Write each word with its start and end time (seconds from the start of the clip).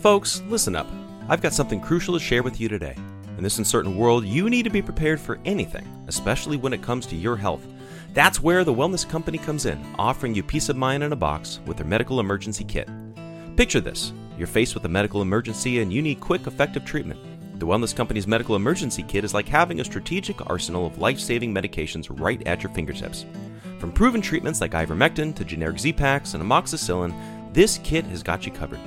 Folks, 0.00 0.42
listen 0.46 0.76
up. 0.76 0.86
I've 1.28 1.40
got 1.40 1.52
something 1.52 1.80
crucial 1.80 2.14
to 2.14 2.20
share 2.20 2.44
with 2.44 2.60
you 2.60 2.68
today. 2.68 2.94
In 3.36 3.42
this 3.42 3.58
uncertain 3.58 3.96
world, 3.96 4.24
you 4.24 4.48
need 4.48 4.62
to 4.62 4.70
be 4.70 4.80
prepared 4.80 5.18
for 5.18 5.40
anything, 5.44 5.84
especially 6.06 6.56
when 6.56 6.72
it 6.72 6.82
comes 6.82 7.04
to 7.06 7.16
your 7.16 7.36
health. 7.36 7.66
That's 8.14 8.40
where 8.40 8.62
the 8.62 8.72
Wellness 8.72 9.08
Company 9.08 9.38
comes 9.38 9.66
in, 9.66 9.84
offering 9.98 10.36
you 10.36 10.44
peace 10.44 10.68
of 10.68 10.76
mind 10.76 11.02
in 11.02 11.12
a 11.12 11.16
box 11.16 11.58
with 11.66 11.78
their 11.78 11.86
medical 11.86 12.20
emergency 12.20 12.62
kit. 12.62 12.88
Picture 13.56 13.80
this 13.80 14.12
you're 14.38 14.46
faced 14.46 14.74
with 14.74 14.84
a 14.84 14.88
medical 14.88 15.20
emergency 15.20 15.80
and 15.80 15.92
you 15.92 16.00
need 16.00 16.20
quick, 16.20 16.46
effective 16.46 16.84
treatment. 16.84 17.18
The 17.58 17.66
Wellness 17.66 17.94
Company's 17.94 18.28
medical 18.28 18.54
emergency 18.54 19.02
kit 19.02 19.24
is 19.24 19.34
like 19.34 19.48
having 19.48 19.80
a 19.80 19.84
strategic 19.84 20.48
arsenal 20.48 20.86
of 20.86 20.98
life 20.98 21.18
saving 21.18 21.52
medications 21.52 22.06
right 22.20 22.46
at 22.46 22.62
your 22.62 22.72
fingertips. 22.72 23.26
From 23.80 23.90
proven 23.90 24.20
treatments 24.20 24.60
like 24.60 24.72
ivermectin 24.72 25.34
to 25.34 25.44
generic 25.44 25.80
Z-Paks 25.80 26.34
and 26.34 26.42
amoxicillin, 26.42 27.52
this 27.52 27.78
kit 27.82 28.04
has 28.06 28.22
got 28.22 28.46
you 28.46 28.52
covered. 28.52 28.78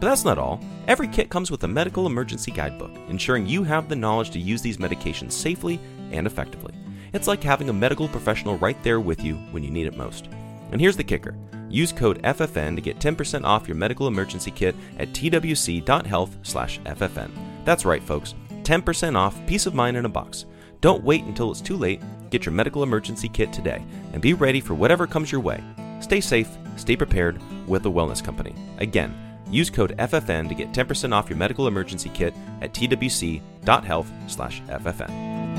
But 0.00 0.08
that's 0.08 0.24
not 0.24 0.38
all. 0.38 0.58
Every 0.88 1.06
kit 1.06 1.28
comes 1.28 1.50
with 1.50 1.62
a 1.64 1.68
medical 1.68 2.06
emergency 2.06 2.50
guidebook, 2.50 2.90
ensuring 3.08 3.46
you 3.46 3.62
have 3.64 3.88
the 3.88 3.96
knowledge 3.96 4.30
to 4.30 4.38
use 4.38 4.62
these 4.62 4.78
medications 4.78 5.32
safely 5.32 5.78
and 6.10 6.26
effectively. 6.26 6.72
It's 7.12 7.28
like 7.28 7.42
having 7.42 7.68
a 7.68 7.74
medical 7.74 8.08
professional 8.08 8.56
right 8.58 8.82
there 8.82 9.00
with 9.00 9.22
you 9.22 9.34
when 9.50 9.62
you 9.62 9.70
need 9.70 9.86
it 9.86 9.98
most. 9.98 10.30
And 10.72 10.80
here's 10.80 10.96
the 10.96 11.04
kicker 11.04 11.36
use 11.68 11.92
code 11.92 12.22
FFN 12.22 12.74
to 12.74 12.80
get 12.80 12.98
10% 12.98 13.44
off 13.44 13.68
your 13.68 13.76
medical 13.76 14.08
emergency 14.08 14.50
kit 14.50 14.74
at 14.98 15.10
twc.health/ffn. 15.10 17.30
That's 17.64 17.84
right, 17.84 18.02
folks. 18.02 18.34
10% 18.62 19.16
off, 19.16 19.46
peace 19.46 19.66
of 19.66 19.74
mind 19.74 19.96
in 19.96 20.04
a 20.04 20.08
box. 20.08 20.46
Don't 20.80 21.04
wait 21.04 21.24
until 21.24 21.50
it's 21.50 21.60
too 21.60 21.76
late. 21.76 22.00
Get 22.30 22.46
your 22.46 22.54
medical 22.54 22.82
emergency 22.82 23.28
kit 23.28 23.52
today 23.52 23.84
and 24.12 24.22
be 24.22 24.34
ready 24.34 24.60
for 24.60 24.74
whatever 24.74 25.06
comes 25.06 25.30
your 25.30 25.40
way. 25.40 25.62
Stay 26.00 26.20
safe, 26.20 26.48
stay 26.76 26.96
prepared 26.96 27.40
with 27.68 27.82
the 27.82 27.90
Wellness 27.90 28.24
Company. 28.24 28.54
Again, 28.78 29.14
use 29.50 29.70
code 29.70 29.96
FFN 29.98 30.48
to 30.48 30.54
get 30.54 30.70
10% 30.72 31.12
off 31.12 31.28
your 31.28 31.38
medical 31.38 31.66
emergency 31.66 32.10
kit 32.10 32.32
at 32.60 32.72
twc.health/ffn. 32.72 35.49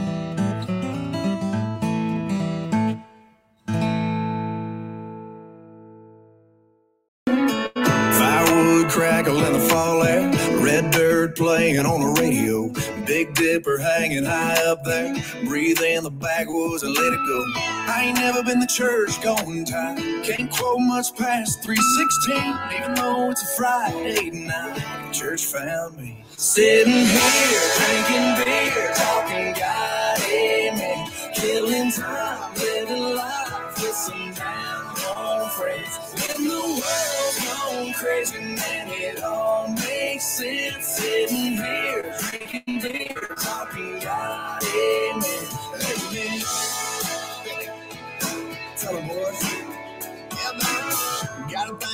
playing 11.42 11.80
on 11.80 12.00
the 12.02 12.22
radio, 12.22 12.70
Big 13.08 13.34
Dipper 13.34 13.80
hanging 13.80 14.26
high 14.26 14.64
up 14.68 14.84
there, 14.84 15.16
breathe 15.44 15.82
in 15.82 16.04
the 16.04 16.12
backwoods 16.12 16.84
and 16.84 16.94
let 16.94 17.14
it 17.14 17.20
go. 17.26 17.44
I 17.58 18.04
ain't 18.06 18.20
never 18.20 18.44
been 18.44 18.62
to 18.62 18.68
church 18.68 19.20
going 19.24 19.66
time, 19.66 19.98
can't 20.24 20.52
quote 20.52 20.82
much 20.82 21.16
past 21.16 21.64
316, 21.64 22.78
even 22.78 22.94
though 22.94 23.32
it's 23.32 23.42
a 23.42 23.58
Friday 23.58 24.30
night. 24.30 25.12
Church 25.12 25.46
found 25.46 25.98
me 25.98 26.24
sitting 26.30 26.94
here 26.94 27.62
drinking 27.80 28.46
beer, 28.46 28.94
talking 28.94 29.54
God, 29.60 30.20
amen, 30.30 31.10
killing 31.34 31.92
time, 31.92 32.54
living 32.54 33.16
life 33.16 33.82
with 33.82 33.96
some 33.96 34.32
down 34.36 34.94
home 34.96 35.50
friends. 35.50 35.98
When 36.38 36.48
the 36.48 36.62
world's 36.62 37.46
gone 37.46 37.94
crazy, 37.94 38.38
man, 38.38 38.90
it 38.90 39.24
all 39.24 39.74
makes 40.22 40.26
sense. 40.26 40.86
Sitting 40.86 41.58
here, 41.58 42.16
drinking 42.20 42.80
beer, 42.82 43.01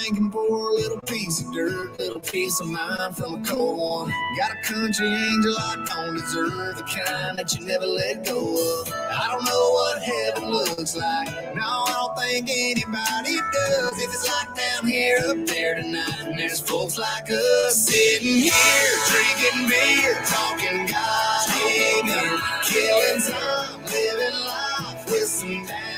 thinking 0.08 0.32
for 0.32 0.70
a 0.70 0.74
little 0.74 1.02
piece 1.02 1.42
of 1.42 1.54
dirt, 1.54 2.00
little 2.00 2.22
piece 2.22 2.62
of 2.62 2.68
mind 2.68 3.18
from 3.18 3.36
a 3.36 3.44
cold 3.44 3.78
one. 3.78 4.14
Got 4.38 4.52
a 4.52 4.62
country 4.64 5.08
angel 5.08 5.56
I 5.58 5.84
don't 5.86 6.14
deserve, 6.14 6.78
the 6.78 6.84
kind 6.84 7.38
that 7.38 7.54
you 7.54 7.66
never 7.66 7.86
let 7.86 8.26
go 8.26 8.40
of. 8.40 8.94
I 8.94 9.28
don't 9.32 9.44
know 9.44 9.70
what 9.72 10.02
heaven 10.02 10.50
looks 10.50 10.96
like. 10.96 11.56
No, 11.56 11.62
I 11.62 11.92
don't 11.92 12.18
think 12.18 12.50
anybody 12.50 13.36
does. 13.52 14.00
If 14.00 14.14
it's 14.14 14.28
like 14.30 14.56
down 14.56 14.88
here, 14.88 15.18
up 15.28 15.46
there 15.46 15.76
tonight, 15.76 16.22
and 16.22 16.40
there's 16.40 16.62
folks 16.62 16.98
like 16.98 17.30
us 17.30 17.88
sitting 17.88 18.48
here, 18.48 18.98
drinking 19.12 19.68
beer, 19.68 20.16
talking 20.26 20.88
God, 20.88 21.50
amen, 21.68 22.40
killing 22.64 23.22
time, 23.24 23.84
living 23.84 24.40
life 24.46 25.06
with 25.08 25.28
some 25.28 25.66
down 25.66 25.98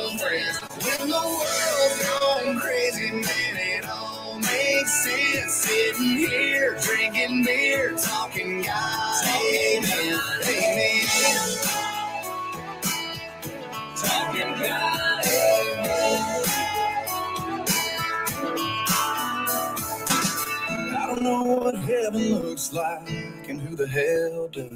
home 0.00 0.18
friends. 0.18 0.60
When 0.84 1.08
the 1.08 1.16
world's 1.16 2.04
gone 2.04 2.19
crazy, 2.58 3.10
man, 3.12 3.56
it 3.56 3.88
all 3.88 4.38
makes 4.38 5.04
sense. 5.04 5.52
Sitting 5.52 6.16
here, 6.16 6.76
drinking 6.82 7.44
beer, 7.44 7.96
talking 7.96 8.62
God, 8.62 9.24
amen, 9.26 10.20
amen. 10.48 11.58
Talking 13.96 14.62
God, 14.62 15.26
amen. 15.26 16.49
Don't 21.22 21.46
know 21.46 21.54
what 21.54 21.74
heaven 21.76 22.34
looks 22.34 22.72
like 22.72 23.08
and 23.48 23.60
who 23.60 23.76
the 23.76 23.86
hell 23.86 24.48
does. 24.48 24.70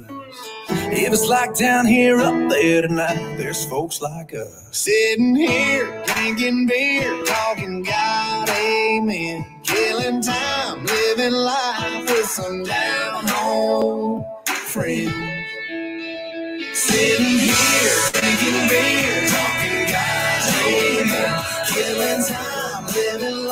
If 0.91 1.13
it's 1.13 1.27
like 1.27 1.55
down 1.55 1.85
here, 1.85 2.19
up 2.19 2.49
there 2.49 2.83
tonight, 2.83 3.37
there's 3.37 3.65
folks 3.65 4.01
like 4.01 4.33
us 4.33 4.67
sitting 4.71 5.35
here, 5.35 6.03
drinking 6.05 6.67
beer, 6.67 7.23
talking 7.25 7.83
God, 7.83 8.49
amen, 8.49 9.45
killing 9.63 10.21
time, 10.21 10.85
living 10.85 11.33
life 11.33 12.03
with 12.09 12.25
some 12.25 12.63
down 12.63 13.27
home 13.27 14.25
friends. 14.45 15.13
Sitting 16.73 17.39
here, 17.39 18.11
drinking 18.13 18.69
beer, 18.69 19.27
talking 19.29 19.87
God, 19.91 20.53
amen, 20.67 21.43
killing 21.67 22.23
time, 22.25 22.85
living 22.87 23.35
life 23.37 23.44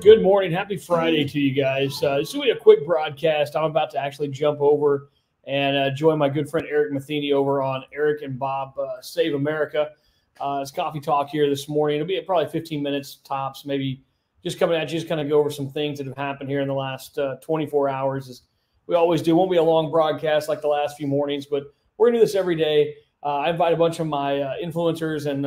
Good 0.00 0.22
morning. 0.22 0.52
Happy 0.52 0.76
Friday 0.76 1.24
to 1.24 1.38
you 1.38 1.52
guys. 1.52 2.02
Uh, 2.02 2.18
this 2.18 2.32
will 2.32 2.42
be 2.42 2.50
a 2.50 2.56
quick 2.56 2.86
broadcast. 2.86 3.54
I'm 3.54 3.64
about 3.64 3.90
to 3.90 3.98
actually 3.98 4.28
jump 4.28 4.60
over 4.60 5.10
and 5.48 5.76
uh, 5.78 5.90
join 5.90 6.18
my 6.18 6.28
good 6.28 6.48
friend 6.48 6.66
Eric 6.70 6.92
Matheny 6.92 7.32
over 7.32 7.62
on 7.62 7.82
Eric 7.92 8.22
and 8.22 8.38
Bob 8.38 8.78
uh, 8.78 9.00
Save 9.00 9.34
America. 9.34 9.90
Uh, 10.38 10.60
it's 10.60 10.70
coffee 10.70 11.00
talk 11.00 11.30
here 11.30 11.48
this 11.48 11.68
morning. 11.68 11.96
It'll 11.96 12.06
be 12.06 12.20
probably 12.20 12.48
15 12.48 12.82
minutes 12.82 13.16
tops, 13.24 13.64
maybe 13.64 14.04
just 14.44 14.58
coming 14.58 14.76
at 14.76 14.90
you, 14.90 14.98
just 14.98 15.08
kind 15.08 15.22
of 15.22 15.28
go 15.28 15.40
over 15.40 15.50
some 15.50 15.70
things 15.70 15.98
that 15.98 16.06
have 16.06 16.16
happened 16.18 16.50
here 16.50 16.60
in 16.60 16.68
the 16.68 16.74
last 16.74 17.18
uh, 17.18 17.36
24 17.36 17.88
hours. 17.88 18.28
As 18.28 18.42
we 18.86 18.94
always 18.94 19.22
do. 19.22 19.34
Won't 19.34 19.50
be 19.50 19.56
a 19.56 19.62
long 19.62 19.90
broadcast 19.90 20.48
like 20.48 20.60
the 20.60 20.68
last 20.68 20.98
few 20.98 21.06
mornings, 21.06 21.46
but 21.46 21.64
we're 21.96 22.10
to 22.10 22.18
do 22.18 22.20
this 22.20 22.34
every 22.34 22.54
day. 22.54 22.94
Uh, 23.22 23.38
I 23.38 23.50
invite 23.50 23.72
a 23.72 23.76
bunch 23.76 24.00
of 24.00 24.06
my 24.06 24.40
uh, 24.40 24.54
influencers 24.62 25.26
and 25.26 25.46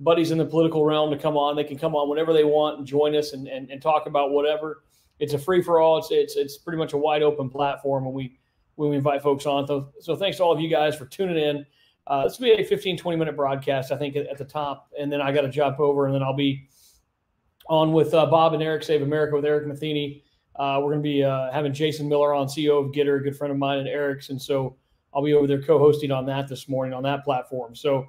buddies 0.00 0.32
in 0.32 0.38
the 0.38 0.44
political 0.44 0.84
realm 0.84 1.10
to 1.10 1.18
come 1.18 1.36
on. 1.36 1.56
They 1.56 1.64
can 1.64 1.78
come 1.78 1.94
on 1.94 2.10
whenever 2.10 2.32
they 2.32 2.44
want 2.44 2.78
and 2.78 2.86
join 2.86 3.14
us 3.16 3.32
and, 3.32 3.48
and, 3.48 3.70
and 3.70 3.80
talk 3.80 4.06
about 4.06 4.30
whatever. 4.32 4.84
It's 5.18 5.32
a 5.32 5.38
free 5.38 5.62
for 5.62 5.80
all. 5.80 5.98
It's, 5.98 6.10
it's 6.10 6.36
it's 6.36 6.58
pretty 6.58 6.78
much 6.78 6.92
a 6.92 6.98
wide 6.98 7.22
open 7.22 7.48
platform 7.48 8.04
and 8.04 8.14
we 8.14 8.38
when 8.76 8.90
we 8.90 8.96
invite 8.96 9.22
folks 9.22 9.46
on. 9.46 9.66
So, 9.66 9.90
so 10.00 10.16
thanks 10.16 10.38
to 10.38 10.44
all 10.44 10.52
of 10.52 10.60
you 10.60 10.68
guys 10.68 10.96
for 10.96 11.06
tuning 11.06 11.36
in. 11.36 11.66
Uh, 12.06 12.24
this 12.24 12.38
will 12.38 12.54
be 12.54 12.62
a 12.62 12.64
15, 12.64 12.98
20 12.98 13.18
minute 13.18 13.36
broadcast, 13.36 13.92
I 13.92 13.96
think, 13.96 14.16
at, 14.16 14.26
at 14.26 14.38
the 14.38 14.44
top. 14.44 14.90
And 14.98 15.10
then 15.10 15.20
I 15.20 15.32
got 15.32 15.42
to 15.42 15.48
jump 15.48 15.80
over 15.80 16.06
and 16.06 16.14
then 16.14 16.22
I'll 16.22 16.36
be 16.36 16.68
on 17.68 17.92
with 17.92 18.12
uh, 18.12 18.26
Bob 18.26 18.52
and 18.52 18.62
Eric 18.62 18.82
Save 18.82 19.02
America 19.02 19.34
with 19.36 19.44
Eric 19.44 19.66
Matheny. 19.66 20.22
Uh, 20.56 20.78
we're 20.80 20.90
going 20.90 21.02
to 21.02 21.08
be 21.08 21.24
uh, 21.24 21.50
having 21.50 21.72
Jason 21.72 22.08
Miller 22.08 22.34
on, 22.34 22.46
CEO 22.46 22.84
of 22.84 22.92
Gettr, 22.92 23.20
a 23.20 23.22
good 23.22 23.36
friend 23.36 23.50
of 23.50 23.58
mine 23.58 23.78
and 23.78 23.88
Eric's. 23.88 24.28
And 24.28 24.40
so 24.40 24.76
I'll 25.14 25.22
be 25.22 25.32
over 25.32 25.46
there 25.46 25.62
co-hosting 25.62 26.10
on 26.10 26.26
that 26.26 26.48
this 26.48 26.68
morning 26.68 26.92
on 26.92 27.02
that 27.04 27.24
platform. 27.24 27.74
So 27.74 28.06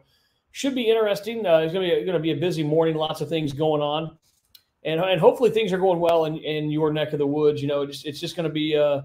should 0.51 0.75
be 0.75 0.89
interesting. 0.89 1.45
Uh, 1.45 1.57
it's 1.57 1.73
going 1.73 1.89
to 1.89 1.95
be 1.95 2.05
going 2.05 2.13
to 2.13 2.19
be 2.19 2.31
a 2.31 2.35
busy 2.35 2.63
morning. 2.63 2.95
Lots 2.95 3.21
of 3.21 3.29
things 3.29 3.51
going 3.51 3.81
on, 3.81 4.17
and 4.83 5.01
and 5.01 5.19
hopefully 5.19 5.49
things 5.49 5.73
are 5.73 5.77
going 5.77 5.99
well 5.99 6.25
in, 6.25 6.37
in 6.37 6.71
your 6.71 6.93
neck 6.93 7.11
of 7.11 7.19
the 7.19 7.27
woods. 7.27 7.61
You 7.61 7.67
know, 7.67 7.81
it's, 7.81 8.05
it's 8.05 8.21
just 8.21 8.37
going 8.37 8.47
to 8.47 8.53
be 8.53 8.75
uh, 8.75 9.01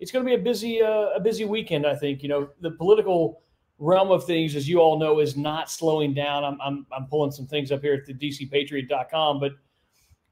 it's 0.00 0.10
going 0.10 0.24
to 0.24 0.28
be 0.28 0.34
a 0.34 0.42
busy 0.42 0.82
uh, 0.82 1.10
a 1.14 1.20
busy 1.20 1.44
weekend. 1.44 1.86
I 1.86 1.94
think 1.94 2.22
you 2.22 2.28
know 2.28 2.48
the 2.60 2.72
political 2.72 3.42
realm 3.78 4.10
of 4.10 4.24
things, 4.24 4.54
as 4.56 4.68
you 4.68 4.78
all 4.78 4.98
know, 4.98 5.20
is 5.20 5.36
not 5.36 5.70
slowing 5.70 6.14
down. 6.14 6.44
I'm 6.44 6.60
I'm, 6.60 6.86
I'm 6.92 7.06
pulling 7.06 7.30
some 7.30 7.46
things 7.46 7.72
up 7.72 7.82
here 7.82 7.94
at 7.94 8.06
the 8.06 8.14
DCPatriot.com, 8.14 9.40
but 9.40 9.52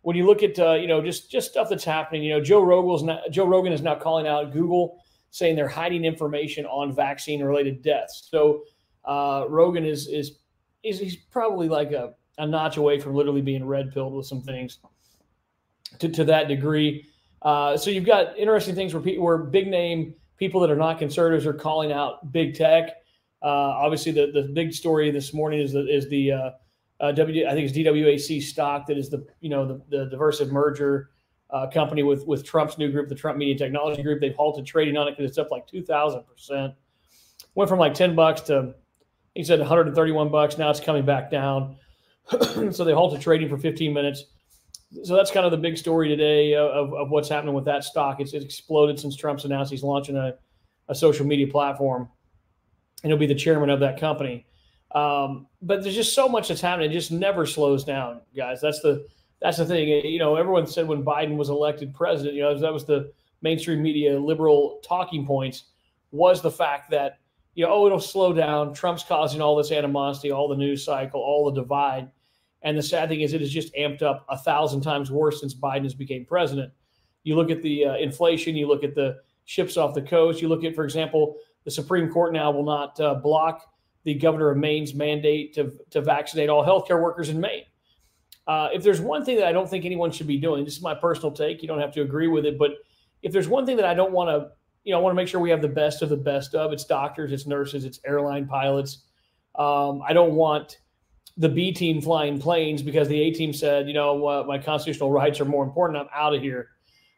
when 0.02 0.16
you 0.16 0.26
look 0.26 0.42
at 0.42 0.58
uh, 0.58 0.74
you 0.74 0.86
know 0.86 1.02
just 1.02 1.30
just 1.30 1.50
stuff 1.50 1.68
that's 1.68 1.84
happening, 1.84 2.22
you 2.22 2.30
know 2.30 2.40
Joe 2.40 2.62
Rogan's 2.62 3.02
not, 3.02 3.30
Joe 3.30 3.46
Rogan 3.46 3.72
is 3.72 3.82
now 3.82 3.94
calling 3.94 4.26
out 4.26 4.52
Google, 4.52 5.02
saying 5.30 5.56
they're 5.56 5.68
hiding 5.68 6.04
information 6.04 6.66
on 6.66 6.94
vaccine 6.94 7.42
related 7.42 7.82
deaths. 7.82 8.28
So 8.30 8.64
uh, 9.04 9.46
Rogan 9.48 9.84
is, 9.84 10.08
is 10.08 10.38
is 10.82 10.98
he's 10.98 11.16
probably 11.16 11.68
like 11.68 11.92
a, 11.92 12.14
a 12.38 12.46
notch 12.46 12.76
away 12.76 12.98
from 12.98 13.14
literally 13.14 13.42
being 13.42 13.64
red 13.64 13.92
pilled 13.92 14.14
with 14.14 14.26
some 14.26 14.42
things 14.42 14.78
to, 15.98 16.08
to 16.08 16.24
that 16.24 16.48
degree. 16.48 17.06
Uh, 17.42 17.76
so 17.76 17.90
you've 17.90 18.04
got 18.04 18.38
interesting 18.38 18.74
things 18.74 18.94
where 18.94 19.02
people, 19.02 19.24
where 19.24 19.38
big 19.38 19.68
name 19.68 20.14
people 20.36 20.60
that 20.60 20.70
are 20.70 20.76
not 20.76 20.98
conservatives 20.98 21.46
are 21.46 21.52
calling 21.52 21.92
out 21.92 22.32
big 22.32 22.54
tech. 22.54 22.90
Uh, 23.42 23.46
obviously, 23.46 24.12
the, 24.12 24.30
the 24.32 24.42
big 24.42 24.72
story 24.72 25.10
this 25.10 25.34
morning 25.34 25.60
is 25.60 25.72
the 25.72 25.86
is 25.86 26.08
the 26.08 26.32
uh, 26.32 26.50
uh, 27.00 27.12
W. 27.12 27.46
I 27.46 27.52
think 27.52 27.68
it's 27.68 27.76
DWAC 27.76 28.42
stock 28.42 28.86
that 28.86 28.96
is 28.96 29.10
the 29.10 29.26
you 29.40 29.50
know 29.50 29.66
the, 29.66 29.82
the 29.88 30.04
diversive 30.06 30.52
merger 30.52 31.10
uh, 31.50 31.66
company 31.68 32.02
with 32.04 32.26
with 32.26 32.44
Trump's 32.44 32.78
new 32.78 32.92
group, 32.92 33.08
the 33.08 33.14
Trump 33.14 33.38
Media 33.38 33.56
Technology 33.56 34.02
Group. 34.02 34.20
They've 34.20 34.34
halted 34.34 34.64
trading 34.64 34.96
on 34.96 35.08
it 35.08 35.16
because 35.16 35.28
it's 35.28 35.38
up 35.38 35.50
like 35.50 35.66
two 35.66 35.82
thousand 35.82 36.24
percent. 36.26 36.74
Went 37.56 37.68
from 37.68 37.80
like 37.80 37.94
ten 37.94 38.14
bucks 38.14 38.42
to 38.42 38.74
he 39.34 39.44
said 39.44 39.58
131 39.58 40.30
bucks. 40.30 40.58
Now 40.58 40.70
it's 40.70 40.80
coming 40.80 41.04
back 41.04 41.30
down. 41.30 41.76
so 42.70 42.84
they 42.84 42.92
halted 42.92 43.20
trading 43.20 43.48
for 43.48 43.58
15 43.58 43.92
minutes. 43.92 44.24
So 45.02 45.16
that's 45.16 45.30
kind 45.30 45.46
of 45.46 45.52
the 45.52 45.58
big 45.58 45.78
story 45.78 46.08
today 46.08 46.54
of, 46.54 46.92
of 46.92 47.10
what's 47.10 47.28
happening 47.28 47.54
with 47.54 47.64
that 47.64 47.82
stock. 47.84 48.20
It's, 48.20 48.34
it's 48.34 48.44
exploded 48.44 49.00
since 49.00 49.16
Trump's 49.16 49.44
announced 49.44 49.70
he's 49.70 49.82
launching 49.82 50.16
a, 50.16 50.34
a 50.88 50.94
social 50.94 51.26
media 51.26 51.46
platform, 51.46 52.08
and 53.02 53.10
he'll 53.10 53.18
be 53.18 53.26
the 53.26 53.34
chairman 53.34 53.70
of 53.70 53.80
that 53.80 53.98
company. 53.98 54.46
Um, 54.94 55.46
but 55.62 55.82
there's 55.82 55.94
just 55.94 56.14
so 56.14 56.28
much 56.28 56.48
that's 56.48 56.60
happening; 56.60 56.90
it 56.90 56.94
just 56.94 57.10
never 57.10 57.46
slows 57.46 57.84
down, 57.84 58.20
guys. 58.36 58.60
That's 58.60 58.80
the 58.80 59.06
that's 59.40 59.56
the 59.56 59.64
thing. 59.64 59.88
You 59.88 60.18
know, 60.18 60.36
everyone 60.36 60.66
said 60.66 60.86
when 60.86 61.02
Biden 61.02 61.36
was 61.36 61.48
elected 61.48 61.94
president, 61.94 62.34
you 62.34 62.42
know, 62.42 62.58
that 62.58 62.72
was 62.72 62.84
the 62.84 63.12
mainstream 63.40 63.82
media 63.82 64.18
liberal 64.18 64.80
talking 64.84 65.26
points 65.26 65.64
was 66.10 66.42
the 66.42 66.50
fact 66.50 66.90
that 66.90 67.18
you 67.54 67.64
know, 67.64 67.72
oh, 67.72 67.86
it'll 67.86 68.00
slow 68.00 68.32
down. 68.32 68.72
Trump's 68.72 69.02
causing 69.02 69.40
all 69.40 69.56
this 69.56 69.72
animosity, 69.72 70.30
all 70.30 70.48
the 70.48 70.56
news 70.56 70.84
cycle, 70.84 71.20
all 71.20 71.50
the 71.50 71.60
divide. 71.60 72.10
And 72.62 72.76
the 72.76 72.82
sad 72.82 73.08
thing 73.08 73.22
is, 73.22 73.32
it 73.32 73.40
has 73.40 73.50
just 73.50 73.74
amped 73.74 74.02
up 74.02 74.24
a 74.28 74.38
thousand 74.38 74.82
times 74.82 75.10
worse 75.10 75.40
since 75.40 75.54
Biden 75.54 75.82
has 75.82 75.94
became 75.94 76.24
president. 76.24 76.72
You 77.24 77.36
look 77.36 77.50
at 77.50 77.62
the 77.62 77.86
uh, 77.86 77.96
inflation, 77.96 78.56
you 78.56 78.68
look 78.68 78.84
at 78.84 78.94
the 78.94 79.18
ships 79.44 79.76
off 79.76 79.94
the 79.94 80.02
coast, 80.02 80.40
you 80.40 80.48
look 80.48 80.64
at, 80.64 80.74
for 80.74 80.84
example, 80.84 81.36
the 81.64 81.70
Supreme 81.70 82.10
Court 82.10 82.32
now 82.32 82.50
will 82.50 82.64
not 82.64 82.98
uh, 83.00 83.14
block 83.14 83.72
the 84.04 84.14
governor 84.14 84.50
of 84.50 84.58
Maine's 84.58 84.94
mandate 84.94 85.54
to, 85.54 85.72
to 85.90 86.00
vaccinate 86.00 86.48
all 86.48 86.64
healthcare 86.64 87.00
workers 87.00 87.28
in 87.28 87.40
Maine. 87.40 87.64
Uh, 88.46 88.68
if 88.72 88.82
there's 88.82 89.00
one 89.00 89.24
thing 89.24 89.36
that 89.36 89.46
I 89.46 89.52
don't 89.52 89.70
think 89.70 89.84
anyone 89.84 90.10
should 90.10 90.26
be 90.26 90.38
doing, 90.38 90.64
this 90.64 90.76
is 90.76 90.82
my 90.82 90.94
personal 90.94 91.30
take. 91.30 91.62
You 91.62 91.68
don't 91.68 91.78
have 91.78 91.92
to 91.92 92.02
agree 92.02 92.26
with 92.26 92.44
it, 92.44 92.58
but 92.58 92.72
if 93.22 93.32
there's 93.32 93.46
one 93.46 93.64
thing 93.64 93.76
that 93.76 93.86
I 93.86 93.94
don't 93.94 94.12
want 94.12 94.30
to 94.30 94.50
you 94.84 94.92
know, 94.92 94.98
I 94.98 95.02
want 95.02 95.12
to 95.12 95.16
make 95.16 95.28
sure 95.28 95.40
we 95.40 95.50
have 95.50 95.62
the 95.62 95.68
best 95.68 96.02
of 96.02 96.08
the 96.08 96.16
best 96.16 96.54
of. 96.54 96.72
It's 96.72 96.84
doctors, 96.84 97.32
it's 97.32 97.46
nurses, 97.46 97.84
it's 97.84 98.00
airline 98.04 98.46
pilots. 98.46 99.04
Um, 99.54 100.02
I 100.06 100.12
don't 100.12 100.32
want 100.32 100.78
the 101.36 101.48
B 101.48 101.72
team 101.72 102.00
flying 102.00 102.38
planes 102.38 102.82
because 102.82 103.08
the 103.08 103.20
A 103.20 103.30
team 103.32 103.52
said, 103.52 103.88
you 103.88 103.94
know, 103.94 104.26
uh, 104.26 104.44
my 104.46 104.58
constitutional 104.58 105.10
rights 105.20 105.40
are 105.40 105.44
more 105.44 105.64
important. 105.64 105.98
I'm 105.98 106.08
out 106.14 106.34
of 106.34 106.42
here. 106.42 106.68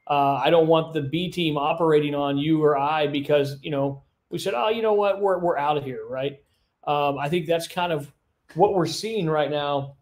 Uh, 0.09 0.35
I 0.35 0.51
don't 0.51 0.67
want 0.67 0.93
the 0.93 1.03
B 1.03 1.31
team 1.31 1.57
operating 1.57 2.15
on 2.15 2.37
you 2.37 2.63
or 2.63 2.77
I 2.77 3.07
because 3.07 3.57
you 3.63 3.71
know 3.71 4.03
we 4.31 4.39
said, 4.39 4.55
oh, 4.55 4.69
you 4.69 4.83
know 4.83 4.93
what, 4.93 5.21
we're 5.21 5.39
we're 5.39 5.57
out 5.57 5.77
of 5.77 5.85
here, 5.85 6.07
right? 6.09 6.39
Um, 6.87 7.19
I 7.19 7.29
think 7.29 7.47
that's 7.47 7.67
kind 7.67 7.93
of 7.93 8.13
what 8.55 8.75
we're 8.75 8.87
seeing 8.87 9.29
right 9.29 9.51
now 9.51 9.97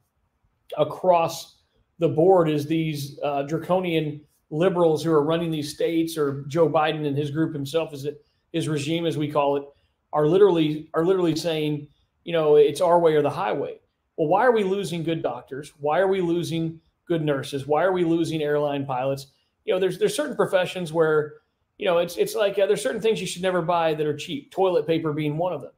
across 0.76 1.58
the 1.98 2.08
board 2.08 2.48
is 2.48 2.66
these 2.66 3.18
uh, 3.22 3.42
draconian 3.42 4.20
liberals 4.50 5.04
who 5.04 5.12
are 5.12 5.22
running 5.22 5.50
these 5.50 5.72
states 5.72 6.18
or 6.18 6.44
Joe 6.48 6.68
Biden 6.68 7.06
and 7.06 7.16
his 7.16 7.30
group 7.30 7.54
himself 7.54 7.94
is 7.94 8.04
it 8.04 8.24
his 8.52 8.68
regime 8.68 9.06
as 9.06 9.16
we 9.16 9.30
call 9.30 9.56
it 9.56 9.64
are 10.12 10.26
literally 10.26 10.90
are 10.94 11.04
literally 11.04 11.36
saying 11.36 11.88
you 12.24 12.32
know 12.32 12.56
it's 12.56 12.80
our 12.80 12.98
way 12.98 13.14
or 13.14 13.22
the 13.22 13.30
highway 13.30 13.78
well 14.16 14.28
why 14.28 14.44
are 14.44 14.52
we 14.52 14.64
losing 14.64 15.02
good 15.02 15.22
doctors 15.22 15.72
why 15.80 15.98
are 15.98 16.08
we 16.08 16.20
losing 16.20 16.80
good 17.06 17.22
nurses 17.22 17.66
why 17.66 17.82
are 17.82 17.92
we 17.92 18.04
losing 18.04 18.42
airline 18.42 18.84
pilots 18.84 19.28
you 19.64 19.72
know 19.72 19.80
there's 19.80 19.98
there's 19.98 20.14
certain 20.14 20.36
professions 20.36 20.92
where 20.92 21.34
you 21.78 21.86
know 21.86 21.98
it's 21.98 22.16
it's 22.16 22.34
like 22.34 22.58
uh, 22.58 22.66
there's 22.66 22.82
certain 22.82 23.00
things 23.00 23.20
you 23.20 23.26
should 23.26 23.42
never 23.42 23.62
buy 23.62 23.94
that 23.94 24.06
are 24.06 24.16
cheap 24.16 24.50
toilet 24.50 24.86
paper 24.86 25.12
being 25.12 25.36
one 25.36 25.52
of 25.52 25.60
them 25.60 25.72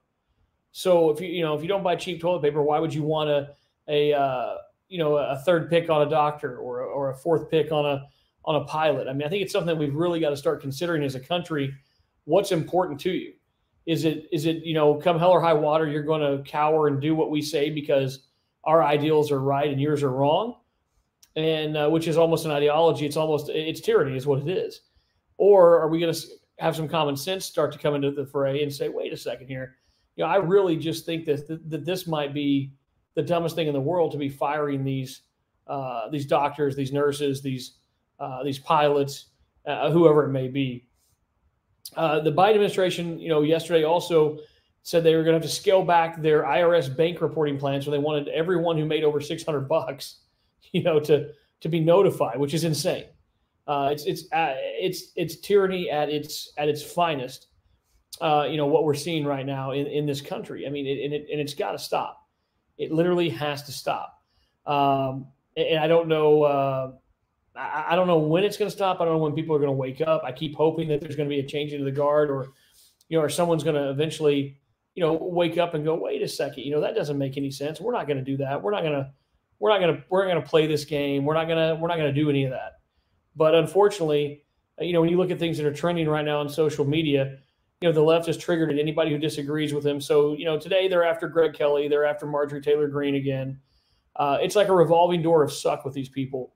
so 0.72 1.10
if 1.10 1.20
you 1.20 1.28
you 1.28 1.42
know 1.42 1.54
if 1.54 1.62
you 1.62 1.68
don't 1.68 1.82
buy 1.82 1.96
cheap 1.96 2.20
toilet 2.20 2.42
paper 2.42 2.62
why 2.62 2.78
would 2.78 2.92
you 2.92 3.02
want 3.02 3.30
a 3.30 3.48
a 3.88 4.12
uh, 4.12 4.56
you 4.88 4.98
know 4.98 5.16
a 5.16 5.36
third 5.44 5.68
pick 5.68 5.90
on 5.90 6.06
a 6.06 6.10
doctor 6.10 6.56
or 6.56 6.80
or 6.82 7.10
a 7.10 7.16
fourth 7.16 7.50
pick 7.50 7.72
on 7.72 7.84
a 7.84 8.06
on 8.44 8.56
a 8.56 8.64
pilot. 8.64 9.08
I 9.08 9.12
mean, 9.12 9.26
I 9.26 9.30
think 9.30 9.42
it's 9.42 9.52
something 9.52 9.68
that 9.68 9.76
we've 9.76 9.94
really 9.94 10.20
got 10.20 10.30
to 10.30 10.36
start 10.36 10.60
considering 10.60 11.02
as 11.02 11.14
a 11.14 11.20
country. 11.20 11.74
What's 12.24 12.52
important 12.52 13.00
to 13.00 13.10
you? 13.10 13.32
Is 13.86 14.04
it 14.04 14.28
is 14.32 14.46
it 14.46 14.64
you 14.64 14.74
know 14.74 14.94
come 14.94 15.18
hell 15.18 15.30
or 15.30 15.40
high 15.40 15.52
water 15.52 15.86
you're 15.86 16.02
going 16.02 16.22
to 16.22 16.42
cower 16.48 16.88
and 16.88 17.00
do 17.00 17.14
what 17.14 17.30
we 17.30 17.42
say 17.42 17.70
because 17.70 18.26
our 18.64 18.82
ideals 18.82 19.30
are 19.30 19.40
right 19.40 19.70
and 19.70 19.80
yours 19.80 20.02
are 20.02 20.10
wrong, 20.10 20.56
and 21.36 21.76
uh, 21.76 21.88
which 21.88 22.08
is 22.08 22.16
almost 22.16 22.44
an 22.46 22.50
ideology. 22.50 23.06
It's 23.06 23.16
almost 23.16 23.50
it's 23.50 23.80
tyranny 23.80 24.16
is 24.16 24.26
what 24.26 24.40
it 24.40 24.48
is. 24.48 24.80
Or 25.36 25.80
are 25.80 25.88
we 25.88 26.00
going 26.00 26.14
to 26.14 26.20
have 26.58 26.76
some 26.76 26.88
common 26.88 27.16
sense 27.16 27.44
start 27.44 27.72
to 27.72 27.78
come 27.78 27.94
into 27.94 28.10
the 28.10 28.26
fray 28.26 28.62
and 28.62 28.72
say, 28.72 28.88
wait 28.88 29.12
a 29.12 29.16
second 29.16 29.48
here, 29.48 29.76
you 30.16 30.24
know, 30.24 30.30
I 30.30 30.36
really 30.36 30.76
just 30.76 31.04
think 31.04 31.24
that 31.26 31.46
that, 31.48 31.84
this 31.84 32.06
might 32.06 32.32
be 32.32 32.72
the 33.14 33.22
dumbest 33.22 33.56
thing 33.56 33.66
in 33.66 33.72
the 33.72 33.80
world 33.80 34.12
to 34.12 34.18
be 34.18 34.28
firing 34.28 34.84
these 34.84 35.22
uh, 35.66 36.08
these 36.10 36.26
doctors, 36.26 36.76
these 36.76 36.92
nurses, 36.92 37.42
these 37.42 37.78
uh, 38.20 38.42
these 38.44 38.58
pilots, 38.58 39.26
uh, 39.66 39.90
whoever 39.90 40.24
it 40.24 40.30
may 40.30 40.48
be. 40.48 40.86
Uh, 41.96 42.20
the 42.20 42.32
Biden 42.32 42.54
administration, 42.54 43.18
you 43.18 43.28
know, 43.28 43.42
yesterday 43.42 43.84
also 43.84 44.38
said 44.82 45.02
they 45.02 45.14
were 45.14 45.22
going 45.22 45.32
to 45.32 45.40
have 45.40 45.50
to 45.50 45.54
scale 45.54 45.82
back 45.82 46.20
their 46.20 46.42
IRS 46.42 46.94
bank 46.94 47.20
reporting 47.20 47.58
plans, 47.58 47.84
so 47.84 47.90
they 47.90 47.98
wanted 47.98 48.28
everyone 48.28 48.76
who 48.76 48.84
made 48.84 49.04
over 49.04 49.20
600 49.20 49.60
bucks, 49.62 50.20
you 50.72 50.82
know, 50.82 51.00
to 51.00 51.30
to 51.60 51.68
be 51.68 51.80
notified, 51.80 52.38
which 52.38 52.52
is 52.52 52.64
insane. 52.64 53.06
Uh, 53.66 53.88
it's 53.90 54.04
it's 54.04 54.24
uh, 54.32 54.54
it's 54.58 55.12
it's 55.16 55.36
tyranny 55.36 55.90
at 55.90 56.10
its 56.10 56.52
at 56.58 56.68
its 56.68 56.82
finest. 56.82 57.46
Uh, 58.20 58.46
you 58.48 58.56
know 58.56 58.66
what 58.66 58.84
we're 58.84 58.94
seeing 58.94 59.24
right 59.24 59.46
now 59.46 59.72
in, 59.72 59.86
in 59.86 60.06
this 60.06 60.20
country. 60.20 60.66
I 60.66 60.70
mean, 60.70 60.86
it, 60.86 61.04
and 61.04 61.14
it 61.14 61.26
and 61.30 61.40
it's 61.40 61.54
got 61.54 61.72
to 61.72 61.78
stop. 61.78 62.28
It 62.76 62.92
literally 62.92 63.30
has 63.30 63.62
to 63.64 63.72
stop. 63.72 64.20
Um, 64.66 65.26
and 65.56 65.78
I 65.78 65.86
don't 65.86 66.08
know. 66.08 66.98
Uh, 67.54 67.60
I, 67.60 67.92
I 67.92 67.96
don't 67.96 68.06
know 68.06 68.18
when 68.18 68.44
it's 68.44 68.56
going 68.56 68.70
to 68.70 68.76
stop. 68.76 69.00
I 69.00 69.04
don't 69.04 69.14
know 69.14 69.22
when 69.22 69.32
people 69.32 69.54
are 69.54 69.58
going 69.58 69.68
to 69.68 69.76
wake 69.76 70.00
up. 70.00 70.22
I 70.24 70.32
keep 70.32 70.56
hoping 70.56 70.88
that 70.88 71.00
there's 71.00 71.16
going 71.16 71.28
to 71.28 71.34
be 71.34 71.40
a 71.40 71.46
change 71.46 71.72
into 71.72 71.84
the 71.84 71.92
guard, 71.92 72.30
or 72.30 72.48
you 73.08 73.18
know, 73.18 73.24
or 73.24 73.28
someone's 73.28 73.62
going 73.62 73.76
to 73.76 73.90
eventually, 73.90 74.58
you 74.94 75.02
know, 75.02 75.12
wake 75.12 75.58
up 75.58 75.74
and 75.74 75.84
go, 75.84 75.94
wait 75.94 76.22
a 76.22 76.28
second, 76.28 76.64
you 76.64 76.70
know, 76.70 76.80
that 76.80 76.94
doesn't 76.94 77.18
make 77.18 77.36
any 77.36 77.50
sense. 77.50 77.80
We're 77.80 77.92
not 77.92 78.06
going 78.06 78.18
to 78.18 78.24
do 78.24 78.36
that. 78.38 78.62
We're 78.62 78.70
not 78.70 78.82
going 78.82 78.94
to, 78.94 79.10
we're 79.58 79.70
not 79.70 79.80
going 79.80 79.96
to, 79.96 80.04
we're 80.08 80.24
going 80.24 80.40
to 80.40 80.48
play 80.48 80.66
this 80.66 80.84
game. 80.84 81.24
We're 81.24 81.34
not 81.34 81.46
going 81.46 81.58
to, 81.58 81.80
we're 81.80 81.88
not 81.88 81.96
going 81.96 82.12
to 82.12 82.20
do 82.20 82.30
any 82.30 82.44
of 82.44 82.50
that. 82.50 82.80
But 83.36 83.54
unfortunately, 83.54 84.44
you 84.80 84.92
know, 84.92 85.00
when 85.00 85.10
you 85.10 85.16
look 85.16 85.30
at 85.30 85.38
things 85.38 85.56
that 85.58 85.66
are 85.66 85.72
trending 85.72 86.08
right 86.08 86.24
now 86.24 86.40
on 86.40 86.48
social 86.48 86.84
media, 86.84 87.38
you 87.80 87.88
know, 87.88 87.92
the 87.92 88.00
left 88.00 88.26
has 88.26 88.36
triggered 88.38 88.72
at 88.72 88.78
anybody 88.78 89.10
who 89.10 89.18
disagrees 89.18 89.74
with 89.74 89.84
him. 89.84 90.00
So, 90.00 90.34
you 90.34 90.44
know, 90.44 90.58
today 90.58 90.88
they're 90.88 91.04
after 91.04 91.28
Greg 91.28 91.52
Kelly, 91.54 91.88
they're 91.88 92.06
after 92.06 92.26
Marjorie 92.26 92.62
Taylor 92.62 92.88
Greene 92.88 93.16
again. 93.16 93.58
Uh, 94.16 94.38
it's 94.40 94.56
like 94.56 94.68
a 94.68 94.74
revolving 94.74 95.22
door 95.22 95.42
of 95.42 95.52
suck 95.52 95.84
with 95.84 95.92
these 95.92 96.08
people 96.08 96.54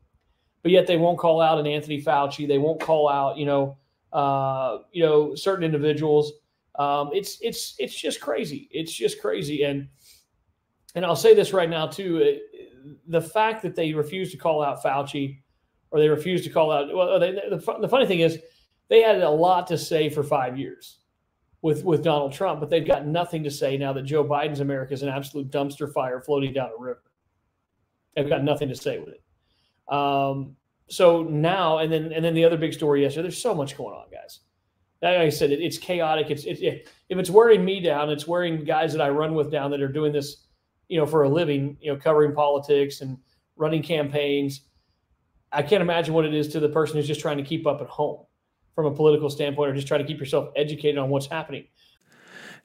but 0.63 0.73
yet 0.73 0.87
they 0.87 0.97
won't 0.97 1.19
call 1.19 1.41
out 1.41 1.59
an 1.59 1.67
Anthony 1.67 2.03
Fauci. 2.03 2.47
They 2.47 2.59
won't 2.59 2.81
call 2.81 3.09
out, 3.09 3.37
you 3.37 3.47
know, 3.47 3.77
uh, 4.13 4.79
you 4.93 5.05
know, 5.05 5.35
certain 5.35 5.65
individuals. 5.65 6.33
Um, 6.79 7.11
it's 7.13 7.39
it's 7.41 7.75
it's 7.79 7.95
just 7.95 8.21
crazy. 8.21 8.69
It's 8.71 8.93
just 8.93 9.21
crazy. 9.21 9.65
And 9.65 9.89
and 10.95 11.05
I'll 11.05 11.17
say 11.17 11.35
this 11.35 11.53
right 11.53 11.69
now 11.69 11.87
too: 11.87 12.19
it, 12.19 12.43
the 13.07 13.21
fact 13.21 13.63
that 13.63 13.75
they 13.75 13.93
refuse 13.93 14.31
to 14.33 14.37
call 14.37 14.63
out 14.63 14.83
Fauci, 14.83 15.41
or 15.91 16.01
they 16.01 16.09
refuse 16.09 16.43
to 16.45 16.51
call 16.51 16.71
out. 16.71 16.95
Well, 16.95 17.19
they, 17.19 17.33
the, 17.33 17.77
the 17.81 17.89
funny 17.89 18.07
thing 18.07 18.21
is, 18.21 18.39
they 18.89 19.03
had 19.03 19.21
a 19.21 19.31
lot 19.31 19.67
to 19.69 19.79
say 19.79 20.09
for 20.09 20.23
five 20.23 20.59
years 20.59 20.99
with 21.63 21.85
with 21.85 22.03
Donald 22.03 22.33
Trump, 22.33 22.61
but 22.61 22.71
they've 22.71 22.87
got 22.87 23.07
nothing 23.07 23.43
to 23.45 23.51
say 23.51 23.77
now 23.77 23.93
that 23.93 24.03
Joe 24.03 24.25
Biden's 24.25 24.61
America 24.61 24.95
is 24.95 25.03
an 25.03 25.09
absolute 25.09 25.51
dumpster 25.51 25.93
fire 25.93 26.21
floating 26.21 26.53
down 26.53 26.71
a 26.77 26.81
river. 26.81 27.03
They've 28.15 28.29
got 28.29 28.43
nothing 28.43 28.69
to 28.69 28.77
say 28.77 28.99
with 28.99 29.11
it. 29.11 29.23
Um, 29.89 30.57
so 30.89 31.23
now, 31.23 31.79
and 31.79 31.93
then 31.93 32.13
and 32.13 32.25
then 32.25 32.35
the 32.35 32.45
other 32.45 32.57
big 32.57 32.73
story 32.73 33.03
yesterday. 33.03 33.23
There's 33.23 33.41
so 33.41 33.55
much 33.55 33.77
going 33.77 33.95
on, 33.95 34.07
guys. 34.11 34.41
Like 35.03 35.17
I 35.19 35.29
said, 35.29 35.51
it, 35.51 35.61
it's 35.61 35.79
chaotic. 35.79 36.31
It's 36.31 36.45
it, 36.45 36.61
it, 36.63 36.89
if 37.09 37.19
it's 37.19 37.31
wearing 37.31 37.65
me 37.65 37.81
down, 37.81 38.11
it's 38.11 38.27
wearing 38.27 38.65
guys 38.65 38.93
that 38.93 39.03
I 39.03 39.11
run 39.11 39.35
with 39.35 39.51
down 39.51 39.71
that 39.71 39.81
are 39.81 39.89
doing 39.89 40.13
this, 40.13 40.47
you 40.89 40.99
know, 40.99 41.07
for 41.07 41.25
a 41.25 41.29
living. 41.29 41.77
You 41.81 41.93
know, 41.93 41.99
covering 41.99 42.35
politics 42.35 43.01
and 43.01 43.19
running 43.57 43.83
campaigns. 43.83 44.63
I 45.53 45.63
can't 45.63 45.83
imagine 45.83 46.15
what 46.15 46.25
it 46.25 46.35
is 46.35 46.49
to 46.49 46.61
the 46.61 46.69
person 46.69 46.97
who's 46.97 47.07
just 47.07 47.21
trying 47.21 47.39
to 47.39 47.43
keep 47.43 47.67
up 47.67 47.81
at 47.81 47.89
home 47.89 48.25
from 48.75 48.87
a 48.87 48.95
political 48.95 49.31
standpoint, 49.31 49.71
or 49.71 49.75
just 49.75 49.89
trying 49.89 50.01
to 50.01 50.07
keep 50.07 50.19
yourself 50.19 50.51
educated 50.57 50.99
on 50.99 51.09
what's 51.09 51.27
happening. 51.27 51.65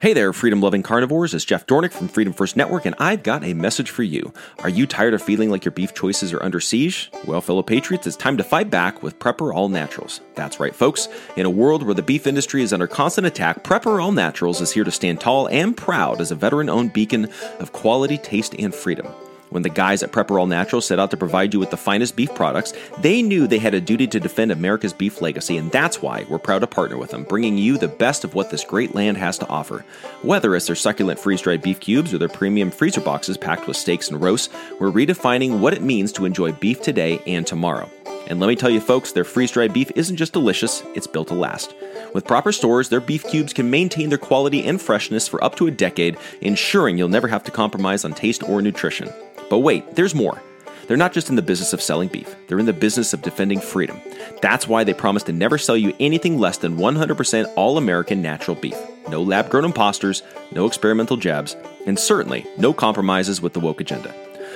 Hey 0.00 0.12
there, 0.12 0.32
freedom 0.32 0.60
loving 0.60 0.82
carnivores. 0.82 1.34
It's 1.34 1.44
Jeff 1.44 1.66
Dornik 1.66 1.92
from 1.92 2.08
Freedom 2.08 2.32
First 2.32 2.56
Network, 2.56 2.84
and 2.84 2.96
I've 2.98 3.22
got 3.22 3.44
a 3.44 3.54
message 3.54 3.90
for 3.90 4.02
you. 4.02 4.34
Are 4.58 4.68
you 4.68 4.88
tired 4.88 5.14
of 5.14 5.22
feeling 5.22 5.50
like 5.50 5.64
your 5.64 5.72
beef 5.72 5.94
choices 5.94 6.32
are 6.32 6.42
under 6.42 6.58
siege? 6.58 7.12
Well, 7.26 7.40
fellow 7.40 7.62
patriots, 7.62 8.06
it's 8.06 8.16
time 8.16 8.36
to 8.38 8.44
fight 8.44 8.70
back 8.70 9.04
with 9.04 9.20
Prepper 9.20 9.54
All 9.54 9.68
Naturals. 9.68 10.20
That's 10.34 10.58
right, 10.58 10.74
folks. 10.74 11.08
In 11.36 11.46
a 11.46 11.50
world 11.50 11.84
where 11.84 11.94
the 11.94 12.02
beef 12.02 12.26
industry 12.26 12.62
is 12.62 12.72
under 12.72 12.88
constant 12.88 13.28
attack, 13.28 13.62
Prepper 13.62 14.02
All 14.02 14.10
Naturals 14.10 14.60
is 14.60 14.72
here 14.72 14.84
to 14.84 14.90
stand 14.90 15.20
tall 15.20 15.46
and 15.48 15.76
proud 15.76 16.20
as 16.20 16.32
a 16.32 16.36
veteran 16.36 16.68
owned 16.68 16.92
beacon 16.92 17.30
of 17.60 17.72
quality, 17.72 18.18
taste, 18.18 18.54
and 18.58 18.74
freedom. 18.74 19.06
When 19.54 19.62
the 19.62 19.68
guys 19.68 20.02
at 20.02 20.10
Prepper 20.10 20.36
All 20.36 20.48
Natural 20.48 20.82
set 20.82 20.98
out 20.98 21.12
to 21.12 21.16
provide 21.16 21.54
you 21.54 21.60
with 21.60 21.70
the 21.70 21.76
finest 21.76 22.16
beef 22.16 22.34
products, 22.34 22.72
they 22.98 23.22
knew 23.22 23.46
they 23.46 23.60
had 23.60 23.72
a 23.72 23.80
duty 23.80 24.08
to 24.08 24.18
defend 24.18 24.50
America's 24.50 24.92
beef 24.92 25.22
legacy, 25.22 25.56
and 25.56 25.70
that's 25.70 26.02
why 26.02 26.26
we're 26.28 26.40
proud 26.40 26.58
to 26.58 26.66
partner 26.66 26.98
with 26.98 27.10
them, 27.10 27.22
bringing 27.22 27.56
you 27.56 27.78
the 27.78 27.86
best 27.86 28.24
of 28.24 28.34
what 28.34 28.50
this 28.50 28.64
great 28.64 28.96
land 28.96 29.16
has 29.16 29.38
to 29.38 29.46
offer. 29.46 29.84
Whether 30.22 30.56
it's 30.56 30.66
their 30.66 30.74
succulent 30.74 31.20
freeze 31.20 31.40
dried 31.40 31.62
beef 31.62 31.78
cubes 31.78 32.12
or 32.12 32.18
their 32.18 32.28
premium 32.28 32.72
freezer 32.72 33.00
boxes 33.00 33.38
packed 33.38 33.68
with 33.68 33.76
steaks 33.76 34.10
and 34.10 34.20
roasts, 34.20 34.52
we're 34.80 34.90
redefining 34.90 35.60
what 35.60 35.72
it 35.72 35.82
means 35.82 36.10
to 36.14 36.24
enjoy 36.24 36.50
beef 36.50 36.82
today 36.82 37.22
and 37.24 37.46
tomorrow. 37.46 37.88
And 38.26 38.40
let 38.40 38.48
me 38.48 38.56
tell 38.56 38.70
you, 38.70 38.80
folks, 38.80 39.12
their 39.12 39.22
freeze 39.22 39.52
dried 39.52 39.72
beef 39.72 39.92
isn't 39.94 40.16
just 40.16 40.32
delicious, 40.32 40.82
it's 40.96 41.06
built 41.06 41.28
to 41.28 41.34
last. 41.34 41.76
With 42.12 42.26
proper 42.26 42.50
stores, 42.50 42.88
their 42.88 43.00
beef 43.00 43.22
cubes 43.22 43.52
can 43.52 43.70
maintain 43.70 44.08
their 44.08 44.18
quality 44.18 44.64
and 44.66 44.82
freshness 44.82 45.28
for 45.28 45.44
up 45.44 45.54
to 45.56 45.68
a 45.68 45.70
decade, 45.70 46.16
ensuring 46.40 46.98
you'll 46.98 47.08
never 47.08 47.28
have 47.28 47.44
to 47.44 47.52
compromise 47.52 48.04
on 48.04 48.14
taste 48.14 48.42
or 48.42 48.60
nutrition. 48.60 49.12
But 49.50 49.58
wait, 49.58 49.94
there's 49.96 50.14
more. 50.14 50.40
They're 50.86 50.96
not 50.96 51.12
just 51.12 51.30
in 51.30 51.36
the 51.36 51.42
business 51.42 51.72
of 51.72 51.80
selling 51.80 52.08
beef, 52.08 52.34
they're 52.46 52.58
in 52.58 52.66
the 52.66 52.72
business 52.72 53.12
of 53.12 53.22
defending 53.22 53.60
freedom. 53.60 54.00
That's 54.42 54.68
why 54.68 54.84
they 54.84 54.94
promise 54.94 55.22
to 55.24 55.32
never 55.32 55.56
sell 55.56 55.76
you 55.76 55.94
anything 55.98 56.38
less 56.38 56.58
than 56.58 56.76
100% 56.76 57.52
all 57.56 57.78
American 57.78 58.20
natural 58.20 58.56
beef. 58.56 58.76
No 59.08 59.22
lab 59.22 59.50
grown 59.50 59.64
imposters, 59.64 60.22
no 60.52 60.66
experimental 60.66 61.16
jabs, 61.16 61.56
and 61.86 61.98
certainly 61.98 62.46
no 62.58 62.72
compromises 62.72 63.40
with 63.40 63.52
the 63.52 63.60
woke 63.60 63.80
agenda. 63.80 64.14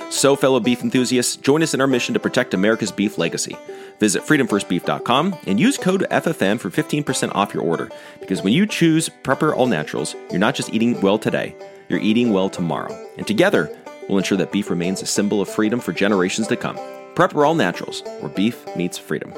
So, 0.09 0.35
fellow 0.35 0.59
beef 0.59 0.81
enthusiasts, 0.81 1.35
join 1.35 1.61
us 1.61 1.75
in 1.75 1.81
our 1.81 1.87
mission 1.87 2.15
to 2.15 2.19
protect 2.19 2.55
America's 2.55 2.91
beef 2.91 3.19
legacy. 3.19 3.55
Visit 3.99 4.23
freedomfirstbeef.com 4.23 5.35
and 5.45 5.59
use 5.59 5.77
code 5.77 6.07
FFN 6.09 6.59
for 6.59 6.71
15% 6.71 7.35
off 7.35 7.53
your 7.53 7.61
order. 7.61 7.91
Because 8.19 8.41
when 8.41 8.53
you 8.53 8.65
choose 8.65 9.09
Prepper 9.23 9.55
All 9.55 9.67
Naturals, 9.67 10.15
you're 10.31 10.39
not 10.39 10.55
just 10.55 10.73
eating 10.73 10.99
well 11.01 11.19
today, 11.19 11.55
you're 11.89 11.99
eating 11.99 12.33
well 12.33 12.49
tomorrow. 12.49 13.07
And 13.17 13.27
together, 13.27 13.75
will 14.09 14.17
ensure 14.17 14.37
that 14.39 14.51
beef 14.51 14.69
remains 14.69 15.01
a 15.01 15.05
symbol 15.05 15.41
of 15.41 15.47
freedom 15.47 15.79
for 15.79 15.93
generations 15.93 16.47
to 16.47 16.57
come. 16.57 16.75
Prepper 17.13 17.45
All 17.45 17.55
Naturals, 17.55 18.01
where 18.19 18.29
beef 18.29 18.57
meets 18.75 18.97
freedom. 18.97 19.33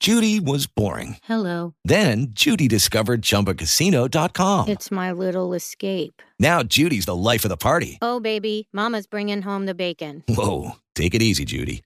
Judy 0.00 0.40
was 0.40 0.66
boring. 0.66 1.18
Hello. 1.24 1.74
Then 1.84 2.28
Judy 2.30 2.68
discovered 2.68 3.20
ChumbaCasino.com. 3.20 4.68
It's 4.68 4.90
my 4.90 5.12
little 5.12 5.52
escape. 5.52 6.22
Now 6.38 6.62
Judy's 6.62 7.04
the 7.04 7.14
life 7.14 7.44
of 7.44 7.50
the 7.50 7.58
party. 7.58 7.98
Oh, 8.00 8.18
baby, 8.18 8.66
Mama's 8.72 9.06
bringing 9.06 9.42
home 9.42 9.66
the 9.66 9.74
bacon. 9.74 10.24
Whoa, 10.26 10.76
take 10.94 11.14
it 11.14 11.20
easy, 11.20 11.44
Judy. 11.44 11.82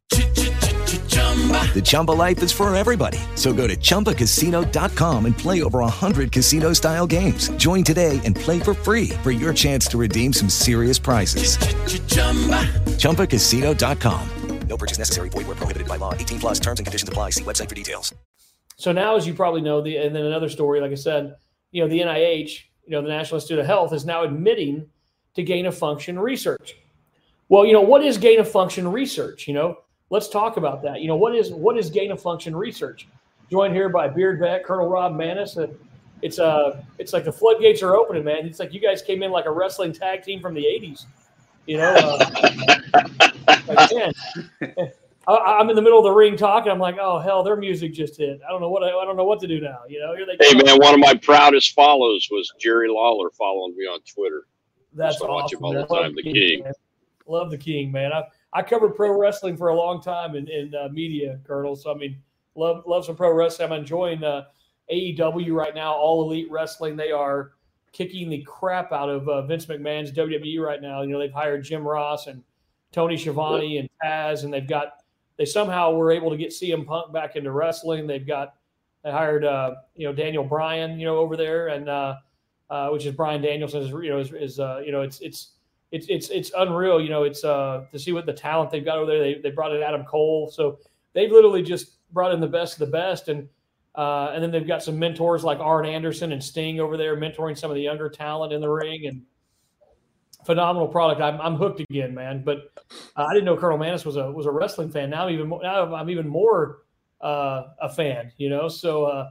The 1.34 1.82
Chumba 1.84 2.12
life 2.12 2.40
is 2.44 2.52
for 2.52 2.72
everybody. 2.74 3.18
So 3.34 3.52
go 3.52 3.66
to 3.66 3.76
ChumbaCasino.com 3.76 5.26
and 5.26 5.36
play 5.36 5.64
over 5.64 5.80
100 5.80 6.30
casino 6.30 6.72
style 6.72 7.08
games. 7.08 7.48
Join 7.56 7.82
today 7.82 8.20
and 8.24 8.36
play 8.36 8.60
for 8.60 8.74
free 8.74 9.08
for 9.24 9.32
your 9.32 9.52
chance 9.52 9.86
to 9.88 9.98
redeem 9.98 10.32
some 10.32 10.48
serious 10.48 11.00
prizes. 11.00 11.56
ChumbaCasino.com. 12.98 14.28
No 14.68 14.76
purchase 14.76 14.98
necessary. 14.98 15.28
Void 15.28 15.46
where 15.46 15.56
prohibited 15.56 15.88
by 15.88 15.96
law. 15.96 16.14
18 16.14 16.38
plus 16.40 16.60
terms 16.60 16.80
and 16.80 16.86
conditions 16.86 17.08
apply. 17.08 17.30
See 17.30 17.44
website 17.44 17.68
for 17.68 17.74
details. 17.74 18.14
So 18.76 18.92
now, 18.92 19.16
as 19.16 19.26
you 19.26 19.34
probably 19.34 19.60
know, 19.60 19.80
the 19.80 19.96
and 19.96 20.14
then 20.14 20.24
another 20.24 20.48
story, 20.48 20.80
like 20.80 20.90
I 20.90 20.96
said, 20.96 21.36
you 21.70 21.82
know, 21.82 21.88
the 21.88 22.00
NIH, 22.00 22.60
you 22.86 22.90
know, 22.92 23.02
the 23.02 23.08
National 23.08 23.36
Institute 23.36 23.58
of 23.58 23.66
Health 23.66 23.92
is 23.92 24.04
now 24.04 24.24
admitting 24.24 24.88
to 25.34 25.42
gain 25.42 25.66
of 25.66 25.76
function 25.76 26.18
research. 26.18 26.76
Well, 27.48 27.66
you 27.66 27.72
know, 27.72 27.82
what 27.82 28.04
is 28.04 28.18
gain 28.18 28.40
of 28.40 28.50
function 28.50 28.90
research? 28.90 29.46
You 29.46 29.54
know, 29.54 29.76
let's 30.14 30.28
talk 30.28 30.56
about 30.56 30.80
that. 30.82 31.00
You 31.00 31.08
know, 31.08 31.16
what 31.16 31.34
is 31.34 31.50
what 31.50 31.76
is 31.76 31.90
gain 31.90 32.12
of 32.12 32.22
function 32.22 32.54
research? 32.54 33.08
Joined 33.50 33.74
here 33.74 33.88
by 33.88 34.06
Beard 34.06 34.38
Vet 34.38 34.64
Colonel 34.64 34.88
Rob 34.88 35.12
Maness. 35.12 35.58
Uh, 35.58 35.66
it's 36.22 36.38
uh 36.38 36.80
it's 36.98 37.12
like 37.12 37.24
the 37.24 37.32
floodgates 37.32 37.82
are 37.82 37.96
opening, 37.96 38.22
man. 38.24 38.46
It's 38.46 38.60
like 38.60 38.72
you 38.72 38.80
guys 38.80 39.02
came 39.02 39.24
in 39.24 39.32
like 39.32 39.46
a 39.46 39.50
wrestling 39.50 39.92
tag 39.92 40.22
team 40.22 40.40
from 40.40 40.54
the 40.54 40.62
'80s. 40.62 41.06
You 41.66 41.78
know, 41.78 41.94
uh, 41.94 42.18
I, 45.26 45.60
am 45.60 45.68
in 45.68 45.76
the 45.76 45.82
middle 45.82 45.98
of 45.98 46.04
the 46.04 46.12
ring 46.12 46.36
talking. 46.36 46.70
I'm 46.70 46.78
like, 46.78 46.96
oh 47.00 47.18
hell, 47.18 47.42
their 47.42 47.56
music 47.56 47.92
just 47.92 48.16
hit. 48.16 48.40
I 48.46 48.52
don't 48.52 48.60
know 48.60 48.70
what 48.70 48.84
I, 48.84 48.90
I 48.90 49.04
don't 49.04 49.16
know 49.16 49.24
what 49.24 49.40
to 49.40 49.48
do 49.48 49.60
now. 49.60 49.80
You 49.88 49.98
know, 49.98 50.14
here 50.14 50.26
they 50.26 50.36
hey 50.38 50.54
man, 50.54 50.78
one 50.78 50.94
of 50.94 51.00
my 51.00 51.14
proudest 51.14 51.74
follows 51.74 52.28
was 52.30 52.52
Jerry 52.60 52.88
Lawler 52.88 53.30
following 53.30 53.76
me 53.76 53.84
on 53.86 53.98
Twitter. 54.02 54.46
That's 54.92 55.20
I 55.20 55.26
awesome. 55.26 55.34
watch 55.34 55.52
him 55.52 55.64
all 55.64 55.72
the 55.72 55.86
time. 55.86 56.14
The 56.14 56.22
King. 56.22 56.34
king. 56.34 56.72
Love 57.26 57.50
the 57.50 57.58
King, 57.58 57.90
man. 57.90 58.12
I 58.12 58.22
I 58.54 58.62
covered 58.62 58.94
pro 58.94 59.18
wrestling 59.18 59.56
for 59.56 59.68
a 59.68 59.74
long 59.74 60.00
time 60.00 60.36
in, 60.36 60.48
in 60.48 60.74
uh, 60.74 60.88
media, 60.90 61.40
Colonel. 61.44 61.74
So 61.74 61.92
I 61.92 61.96
mean, 61.96 62.16
love 62.54 62.84
love 62.86 63.04
some 63.04 63.16
pro 63.16 63.32
wrestling. 63.32 63.72
I'm 63.72 63.80
enjoying 63.80 64.22
uh, 64.22 64.44
AEW 64.92 65.52
right 65.52 65.74
now. 65.74 65.94
All 65.94 66.22
Elite 66.22 66.50
Wrestling. 66.50 66.96
They 66.96 67.10
are 67.10 67.52
kicking 67.92 68.28
the 68.28 68.42
crap 68.42 68.92
out 68.92 69.08
of 69.08 69.28
uh, 69.28 69.42
Vince 69.42 69.66
McMahon's 69.66 70.12
WWE 70.12 70.60
right 70.60 70.80
now. 70.80 71.02
You 71.02 71.08
know, 71.08 71.18
they've 71.18 71.32
hired 71.32 71.64
Jim 71.64 71.82
Ross 71.82 72.26
and 72.26 72.42
Tony 72.92 73.16
Schiavone 73.16 73.78
and 73.78 73.88
Taz, 74.02 74.44
and 74.44 74.52
they've 74.52 74.68
got 74.68 74.98
they 75.36 75.44
somehow 75.44 75.92
were 75.92 76.12
able 76.12 76.30
to 76.30 76.36
get 76.36 76.50
CM 76.50 76.86
Punk 76.86 77.12
back 77.12 77.36
into 77.36 77.50
wrestling. 77.50 78.06
They've 78.06 78.26
got 78.26 78.54
they 79.02 79.10
hired 79.10 79.44
uh, 79.44 79.74
you 79.96 80.06
know 80.06 80.12
Daniel 80.12 80.44
Bryan, 80.44 80.98
you 80.98 81.06
know, 81.06 81.18
over 81.18 81.36
there, 81.36 81.68
and 81.68 81.88
uh, 81.88 82.16
uh, 82.70 82.88
which 82.90 83.04
is 83.04 83.14
Bryan 83.14 83.42
Danielson 83.42 83.82
is 83.82 83.90
you 83.90 84.10
know 84.10 84.18
is, 84.18 84.32
is 84.32 84.60
uh, 84.60 84.80
you 84.84 84.92
know 84.92 85.02
it's 85.02 85.20
it's 85.20 85.50
it's 85.94 86.06
it's 86.08 86.28
it's 86.30 86.50
unreal. 86.56 87.00
You 87.00 87.08
know, 87.08 87.22
it's 87.22 87.44
uh, 87.44 87.84
to 87.92 87.98
see 88.00 88.10
what 88.10 88.26
the 88.26 88.32
talent 88.32 88.72
they've 88.72 88.84
got 88.84 88.98
over 88.98 89.06
there. 89.06 89.20
They 89.20 89.40
they 89.40 89.50
brought 89.50 89.74
in 89.74 89.80
Adam 89.80 90.04
Cole, 90.04 90.50
so 90.50 90.78
they've 91.12 91.30
literally 91.30 91.62
just 91.62 91.92
brought 92.12 92.34
in 92.34 92.40
the 92.40 92.48
best 92.48 92.74
of 92.74 92.80
the 92.80 92.90
best, 92.90 93.28
and 93.28 93.48
uh, 93.94 94.32
and 94.34 94.42
then 94.42 94.50
they've 94.50 94.66
got 94.66 94.82
some 94.82 94.98
mentors 94.98 95.44
like 95.44 95.60
Arn 95.60 95.86
Anderson 95.86 96.32
and 96.32 96.42
Sting 96.42 96.80
over 96.80 96.96
there 96.96 97.16
mentoring 97.16 97.56
some 97.56 97.70
of 97.70 97.76
the 97.76 97.82
younger 97.82 98.08
talent 98.08 98.52
in 98.52 98.60
the 98.60 98.68
ring, 98.68 99.06
and 99.06 99.22
phenomenal 100.44 100.88
product. 100.88 101.20
I'm, 101.20 101.40
I'm 101.40 101.54
hooked 101.54 101.78
again, 101.78 102.12
man. 102.12 102.42
But 102.44 102.72
uh, 103.16 103.26
I 103.26 103.32
didn't 103.32 103.44
know 103.44 103.56
Colonel 103.56 103.78
Maness 103.78 104.04
was 104.04 104.16
a 104.16 104.32
was 104.32 104.46
a 104.46 104.50
wrestling 104.50 104.90
fan. 104.90 105.10
Now 105.10 105.26
I'm 105.28 105.32
even 105.32 105.46
more, 105.46 105.62
now 105.62 105.94
I'm 105.94 106.10
even 106.10 106.26
more 106.26 106.78
uh, 107.20 107.68
a 107.80 107.88
fan. 107.88 108.32
You 108.36 108.50
know, 108.50 108.68
so. 108.68 109.04
Uh, 109.04 109.30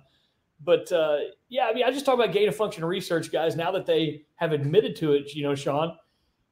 but 0.66 0.90
uh, 0.94 1.18
yeah, 1.50 1.66
I 1.66 1.74
mean, 1.74 1.84
I 1.84 1.92
just 1.92 2.06
talk 2.06 2.16
about 2.16 2.32
gain 2.32 2.48
of 2.48 2.56
function 2.56 2.86
research, 2.86 3.34
guys. 3.34 3.58
Now 3.58 3.70
that 3.72 3.86
they 3.86 4.24
have 4.36 4.54
admitted 4.54 4.96
to 4.98 5.12
it, 5.12 5.36
you 5.36 5.44
know, 5.44 5.56
Sean, 5.56 5.98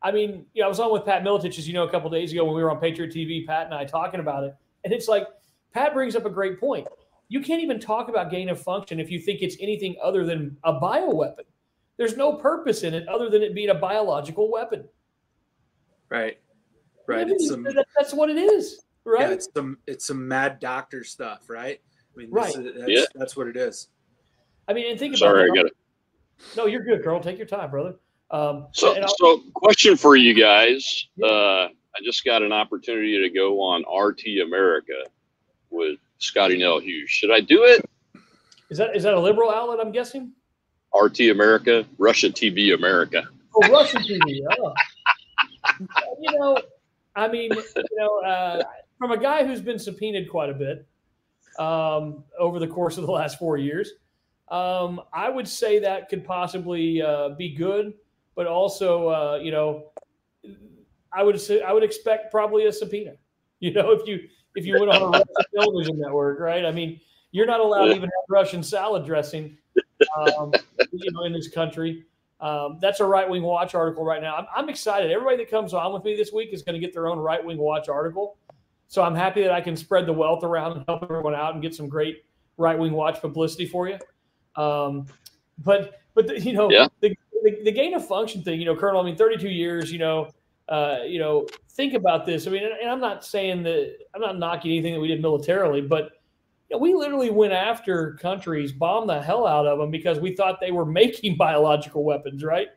I 0.03 0.12
mean, 0.12 0.46
you 0.53 0.62
know, 0.62 0.65
I 0.65 0.70
was 0.70 0.79
on 0.79 0.91
with 0.91 1.05
Pat 1.05 1.24
Miletich, 1.24 1.58
as 1.60 1.67
you 1.67 1.74
know, 1.74 1.84
a 1.84 1.91
couple 1.91 2.10
days 2.10 2.31
ago 2.31 2.43
when 2.46 2.55
we 2.55 2.63
were 2.63 2.72
on 2.72 2.79
Patriot 2.79 3.13
TV, 3.13 3.46
Pat 3.46 3.65
and 3.65 3.74
I 3.74 3.86
talking 3.86 4.20
about 4.20 4.43
it. 4.43 4.55
And 4.84 4.93
it's 4.93 5.08
like, 5.08 5.27
Pat 5.74 5.93
brings 5.93 6.15
up 6.15 6.25
a 6.25 6.29
great 6.29 6.60
point. 6.60 6.88
You 7.29 7.39
can't 7.39 7.62
even 7.62 7.79
talk 7.79 8.10
about 8.10 8.31
gain 8.31 8.50
of 8.50 8.62
function 8.62 9.00
if 9.00 9.10
you 9.10 9.20
think 9.20 9.41
it's 9.41 9.55
anything 9.60 9.96
other 10.03 10.25
than 10.25 10.58
a 10.63 10.74
bioweapon. 10.74 11.46
There's 11.98 12.17
no 12.17 12.34
purpose 12.34 12.84
in 12.84 12.93
it 12.93 13.08
other 13.08 13.29
than 13.29 13.41
it 13.43 13.53
being 13.53 13.70
a 13.70 13.75
biological 13.75 14.51
weapon. 14.51 14.86
Right. 16.10 16.39
Right. 17.08 17.29
it's 17.29 17.48
some, 17.48 17.65
that's 17.96 18.13
what 18.13 18.29
it 18.29 18.38
is. 18.38 18.84
Right. 19.03 19.22
Yeah, 19.22 19.34
it's 19.34 19.48
some 19.55 19.77
it's 19.88 20.05
some 20.05 20.27
mad 20.27 20.60
doctor 20.60 21.03
stuff, 21.03 21.50
right? 21.50 21.79
I 22.13 22.20
mean, 22.20 22.29
right. 22.31 22.50
Is, 22.50 22.74
that's, 22.77 22.88
yeah. 22.88 23.05
that's 23.15 23.36
what 23.36 23.48
it 23.48 23.58
is. 23.58 23.88
I 24.67 24.74
mean, 24.74 24.91
and 24.91 25.00
think 25.00 25.17
Sorry, 25.17 25.43
about 25.43 25.55
Sorry, 25.55 25.60
I 25.60 25.63
got 25.63 25.65
it. 25.67 25.77
No, 26.55 26.65
you're 26.67 26.84
good, 26.84 27.03
Colonel. 27.03 27.20
Take 27.20 27.38
your 27.38 27.48
time, 27.48 27.72
brother. 27.72 27.96
Um, 28.31 28.67
so, 28.71 28.95
so 29.17 29.43
question 29.53 29.97
for 29.97 30.15
you 30.15 30.33
guys. 30.33 31.07
Uh, 31.21 31.67
I 31.67 32.00
just 32.03 32.23
got 32.23 32.41
an 32.41 32.53
opportunity 32.53 33.21
to 33.21 33.29
go 33.29 33.59
on 33.61 33.83
RT 33.93 34.21
America 34.43 34.93
with 35.69 36.00
Scottie 36.19 36.57
Nell 36.57 36.79
Hughes. 36.79 37.09
Should 37.09 37.31
I 37.31 37.41
do 37.41 37.63
it? 37.63 37.85
Is 38.69 38.77
that 38.77 38.95
is 38.95 39.03
that 39.03 39.13
a 39.13 39.19
liberal 39.19 39.51
outlet? 39.51 39.79
I'm 39.81 39.91
guessing. 39.91 40.31
RT 40.95 41.19
America, 41.31 41.85
Russia 41.97 42.29
TV 42.29 42.73
America. 42.73 43.23
Oh, 43.55 43.69
Russia 43.69 43.97
TV. 43.97 44.39
Oh. 44.59 44.73
you 46.21 46.39
know, 46.39 46.57
I 47.15 47.27
mean, 47.27 47.51
you 47.53 47.97
know, 47.97 48.19
uh, 48.21 48.63
from 48.97 49.11
a 49.11 49.17
guy 49.17 49.45
who's 49.45 49.61
been 49.61 49.77
subpoenaed 49.77 50.29
quite 50.29 50.50
a 50.50 50.53
bit 50.53 50.88
um, 51.59 52.23
over 52.39 52.59
the 52.59 52.67
course 52.67 52.97
of 52.97 53.05
the 53.05 53.11
last 53.11 53.38
four 53.38 53.57
years, 53.57 53.91
um, 54.47 55.01
I 55.13 55.29
would 55.29 55.47
say 55.47 55.79
that 55.79 56.07
could 56.07 56.23
possibly 56.23 57.01
uh, 57.01 57.29
be 57.29 57.53
good 57.53 57.93
but 58.35 58.47
also, 58.47 59.07
uh, 59.09 59.39
you 59.41 59.51
know, 59.51 59.91
I 61.13 61.23
would 61.23 61.39
say 61.39 61.61
I 61.61 61.73
would 61.73 61.83
expect 61.83 62.31
probably 62.31 62.65
a 62.65 62.71
subpoena. 62.71 63.13
You 63.63 63.71
know, 63.71 63.91
if 63.91 64.07
you 64.07 64.27
if 64.55 64.65
you 64.65 64.79
went 64.79 64.89
on 64.89 65.03
a 65.03 65.05
Russian 65.11 65.45
television 65.55 66.00
network, 66.00 66.39
right? 66.39 66.65
I 66.65 66.71
mean, 66.71 67.00
you're 67.31 67.45
not 67.45 67.59
allowed 67.59 67.85
to 67.85 67.91
even 67.91 68.01
have 68.09 68.25
Russian 68.27 68.63
salad 68.63 69.05
dressing, 69.05 69.55
um, 70.17 70.51
you 70.91 71.11
know, 71.11 71.25
in 71.25 71.33
this 71.33 71.47
country. 71.47 72.05
Um, 72.39 72.79
that's 72.81 73.01
a 73.01 73.05
right 73.05 73.29
wing 73.29 73.43
watch 73.43 73.75
article 73.75 74.03
right 74.03 74.19
now. 74.19 74.35
I'm, 74.35 74.47
I'm, 74.55 74.67
excited. 74.67 75.11
Everybody 75.11 75.38
that 75.38 75.51
comes 75.51 75.75
on 75.75 75.93
with 75.93 76.03
me 76.03 76.15
this 76.15 76.33
week 76.33 76.53
is 76.53 76.63
going 76.63 76.73
to 76.73 76.79
get 76.79 76.91
their 76.91 77.05
own 77.07 77.19
right 77.19 77.45
wing 77.45 77.59
watch 77.59 77.88
article. 77.88 78.38
So 78.88 79.03
I'm 79.03 79.13
happy 79.13 79.43
that 79.43 79.51
I 79.51 79.61
can 79.61 79.77
spread 79.77 80.07
the 80.07 80.13
wealth 80.13 80.43
around 80.43 80.77
and 80.77 80.85
help 80.88 81.03
everyone 81.03 81.35
out 81.35 81.53
and 81.53 81.61
get 81.61 81.75
some 81.75 81.88
great 81.88 82.25
right 82.57 82.79
wing 82.79 82.93
watch 82.93 83.21
publicity 83.21 83.67
for 83.67 83.88
you. 83.88 84.00
Um, 84.61 85.05
but 85.59 86.01
but 86.15 86.25
the, 86.25 86.41
you 86.41 86.53
know, 86.53 86.71
yeah. 86.71 86.88
the, 87.00 87.15
the, 87.41 87.63
the 87.63 87.71
gain 87.71 87.93
of 87.93 88.07
function 88.07 88.43
thing, 88.43 88.60
you 88.60 88.65
know, 88.65 88.75
Colonel. 88.75 89.01
I 89.01 89.05
mean, 89.05 89.15
32 89.15 89.50
years. 89.50 89.91
You 89.91 90.00
know, 90.00 90.29
uh, 90.69 91.00
you 91.05 91.19
know, 91.19 91.48
think 91.71 91.93
about 91.93 92.25
this. 92.25 92.48
I 92.48 92.51
mean, 92.51 92.63
and 92.63 92.89
I'm 92.89 93.01
not 93.01 93.25
saying 93.25 93.63
that 93.63 93.98
I'm 94.13 94.21
not 94.21 94.38
knocking 94.38 94.71
anything 94.71 94.93
that 94.93 95.00
we 95.00 95.07
did 95.07 95.21
militarily, 95.21 95.81
but 95.81 96.12
you 96.69 96.75
know, 96.75 96.79
we 96.79 96.93
literally 96.93 97.29
went 97.29 97.53
after 97.53 98.13
countries, 98.21 98.71
bombed 98.71 99.10
the 99.10 99.21
hell 99.21 99.45
out 99.45 99.67
of 99.67 99.79
them 99.79 99.91
because 99.91 100.19
we 100.19 100.36
thought 100.36 100.60
they 100.62 100.71
were 100.71 100.86
making 101.01 101.38
biological 101.38 102.03
weapons, 102.03 102.43
right? 102.43 102.67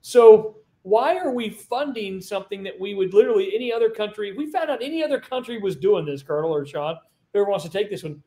So 0.00 0.56
why 0.82 1.16
are 1.16 1.32
we 1.32 1.48
funding 1.50 2.20
something 2.20 2.62
that 2.64 2.78
we 2.78 2.94
would 2.94 3.14
literally 3.14 3.54
any 3.54 3.72
other 3.72 3.88
country? 3.90 4.32
We 4.32 4.50
found 4.50 4.70
out 4.70 4.82
any 4.82 5.02
other 5.02 5.20
country 5.20 5.58
was 5.58 5.76
doing 5.76 6.04
this, 6.04 6.22
Colonel 6.22 6.52
or 6.52 6.66
Sean, 6.66 6.96
whoever 7.32 7.50
wants 7.50 7.64
to 7.64 7.70
take 7.70 7.88
this 7.88 8.02
one, 8.02 8.22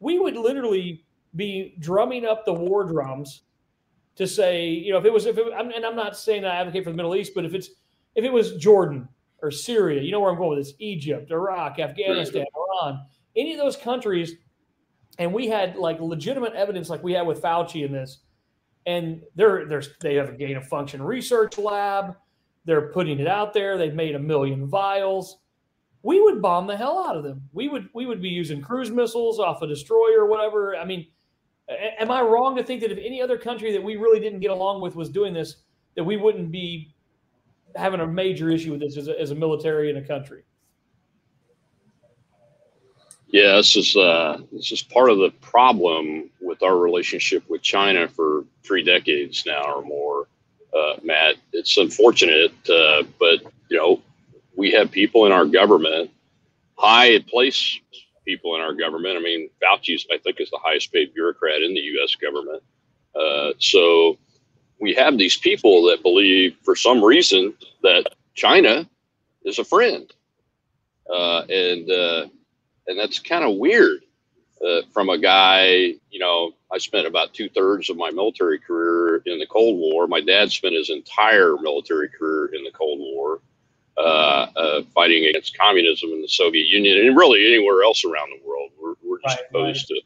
we 0.00 0.18
would 0.18 0.36
literally 0.36 1.04
be 1.36 1.76
drumming 1.78 2.24
up 2.24 2.44
the 2.44 2.52
war 2.52 2.84
drums 2.84 3.42
to 4.20 4.26
say, 4.26 4.68
you 4.68 4.92
know, 4.92 4.98
if 4.98 5.06
it 5.06 5.12
was, 5.14 5.24
if 5.24 5.38
it, 5.38 5.46
and 5.50 5.82
I'm 5.82 5.96
not 5.96 6.14
saying 6.14 6.44
I 6.44 6.54
advocate 6.56 6.84
for 6.84 6.90
the 6.90 6.96
Middle 6.96 7.16
East, 7.16 7.32
but 7.34 7.46
if 7.46 7.54
it's, 7.54 7.70
if 8.14 8.22
it 8.22 8.30
was 8.30 8.54
Jordan 8.56 9.08
or 9.40 9.50
Syria, 9.50 10.02
you 10.02 10.12
know 10.12 10.20
where 10.20 10.30
I'm 10.30 10.36
going 10.36 10.58
with 10.58 10.66
this, 10.66 10.74
Egypt, 10.78 11.30
Iraq, 11.30 11.78
Afghanistan, 11.78 12.44
Iran, 12.54 13.06
any 13.34 13.54
of 13.54 13.58
those 13.58 13.78
countries, 13.78 14.34
and 15.18 15.32
we 15.32 15.48
had 15.48 15.74
like 15.76 16.00
legitimate 16.00 16.52
evidence, 16.52 16.90
like 16.90 17.02
we 17.02 17.14
had 17.14 17.26
with 17.26 17.40
Fauci 17.40 17.82
in 17.82 17.92
this, 17.92 18.18
and 18.84 19.22
they're 19.36 19.64
they're 19.64 19.82
they 20.02 20.16
have 20.16 20.28
a 20.28 20.32
gain 20.32 20.58
of 20.58 20.68
function 20.68 21.02
research 21.02 21.56
lab, 21.56 22.14
they're 22.66 22.90
putting 22.90 23.20
it 23.20 23.26
out 23.26 23.54
there, 23.54 23.78
they've 23.78 23.94
made 23.94 24.14
a 24.16 24.18
million 24.18 24.66
vials. 24.66 25.38
We 26.02 26.20
would 26.20 26.42
bomb 26.42 26.66
the 26.66 26.76
hell 26.76 27.06
out 27.08 27.16
of 27.16 27.24
them. 27.24 27.48
We 27.54 27.68
would 27.68 27.88
we 27.94 28.04
would 28.04 28.20
be 28.20 28.28
using 28.28 28.60
cruise 28.60 28.90
missiles 28.90 29.40
off 29.40 29.62
a 29.62 29.66
destroyer 29.66 30.20
or 30.20 30.26
whatever. 30.26 30.76
I 30.76 30.84
mean, 30.84 31.06
am 31.98 32.10
I 32.10 32.22
wrong 32.22 32.56
to 32.56 32.62
think 32.62 32.80
that 32.80 32.90
if 32.90 32.98
any 32.98 33.22
other 33.22 33.38
country 33.38 33.72
that 33.72 33.82
we 33.82 33.96
really 33.96 34.20
didn't 34.20 34.40
get 34.40 34.50
along 34.50 34.80
with 34.80 34.96
was 34.96 35.08
doing 35.08 35.32
this, 35.32 35.56
that 35.96 36.04
we 36.04 36.16
wouldn't 36.16 36.50
be 36.50 36.92
having 37.76 38.00
a 38.00 38.06
major 38.06 38.50
issue 38.50 38.72
with 38.72 38.80
this 38.80 38.96
as 38.96 39.08
a, 39.08 39.20
as 39.20 39.30
a 39.30 39.34
military 39.34 39.90
in 39.90 39.96
a 39.96 40.02
country? 40.02 40.42
Yeah, 43.28 43.56
this 43.56 43.76
is 43.76 43.94
uh, 43.94 44.40
this 44.50 44.72
is 44.72 44.82
part 44.82 45.08
of 45.08 45.18
the 45.18 45.30
problem 45.40 46.30
with 46.40 46.64
our 46.64 46.76
relationship 46.76 47.48
with 47.48 47.62
China 47.62 48.08
for 48.08 48.44
three 48.64 48.82
decades 48.82 49.44
now 49.46 49.72
or 49.72 49.82
more, 49.82 50.26
uh, 50.76 50.96
Matt. 51.04 51.36
It's 51.52 51.76
unfortunate, 51.76 52.52
uh, 52.68 53.04
but 53.20 53.42
you 53.68 53.76
know, 53.76 54.02
we 54.56 54.72
have 54.72 54.90
people 54.90 55.26
in 55.26 55.32
our 55.32 55.44
government, 55.44 56.10
high 56.76 57.20
place 57.20 57.78
people 58.30 58.54
in 58.54 58.60
our 58.60 58.74
government. 58.74 59.16
I 59.16 59.20
mean, 59.20 59.50
Fauci's 59.60 60.06
I 60.12 60.18
think 60.18 60.40
is 60.40 60.50
the 60.50 60.60
highest 60.62 60.92
paid 60.92 61.12
bureaucrat 61.14 61.62
in 61.62 61.74
the 61.74 61.80
U.S. 61.80 62.14
government. 62.14 62.62
Uh, 63.14 63.52
so 63.58 64.18
we 64.80 64.94
have 64.94 65.18
these 65.18 65.36
people 65.36 65.82
that 65.88 66.02
believe, 66.02 66.56
for 66.62 66.76
some 66.76 67.02
reason, 67.04 67.54
that 67.82 68.04
China 68.34 68.88
is 69.44 69.58
a 69.58 69.64
friend, 69.64 70.12
uh, 71.12 71.42
and 71.48 71.90
uh, 71.90 72.26
and 72.86 72.98
that's 72.98 73.18
kind 73.18 73.44
of 73.44 73.56
weird 73.56 74.00
uh, 74.66 74.82
from 74.92 75.08
a 75.08 75.18
guy. 75.18 75.94
You 76.10 76.20
know, 76.20 76.52
I 76.72 76.78
spent 76.78 77.06
about 77.06 77.34
two 77.34 77.48
thirds 77.48 77.90
of 77.90 77.96
my 77.96 78.10
military 78.10 78.60
career 78.60 79.22
in 79.26 79.40
the 79.40 79.46
Cold 79.46 79.76
War. 79.78 80.06
My 80.06 80.20
dad 80.20 80.52
spent 80.52 80.74
his 80.74 80.90
entire 80.90 81.56
military 81.60 82.08
career 82.08 82.54
in 82.54 82.62
the 82.62 82.70
Cold 82.70 83.00
War, 83.00 83.40
fighting 84.94 85.26
against 85.26 85.58
communism 85.58 86.10
in 86.12 86.22
the 86.22 86.28
Soviet 86.28 86.66
Union 86.68 87.06
and 87.06 87.16
really 87.16 87.46
anywhere 87.46 87.82
else 87.82 88.04
around 88.04 88.30
the 88.30 88.48
world. 88.48 88.70
We're, 88.80 88.94
we're 89.02 89.20
just 89.22 89.38
Right, 89.38 89.46
opposed 89.50 89.88
to 89.88 90.00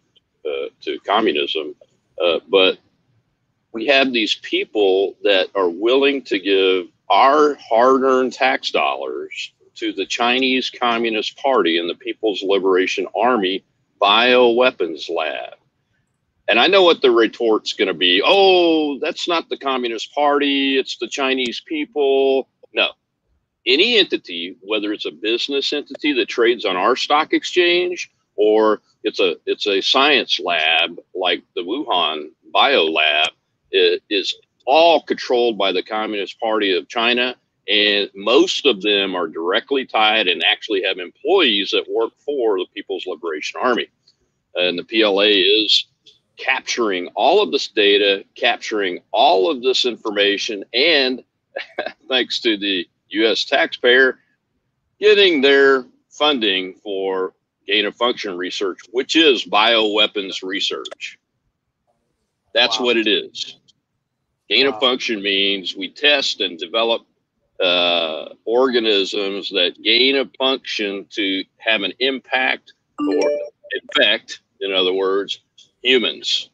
uh, 0.46 0.68
to 0.82 0.98
communism, 1.00 1.74
uh, 2.22 2.40
but 2.48 2.78
we 3.72 3.86
have 3.86 4.12
these 4.12 4.36
people 4.36 5.16
that 5.24 5.48
are 5.54 5.68
willing 5.70 6.22
to 6.24 6.38
give 6.38 6.86
our 7.10 7.56
hard-earned 7.56 8.32
tax 8.32 8.70
dollars 8.70 9.52
to 9.76 9.92
the 9.92 10.06
Chinese 10.06 10.70
Communist 10.70 11.36
Party 11.38 11.78
and 11.78 11.90
the 11.90 11.94
People's 11.96 12.42
Liberation 12.42 13.06
Army 13.16 13.64
bioweapons 14.00 15.08
lab. 15.10 15.54
And 16.48 16.60
I 16.60 16.66
know 16.66 16.82
what 16.82 17.02
the 17.02 17.10
retort's 17.10 17.72
going 17.72 17.88
to 17.88 17.94
be. 17.94 18.22
Oh, 18.24 18.98
that's 19.00 19.26
not 19.28 19.48
the 19.48 19.56
Communist 19.58 20.14
Party, 20.14 20.78
it's 20.78 20.98
the 20.98 21.08
Chinese 21.08 21.62
people. 21.66 22.48
No. 22.74 22.90
Any 23.66 23.98
entity, 23.98 24.56
whether 24.62 24.92
it's 24.92 25.06
a 25.06 25.12
business 25.12 25.72
entity 25.72 26.12
that 26.14 26.28
trades 26.28 26.64
on 26.64 26.76
our 26.76 26.96
stock 26.96 27.32
exchange 27.32 28.10
or 28.36 28.82
it's 29.04 29.20
a 29.20 29.36
it's 29.46 29.66
a 29.66 29.80
science 29.82 30.40
lab 30.40 30.98
like 31.14 31.42
the 31.56 31.62
Wuhan 31.62 32.30
Bio 32.52 32.84
Lab, 32.84 33.30
i- 33.74 34.00
is 34.10 34.34
all 34.66 35.02
controlled 35.02 35.58
by 35.58 35.72
the 35.72 35.82
Communist 35.82 36.40
Party 36.40 36.76
of 36.76 36.88
China 36.88 37.36
and 37.68 38.10
most 38.14 38.66
of 38.66 38.82
them 38.82 39.14
are 39.14 39.28
directly 39.28 39.86
tied 39.86 40.28
and 40.28 40.44
actually 40.44 40.82
have 40.84 40.98
employees 40.98 41.70
that 41.72 41.86
work 41.90 42.12
for 42.24 42.58
the 42.58 42.66
People's 42.74 43.06
Liberation 43.06 43.60
Army. 43.62 43.88
And 44.56 44.78
the 44.78 44.84
PLA 44.84 45.24
is 45.64 45.86
capturing 46.38 47.08
all 47.16 47.42
of 47.42 47.52
this 47.52 47.68
data, 47.68 48.24
capturing 48.36 49.00
all 49.12 49.50
of 49.50 49.62
this 49.62 49.84
information, 49.84 50.64
and 50.74 51.24
thanks 52.08 52.40
to 52.42 52.56
the 52.58 52.88
US 53.14 53.44
taxpayer, 53.46 54.18
getting 55.00 55.42
their 55.42 55.86
funding 56.10 56.74
for 56.74 57.34
gain 57.66 57.86
of 57.86 57.96
function 57.96 58.36
research, 58.36 58.80
which 58.92 59.16
is 59.16 59.44
bioweapons 59.44 60.42
research. 60.42 61.18
That's 62.54 62.78
Wow. 62.78 62.84
what 62.84 62.96
it 62.96 63.06
is. 63.08 63.56
Gain 64.48 64.66
Wow. 64.66 64.74
of 64.74 64.78
function 64.78 65.22
means 65.22 65.76
we 65.76 65.90
test 65.90 66.40
and 66.40 66.58
develop 66.58 67.02
uh, 67.62 68.30
organisms 68.44 69.50
that 69.50 69.82
gain 69.82 70.16
a 70.16 70.26
function 70.38 71.06
to 71.10 71.44
have 71.58 71.82
an 71.82 71.92
impact 72.00 72.74
or 73.08 73.30
effect, 73.72 74.40
in 74.60 74.72
other 74.72 74.92
words, 74.92 75.40
humans 75.82 76.50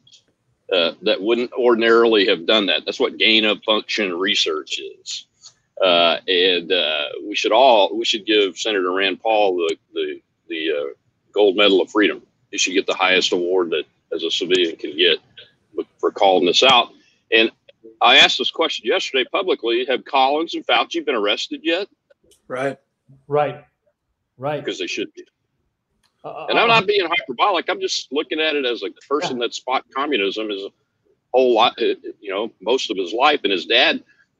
uh, 0.73 0.93
that 1.03 1.21
wouldn't 1.21 1.53
ordinarily 1.53 2.27
have 2.27 2.45
done 2.47 2.67
that. 2.67 2.83
That's 2.85 2.99
what 2.99 3.17
gain 3.17 3.45
of 3.45 3.63
function 3.63 4.13
research 4.17 4.79
is. 4.79 5.27
Uh, 5.79 6.17
and 6.27 6.71
uh, 6.71 7.05
we 7.27 7.35
should 7.35 7.51
all 7.51 7.95
we 7.95 8.05
should 8.05 8.25
give 8.25 8.57
Senator 8.57 8.91
Rand 8.91 9.21
Paul 9.21 9.55
the 9.57 9.77
the, 9.93 10.21
the 10.49 10.71
uh, 10.71 10.93
gold 11.31 11.55
medal 11.55 11.81
of 11.81 11.89
freedom. 11.89 12.21
He 12.51 12.57
should 12.57 12.73
get 12.73 12.85
the 12.85 12.93
highest 12.93 13.31
award 13.31 13.69
that 13.71 13.83
as 14.13 14.23
a 14.23 14.31
civilian 14.31 14.75
can 14.75 14.95
get 14.97 15.19
for 15.99 16.11
calling 16.11 16.45
this 16.45 16.63
out. 16.63 16.89
And 17.31 17.49
I 18.01 18.17
asked 18.17 18.37
this 18.37 18.51
question 18.51 18.85
yesterday 18.85 19.27
publicly: 19.31 19.85
Have 19.87 20.05
Collins 20.05 20.53
and 20.53 20.65
Fauci 20.67 21.03
been 21.05 21.15
arrested 21.15 21.61
yet? 21.63 21.87
Right. 22.47 22.77
Right. 23.27 23.63
Right. 24.37 24.63
Because 24.63 24.79
they 24.79 24.87
should 24.87 25.13
be. 25.13 25.23
Uh, 26.23 26.47
And 26.49 26.59
I'm 26.59 26.67
not 26.67 26.85
being 26.85 27.07
hyperbolic. 27.07 27.69
I'm 27.69 27.79
just 27.79 28.11
looking 28.11 28.39
at 28.39 28.55
it 28.55 28.65
as 28.65 28.83
a 28.83 28.89
person 29.07 29.39
that 29.39 29.55
fought 29.65 29.85
communism 29.95 30.49
his 30.49 30.67
whole 31.33 31.53
life, 31.55 31.73
you 31.77 32.29
know, 32.29 32.51
most 32.61 32.91
of 32.91 32.97
his 32.97 33.13
life. 33.13 33.39
And 33.43 33.51
his 33.51 33.65
dad 33.65 34.03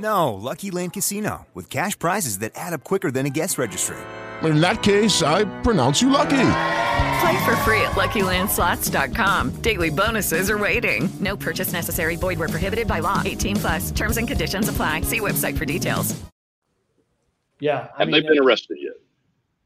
No, 0.00 0.32
Lucky 0.32 0.70
Land 0.70 0.94
Casino, 0.94 1.46
with 1.52 1.68
cash 1.68 1.98
prizes 1.98 2.38
that 2.38 2.52
add 2.54 2.72
up 2.72 2.84
quicker 2.84 3.10
than 3.10 3.26
a 3.26 3.30
guest 3.30 3.58
registry. 3.58 3.98
In 4.42 4.60
that 4.62 4.82
case, 4.82 5.22
I 5.22 5.44
pronounce 5.60 6.00
you 6.00 6.08
lucky. 6.08 6.46
Play 7.20 7.44
for 7.44 7.54
free 7.56 7.82
at 7.82 7.92
LuckyLandSlots.com. 7.92 9.56
Daily 9.60 9.90
bonuses 9.90 10.50
are 10.50 10.56
waiting. 10.56 11.10
No 11.20 11.36
purchase 11.36 11.74
necessary. 11.74 12.16
Void 12.16 12.38
where 12.38 12.48
prohibited 12.48 12.88
by 12.88 13.00
law. 13.00 13.20
18 13.24 13.56
plus. 13.56 13.90
Terms 13.90 14.16
and 14.16 14.26
conditions 14.26 14.70
apply. 14.70 15.02
See 15.02 15.20
website 15.20 15.58
for 15.58 15.66
details. 15.66 16.18
Yeah. 17.58 17.88
I 17.94 17.98
Have 17.98 18.08
mean, 18.08 18.22
they 18.22 18.28
been 18.28 18.38
arrested 18.38 18.78
yet? 18.80 18.94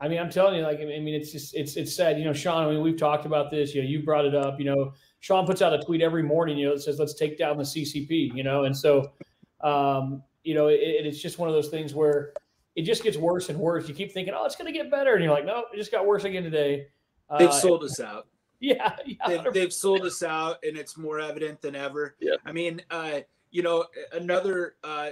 I 0.01 0.09
mean, 0.09 0.19
I'm 0.19 0.31
telling 0.31 0.57
you, 0.57 0.63
like, 0.63 0.81
I 0.81 0.85
mean, 0.85 1.15
it's 1.15 1.31
just, 1.31 1.55
it's, 1.55 1.77
it's 1.77 1.95
sad. 1.95 2.19
You 2.19 2.25
know, 2.25 2.33
Sean, 2.33 2.65
I 2.67 2.71
mean, 2.71 2.83
we've 2.83 2.99
talked 2.99 3.25
about 3.25 3.53
this. 3.53 3.73
You 3.73 3.83
know, 3.83 3.89
you 3.89 4.03
brought 4.03 4.25
it 4.25 4.35
up. 4.35 4.59
You 4.59 4.65
know, 4.65 4.93
Sean 5.21 5.47
puts 5.47 5.63
out 5.63 5.73
a 5.73 5.79
tweet 5.79 6.03
every 6.03 6.25
morning, 6.25 6.59
you 6.59 6.67
know, 6.67 6.75
that 6.75 6.81
says, 6.83 6.99
let's 6.99 7.15
take 7.15 7.39
down 7.39 7.57
the 7.57 7.63
CCP, 7.63 8.35
you 8.35 8.43
know, 8.43 8.65
and 8.65 8.77
so, 8.77 9.13
um, 9.65 10.23
you 10.45 10.55
know, 10.55 10.69
it, 10.69 10.79
it's 10.81 11.21
just 11.21 11.39
one 11.39 11.49
of 11.49 11.55
those 11.55 11.69
things 11.69 11.95
where 11.95 12.33
it 12.77 12.83
just 12.83 13.03
gets 13.03 13.17
worse 13.17 13.49
and 13.49 13.59
worse. 13.59 13.89
You 13.89 13.95
keep 13.95 14.13
thinking, 14.13 14.35
oh, 14.37 14.45
it's 14.45 14.57
going 14.57 14.73
to 14.73 14.79
get 14.79 14.91
better. 14.91 15.15
And 15.15 15.25
you're 15.25 15.33
like, 15.33 15.47
no, 15.47 15.65
it 15.73 15.77
just 15.77 15.91
got 15.91 16.07
worse 16.07 16.25
again 16.25 16.43
today. 16.43 16.89
They've 17.39 17.49
Uh, 17.49 17.53
sold 17.53 17.83
us 17.85 17.99
out. 18.01 18.29
Yeah. 18.61 18.97
yeah 19.05 19.17
They've, 19.27 19.53
they've 19.53 19.73
sold 19.73 20.03
us 20.07 20.23
out, 20.23 20.57
and 20.63 20.79
it's 20.79 20.97
more 20.97 21.21
evident 21.21 21.61
than 21.61 21.75
ever. 21.77 22.15
Yeah. 22.21 22.37
I 22.47 22.53
mean, 22.53 22.81
uh, 22.91 23.21
you 23.51 23.63
know, 23.63 23.85
another 24.13 24.77
uh, 24.83 25.11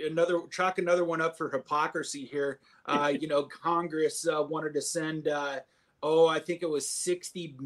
another 0.00 0.40
chalk 0.50 0.78
another 0.78 1.04
one 1.04 1.20
up 1.20 1.36
for 1.36 1.50
hypocrisy 1.50 2.24
here. 2.24 2.60
Uh, 2.86 3.08
you 3.08 3.26
know, 3.26 3.42
Congress 3.42 4.26
uh, 4.28 4.40
wanted 4.40 4.72
to 4.72 4.80
send, 4.80 5.26
uh, 5.26 5.58
oh, 6.04 6.28
I 6.28 6.38
think 6.38 6.62
it 6.62 6.70
was 6.70 6.88
sixty 6.88 7.56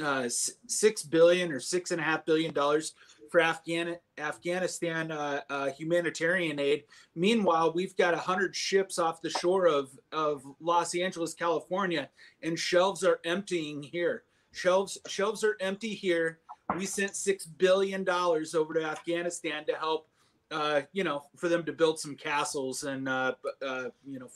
uh, 0.00 0.20
s- 0.20 0.52
six 0.68 1.02
billion 1.02 1.50
or 1.50 1.58
six 1.58 1.90
and 1.90 2.00
a 2.00 2.04
half 2.04 2.24
billion 2.24 2.54
dollars 2.54 2.94
for 3.32 3.40
Afghan 3.40 3.96
Afghanistan 4.18 5.10
uh, 5.10 5.40
uh, 5.48 5.70
humanitarian 5.70 6.60
aid. 6.60 6.84
Meanwhile, 7.16 7.72
we've 7.74 7.96
got 7.96 8.14
hundred 8.14 8.54
ships 8.54 8.98
off 8.98 9.22
the 9.22 9.30
shore 9.30 9.66
of 9.66 9.90
of 10.12 10.44
Los 10.60 10.94
Angeles, 10.94 11.32
California, 11.32 12.10
and 12.42 12.56
shelves 12.56 13.02
are 13.02 13.18
emptying 13.24 13.82
here. 13.82 14.24
Shelves 14.52 14.98
shelves 15.08 15.42
are 15.42 15.56
empty 15.60 15.94
here. 15.94 16.40
We 16.76 16.84
sent 16.86 17.16
six 17.16 17.46
billion 17.46 18.04
dollars 18.04 18.54
over 18.54 18.74
to 18.74 18.84
Afghanistan 18.84 19.64
to 19.66 19.74
help, 19.74 20.08
uh, 20.50 20.82
you 20.92 21.02
know, 21.02 21.24
for 21.36 21.48
them 21.48 21.64
to 21.64 21.72
build 21.72 21.98
some 21.98 22.14
castles 22.14 22.84
and 22.84 23.08
uh, 23.08 23.34
uh, 23.66 23.88
you 24.06 24.18
know 24.18 24.28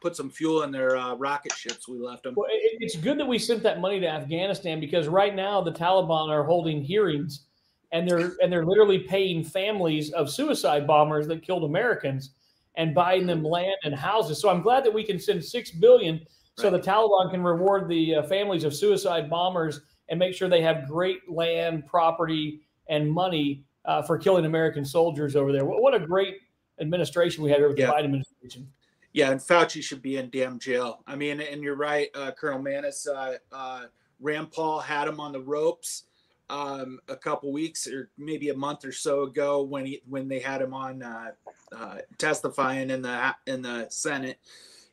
put 0.00 0.14
some 0.14 0.30
fuel 0.30 0.62
in 0.62 0.70
their 0.70 0.96
uh, 0.96 1.14
rocket 1.16 1.52
ships. 1.54 1.88
We 1.88 1.98
left 1.98 2.22
them. 2.22 2.34
Well, 2.36 2.46
it's 2.52 2.96
good 2.96 3.18
that 3.18 3.26
we 3.26 3.40
sent 3.40 3.64
that 3.64 3.80
money 3.80 3.98
to 3.98 4.06
Afghanistan 4.06 4.78
because 4.78 5.08
right 5.08 5.34
now 5.34 5.60
the 5.60 5.72
Taliban 5.72 6.28
are 6.28 6.44
holding 6.44 6.80
hearings, 6.80 7.46
and 7.92 8.08
they're 8.08 8.32
and 8.42 8.52
they're 8.52 8.64
literally 8.66 9.00
paying 9.00 9.44
families 9.44 10.12
of 10.12 10.30
suicide 10.30 10.86
bombers 10.86 11.26
that 11.28 11.42
killed 11.42 11.64
Americans 11.64 12.30
and 12.76 12.94
buying 12.94 13.26
them 13.26 13.42
land 13.42 13.76
and 13.84 13.94
houses. 13.94 14.40
So 14.40 14.48
I'm 14.50 14.60
glad 14.62 14.84
that 14.84 14.92
we 14.92 15.04
can 15.04 15.18
send 15.18 15.42
six 15.44 15.70
billion 15.70 16.20
so 16.58 16.70
the 16.70 16.78
Taliban 16.78 17.30
can 17.30 17.42
reward 17.42 17.88
the 17.88 18.16
uh, 18.16 18.22
families 18.24 18.64
of 18.64 18.74
suicide 18.74 19.28
bombers 19.28 19.80
and 20.08 20.18
make 20.18 20.34
sure 20.34 20.48
they 20.48 20.62
have 20.62 20.86
great 20.88 21.28
land, 21.30 21.86
property, 21.86 22.60
and 22.88 23.10
money 23.10 23.62
uh, 23.84 24.02
for 24.02 24.18
killing 24.18 24.46
American 24.46 24.84
soldiers 24.84 25.36
over 25.36 25.52
there. 25.52 25.64
What, 25.64 25.82
what 25.82 25.94
a 25.94 25.98
great 25.98 26.36
administration 26.80 27.42
we 27.44 27.50
had 27.50 27.58
here 27.58 27.68
with 27.68 27.78
Yeah. 27.78 27.86
the 27.86 27.92
Biden 27.92 28.04
administration. 28.04 28.68
Yeah, 29.12 29.30
and 29.30 29.40
Fauci 29.40 29.82
should 29.82 30.02
be 30.02 30.16
in 30.18 30.28
damn 30.30 30.58
jail. 30.58 31.02
I 31.06 31.16
mean, 31.16 31.40
and 31.40 31.62
you're 31.62 31.76
right, 31.76 32.08
uh, 32.14 32.32
Colonel 32.32 32.60
Maness. 32.60 33.06
Uh, 33.06 33.36
uh, 33.52 33.86
Rand 34.20 34.50
Paul 34.50 34.80
had 34.80 35.08
him 35.08 35.20
on 35.20 35.32
the 35.32 35.40
ropes 35.40 36.04
um, 36.48 36.98
a 37.08 37.16
couple 37.16 37.52
weeks 37.52 37.86
or 37.86 38.10
maybe 38.16 38.50
a 38.50 38.56
month 38.56 38.84
or 38.84 38.92
so 38.92 39.22
ago 39.22 39.62
when 39.62 39.86
he 39.86 40.02
when 40.08 40.28
they 40.28 40.38
had 40.38 40.62
him 40.62 40.74
on 40.74 41.02
uh, 41.02 41.32
uh, 41.76 41.98
testifying 42.18 42.90
in 42.90 43.02
the 43.02 43.34
in 43.46 43.62
the 43.62 43.86
Senate, 43.90 44.38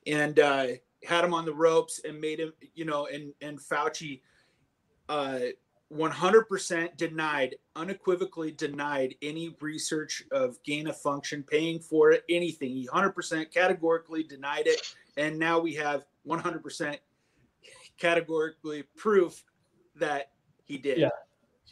and 0.08 0.40
uh, 0.40 0.68
had 1.06 1.24
him 1.24 1.34
on 1.34 1.46
the 1.46 1.54
ropes 1.54 2.02
and 2.04 2.20
made 2.20 2.40
him, 2.40 2.54
you 2.76 2.86
know, 2.86 3.08
and 3.08 3.34
and 3.42 3.60
Fauci. 3.60 4.22
Uh, 5.10 5.40
100% 5.94 6.98
denied, 6.98 7.56
unequivocally 7.76 8.52
denied 8.52 9.14
any 9.22 9.56
research 9.60 10.24
of 10.32 10.62
gain 10.64 10.88
of 10.88 11.00
function, 11.00 11.44
paying 11.44 11.80
for 11.80 12.12
it, 12.12 12.24
anything. 12.30 12.72
He 12.72 12.88
100% 12.88 13.52
categorically 13.52 14.24
denied 14.24 14.66
it. 14.66 14.96
And 15.18 15.38
now 15.38 15.60
we 15.60 15.76
have 15.76 16.06
100% 16.28 16.98
categorically 18.00 18.84
proof 18.98 19.44
that 19.96 20.32
he 20.66 20.78
did. 20.78 20.98
Yeah. 20.98 21.10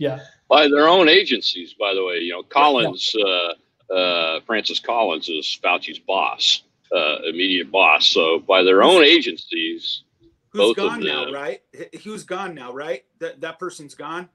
Yeah. 0.01 0.19
by 0.49 0.67
their 0.67 0.87
own 0.87 1.07
agencies, 1.09 1.75
by 1.79 1.93
the 1.93 2.03
way. 2.03 2.17
You 2.19 2.31
know, 2.33 2.43
Collins, 2.43 3.15
uh, 3.15 3.93
uh, 3.93 4.41
Francis 4.47 4.79
Collins 4.79 5.29
is 5.29 5.59
Fauci's 5.63 5.99
boss, 5.99 6.63
uh, 6.95 7.17
immediate 7.25 7.71
boss. 7.71 8.07
So 8.07 8.39
by 8.39 8.63
their 8.63 8.83
own 8.83 9.03
agencies, 9.03 10.03
Who's 10.53 10.61
both 10.61 10.77
gone 10.77 10.99
of 10.99 11.05
now, 11.05 11.31
right? 11.31 11.61
He- 11.71 11.99
Who's 11.99 12.23
gone 12.23 12.55
now, 12.55 12.73
right? 12.73 13.03
That 13.19 13.41
that 13.41 13.59
person's 13.59 13.95
gone. 13.95 14.27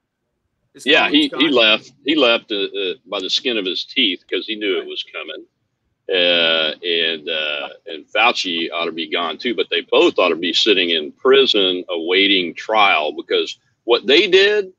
Is 0.74 0.86
Yeah, 0.86 1.08
he, 1.10 1.28
Collins 1.28 1.42
he 1.42 1.48
gone? 1.48 1.52
left. 1.54 1.92
He 2.04 2.14
left 2.14 2.52
uh, 2.52 2.56
uh, 2.64 2.94
by 3.06 3.20
the 3.20 3.30
skin 3.30 3.58
of 3.58 3.66
his 3.66 3.84
teeth 3.84 4.22
because 4.28 4.46
he 4.46 4.56
knew 4.56 4.78
it 4.80 4.86
was 4.86 5.04
coming. 5.12 5.44
Uh, 6.08 6.72
and 6.86 7.28
uh, 7.28 7.68
and 7.86 8.06
Fauci 8.14 8.70
ought 8.72 8.84
to 8.84 8.92
be 8.92 9.10
gone 9.10 9.38
too, 9.38 9.54
but 9.56 9.66
they 9.70 9.80
both 9.90 10.18
ought 10.18 10.28
to 10.28 10.36
be 10.36 10.52
sitting 10.52 10.90
in 10.90 11.12
prison 11.12 11.84
awaiting 11.90 12.54
trial 12.54 13.12
because 13.12 13.58
what 13.84 14.06
they 14.06 14.28
did 14.28 14.72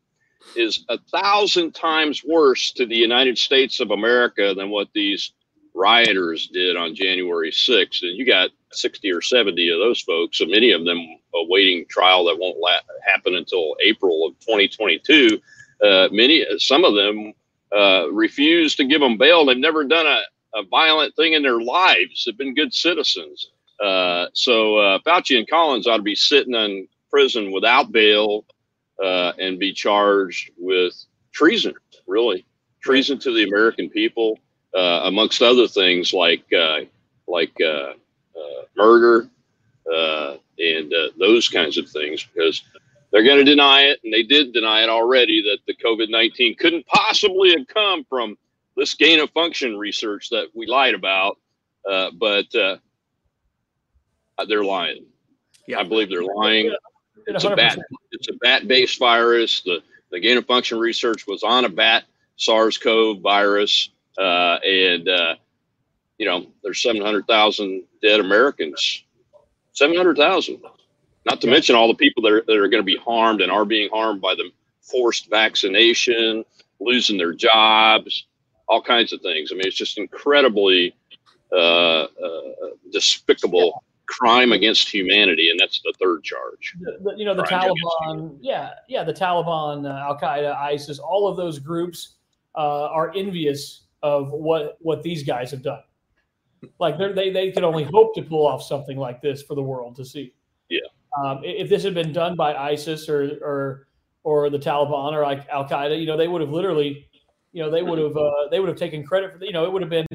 is 0.55 0.85
a 0.89 0.97
thousand 0.97 1.73
times 1.73 2.23
worse 2.23 2.71
to 2.73 2.85
the 2.85 2.95
United 2.95 3.37
States 3.37 3.79
of 3.79 3.91
America 3.91 4.53
than 4.55 4.69
what 4.69 4.87
these 4.93 5.31
rioters 5.73 6.47
did 6.47 6.75
on 6.75 6.95
January 6.95 7.51
6th. 7.51 8.01
And 8.01 8.17
you 8.17 8.25
got 8.25 8.49
60 8.71 9.11
or 9.11 9.21
70 9.21 9.69
of 9.69 9.79
those 9.79 10.01
folks, 10.01 10.41
and 10.41 10.51
many 10.51 10.71
of 10.71 10.85
them 10.85 10.99
awaiting 11.35 11.85
trial 11.89 12.25
that 12.25 12.37
won't 12.39 12.57
la- 12.57 12.79
happen 13.05 13.35
until 13.35 13.75
April 13.83 14.25
of 14.27 14.39
2022. 14.39 15.39
Uh, 15.83 16.07
many, 16.11 16.45
some 16.57 16.83
of 16.83 16.95
them 16.95 17.33
uh, 17.75 18.11
refuse 18.11 18.75
to 18.75 18.85
give 18.85 19.01
them 19.01 19.17
bail. 19.17 19.45
They've 19.45 19.57
never 19.57 19.83
done 19.83 20.07
a, 20.07 20.21
a 20.55 20.63
violent 20.63 21.15
thing 21.15 21.33
in 21.33 21.43
their 21.43 21.61
lives. 21.61 22.23
They've 22.25 22.37
been 22.37 22.55
good 22.55 22.73
citizens. 22.73 23.51
Uh, 23.79 24.27
so 24.33 24.77
uh, 24.77 24.99
Fauci 25.05 25.37
and 25.37 25.47
Collins 25.47 25.87
ought 25.87 25.97
to 25.97 26.03
be 26.03 26.15
sitting 26.15 26.55
in 26.55 26.87
prison 27.11 27.51
without 27.51 27.91
bail 27.91 28.45
uh, 29.03 29.33
and 29.39 29.59
be 29.59 29.73
charged 29.73 30.51
with 30.57 30.93
treason, 31.31 31.73
really 32.07 32.45
treason 32.81 33.19
to 33.19 33.33
the 33.33 33.43
American 33.43 33.89
people, 33.89 34.39
uh, 34.75 35.01
amongst 35.03 35.41
other 35.41 35.67
things 35.67 36.13
like 36.13 36.45
uh, 36.53 36.81
like 37.27 37.53
uh, 37.61 37.93
uh, 38.35 38.61
murder 38.75 39.29
uh, 39.91 40.37
and 40.59 40.93
uh, 40.93 41.09
those 41.19 41.49
kinds 41.49 41.77
of 41.77 41.89
things, 41.89 42.23
because 42.23 42.63
they're 43.11 43.23
going 43.23 43.37
to 43.37 43.43
deny 43.43 43.81
it, 43.83 43.99
and 44.03 44.13
they 44.13 44.23
did 44.23 44.53
deny 44.53 44.83
it 44.83 44.89
already 44.89 45.41
that 45.41 45.59
the 45.67 45.75
COVID 45.75 46.09
nineteen 46.09 46.55
couldn't 46.55 46.85
possibly 46.87 47.51
have 47.51 47.67
come 47.67 48.03
from 48.05 48.37
this 48.75 48.93
gain 48.93 49.19
of 49.19 49.29
function 49.31 49.77
research 49.77 50.29
that 50.29 50.47
we 50.53 50.67
lied 50.67 50.93
about, 50.93 51.39
uh, 51.89 52.11
but 52.19 52.53
uh, 52.55 52.77
they're 54.47 54.63
lying. 54.63 55.05
Yeah. 55.67 55.79
I 55.79 55.83
believe 55.83 56.09
they're 56.09 56.23
lying. 56.23 56.73
It's 57.25 57.43
a 57.43 57.55
bat. 57.55 57.79
It's 58.17 58.29
a 58.29 58.33
bat-based 58.33 58.99
virus. 58.99 59.61
The 59.61 59.81
the 60.11 60.19
gain 60.21 60.37
of 60.37 60.45
function 60.45 60.79
research 60.79 61.27
was 61.27 61.43
on 61.43 61.65
a 61.65 61.69
bat 61.69 62.05
SARS-CoV 62.37 63.21
virus, 63.21 63.89
uh, 64.17 64.57
and 64.65 65.09
uh, 65.09 65.35
you 66.17 66.25
know 66.25 66.47
there's 66.63 66.81
700,000 66.81 67.83
dead 68.01 68.19
Americans. 68.19 69.03
700,000. 69.73 70.61
Not 71.25 71.41
to 71.41 71.47
mention 71.47 71.75
all 71.75 71.87
the 71.89 71.95
people 71.95 72.23
that 72.23 72.31
are, 72.31 72.43
that 72.47 72.57
are 72.57 72.69
going 72.69 72.81
to 72.81 72.85
be 72.85 72.97
harmed 72.97 73.41
and 73.41 73.51
are 73.51 73.65
being 73.65 73.89
harmed 73.91 74.21
by 74.21 74.35
the 74.35 74.49
forced 74.81 75.29
vaccination, 75.29 76.45
losing 76.79 77.17
their 77.17 77.33
jobs, 77.33 78.25
all 78.67 78.81
kinds 78.81 79.13
of 79.13 79.21
things. 79.21 79.51
I 79.51 79.55
mean, 79.55 79.67
it's 79.67 79.77
just 79.77 79.99
incredibly 79.99 80.95
uh, 81.51 82.03
uh, 82.05 82.07
despicable 82.91 83.83
crime 84.07 84.51
against 84.51 84.89
humanity, 84.89 85.49
and 85.49 85.59
that's 85.59 85.81
the 85.81 85.93
third 85.99 86.23
charge. 86.23 86.75
the, 86.79 86.97
the- 87.03 87.17
you 87.17 87.25
know 87.25 87.33
the 87.35 87.43
Crime 87.43 87.71
Taliban, 88.01 88.37
yeah, 88.41 88.71
yeah, 88.87 89.03
the 89.03 89.13
Taliban, 89.13 89.85
uh, 89.85 90.07
Al 90.07 90.17
Qaeda, 90.17 90.55
ISIS, 90.55 90.99
all 90.99 91.27
of 91.27 91.37
those 91.37 91.59
groups 91.59 92.15
uh, 92.55 92.87
are 92.87 93.13
envious 93.15 93.83
of 94.03 94.31
what 94.31 94.77
what 94.79 95.03
these 95.03 95.23
guys 95.23 95.51
have 95.51 95.61
done. 95.61 95.81
Like 96.79 96.97
they 96.97 97.29
they 97.29 97.51
could 97.51 97.63
only 97.63 97.83
hope 97.83 98.15
to 98.15 98.21
pull 98.21 98.47
off 98.47 98.63
something 98.63 98.97
like 98.97 99.21
this 99.21 99.43
for 99.43 99.55
the 99.55 99.61
world 99.61 99.95
to 99.97 100.05
see. 100.05 100.33
Yeah. 100.69 100.79
Um, 101.23 101.41
if 101.43 101.69
this 101.69 101.83
had 101.83 101.93
been 101.93 102.11
done 102.11 102.35
by 102.35 102.55
ISIS 102.55 103.09
or 103.09 103.37
or 103.43 103.87
or 104.23 104.49
the 104.49 104.59
Taliban 104.59 105.13
or 105.13 105.23
like 105.23 105.47
Al 105.49 105.67
Qaeda, 105.67 105.99
you 105.99 106.05
know, 106.05 106.17
they 106.17 106.27
would 106.27 106.41
have 106.41 106.49
literally, 106.49 107.07
you 107.53 107.63
know, 107.63 107.69
they 107.69 107.83
would 107.83 107.99
have 107.99 108.17
uh, 108.17 108.49
they 108.51 108.59
would 108.59 108.69
have 108.69 108.77
taken 108.77 109.05
credit 109.05 109.37
for 109.37 109.43
you 109.45 109.53
know, 109.53 109.65
it 109.65 109.71
would 109.71 109.81
have 109.81 109.89
been, 109.91 110.07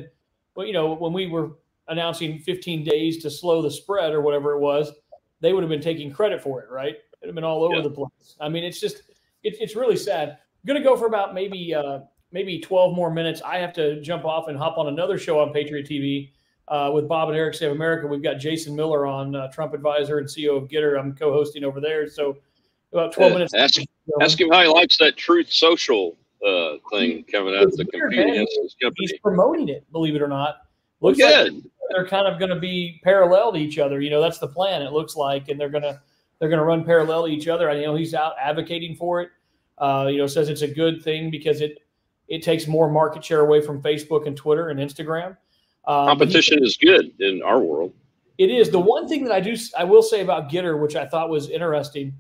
well, 0.55 0.67
you 0.67 0.73
know, 0.73 0.95
when 0.95 1.13
we 1.13 1.29
were 1.29 1.53
announcing 1.89 2.39
15 2.39 2.85
days 2.85 3.23
to 3.23 3.31
slow 3.31 3.61
the 3.63 3.71
spread 3.71 4.13
or 4.13 4.21
whatever 4.21 4.53
it 4.55 4.61
was, 4.61 4.93
they 5.41 5.53
would 5.53 5.63
have 5.63 5.71
been 5.71 5.81
taking 5.81 6.11
credit 6.13 6.41
for 6.43 6.61
it, 6.63 6.71
right? 6.71 6.95
It'd 7.21 7.29
have 7.29 7.35
been 7.35 7.45
all 7.45 7.65
over 7.65 7.77
Yeah. 7.77 7.83
the 7.83 7.91
place. 7.91 8.37
I 8.41 8.49
mean, 8.49 8.65
it's 8.65 8.81
just 8.81 9.03
it's 9.45 9.59
it's 9.61 9.75
really 9.77 9.97
sad. 9.97 10.29
I'm 10.31 10.67
going 10.67 10.81
to 10.81 10.85
go 10.89 10.97
for 10.97 11.07
about 11.07 11.35
maybe 11.35 11.75
uh, 11.75 12.01
maybe 12.31 12.59
12 12.61 12.95
more 12.95 13.11
minutes. 13.13 13.43
I 13.45 13.59
have 13.59 13.73
to 13.75 14.01
jump 14.01 14.25
off 14.25 14.49
and 14.49 14.57
hop 14.57 14.79
on 14.79 14.87
another 14.89 15.19
show 15.19 15.41
on 15.41 15.53
Patriot 15.53 15.87
TV 15.89 16.31
uh, 16.69 16.91
with 16.95 17.09
Bob 17.09 17.29
and 17.29 17.37
Eric 17.37 17.55
Save 17.55 17.73
America. 17.73 18.07
We've 18.07 18.23
got 18.23 18.35
Jason 18.39 18.75
Miller 18.77 19.05
on 19.07 19.35
uh, 19.35 19.49
Trump 19.51 19.75
Advisor 19.75 20.19
and 20.19 20.29
CEO 20.29 20.57
of 20.57 20.69
Gettr. 20.69 20.99
I'm 20.99 21.15
co-hosting 21.15 21.65
over 21.65 21.81
there. 21.81 22.09
So 22.09 22.39
about 22.93 23.13
12 23.13 23.33
Uh, 23.33 23.35
minutes. 23.35 23.55
ask, 23.55 23.81
ask 24.21 24.41
him 24.41 24.51
how 24.51 24.63
he 24.63 24.69
likes 24.69 24.97
that 24.99 25.17
Truth 25.17 25.51
Social 25.53 26.17
uh, 26.47 26.75
thing 26.93 27.25
coming 27.31 27.55
out 27.57 27.65
of 27.65 27.77
the 27.77 27.85
computer 27.85 28.45
He's 28.97 29.19
promoting 29.21 29.69
it, 29.69 29.91
believe 29.93 30.15
it 30.15 30.23
or 30.23 30.29
not. 30.29 30.59
Looks 31.01 31.19
like 31.19 31.35
good. 31.35 31.71
They're 31.95 32.07
kind 32.07 32.27
of 32.27 32.39
going 32.39 32.51
to 32.51 32.59
be 32.61 33.01
parallel 33.05 33.53
to 33.53 33.59
each 33.59 33.79
other. 33.79 34.01
You 34.01 34.11
know, 34.11 34.21
that's 34.21 34.39
the 34.39 34.49
plan. 34.49 34.83
It 34.83 34.93
looks 34.93 35.17
like, 35.17 35.49
and 35.49 35.59
they're 35.61 35.69
going 35.69 35.83
to 35.83 36.01
they're 36.39 36.49
going 36.49 36.59
to 36.59 36.65
run 36.65 36.85
parallel 36.85 37.27
to 37.27 37.33
each 37.33 37.47
other. 37.49 37.71
I 37.71 37.81
know 37.81 37.95
he's 37.95 38.15
out 38.15 38.33
advocating 38.41 38.97
for 38.97 39.21
it. 39.23 39.31
Uh, 39.79 40.09
you 40.11 40.19
know, 40.19 40.27
says 40.27 40.49
it's 40.49 40.63
a 40.63 40.69
good 40.69 41.03
thing 41.03 41.31
because 41.31 41.61
it 41.61 41.79
it 42.29 42.43
takes 42.43 42.67
more 42.67 42.91
market 42.91 43.25
share 43.25 43.41
away 43.41 43.61
from 43.61 43.83
Facebook 43.83 44.27
and 44.27 44.37
Twitter 44.37 44.69
and 44.71 44.81
Instagram. 44.81 45.37
Um, 45.85 46.17
but 46.19 46.29
he- 46.29 46.35
Competition 46.35 46.63
is 46.65 46.77
good 46.77 47.13
in 47.21 47.43
our 47.43 47.59
world. 47.59 47.93
it 48.39 48.51
is 48.51 48.71
the 48.71 48.79
one 48.79 49.07
thing 49.09 49.25
that 49.25 49.33
I 49.33 49.41
do. 49.41 49.55
I 49.77 49.85
will 49.85 50.03
say 50.03 50.21
about 50.21 50.51
Gettr, 50.51 50.81
which 50.81 50.97
I 50.97 51.07
thought 51.07 51.29
was 51.29 51.51
interesting, 51.51 52.15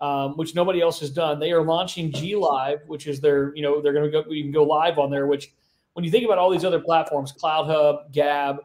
um, 0.00 0.36
which 0.36 0.54
nobody 0.54 0.80
else 0.82 1.00
has 1.00 1.10
done. 1.10 1.38
They 1.40 1.52
are 1.52 1.62
launching 1.62 2.12
G 2.12 2.36
Live, 2.36 2.80
which 2.86 3.06
is 3.06 3.20
their 3.20 3.54
you 3.56 3.62
know 3.62 3.80
they're 3.80 3.94
going 3.94 4.04
to 4.04 4.10
go. 4.10 4.30
You 4.30 4.42
can 4.44 4.52
go 4.52 4.62
live 4.64 4.98
on 4.98 5.10
there. 5.10 5.26
Which 5.26 5.52
when 5.94 6.04
you 6.04 6.10
think 6.10 6.24
about 6.26 6.36
all 6.38 6.50
these 6.50 6.64
other 6.64 6.80
platforms, 6.80 7.32
CloutHub, 7.32 8.12
Gab, 8.12 8.58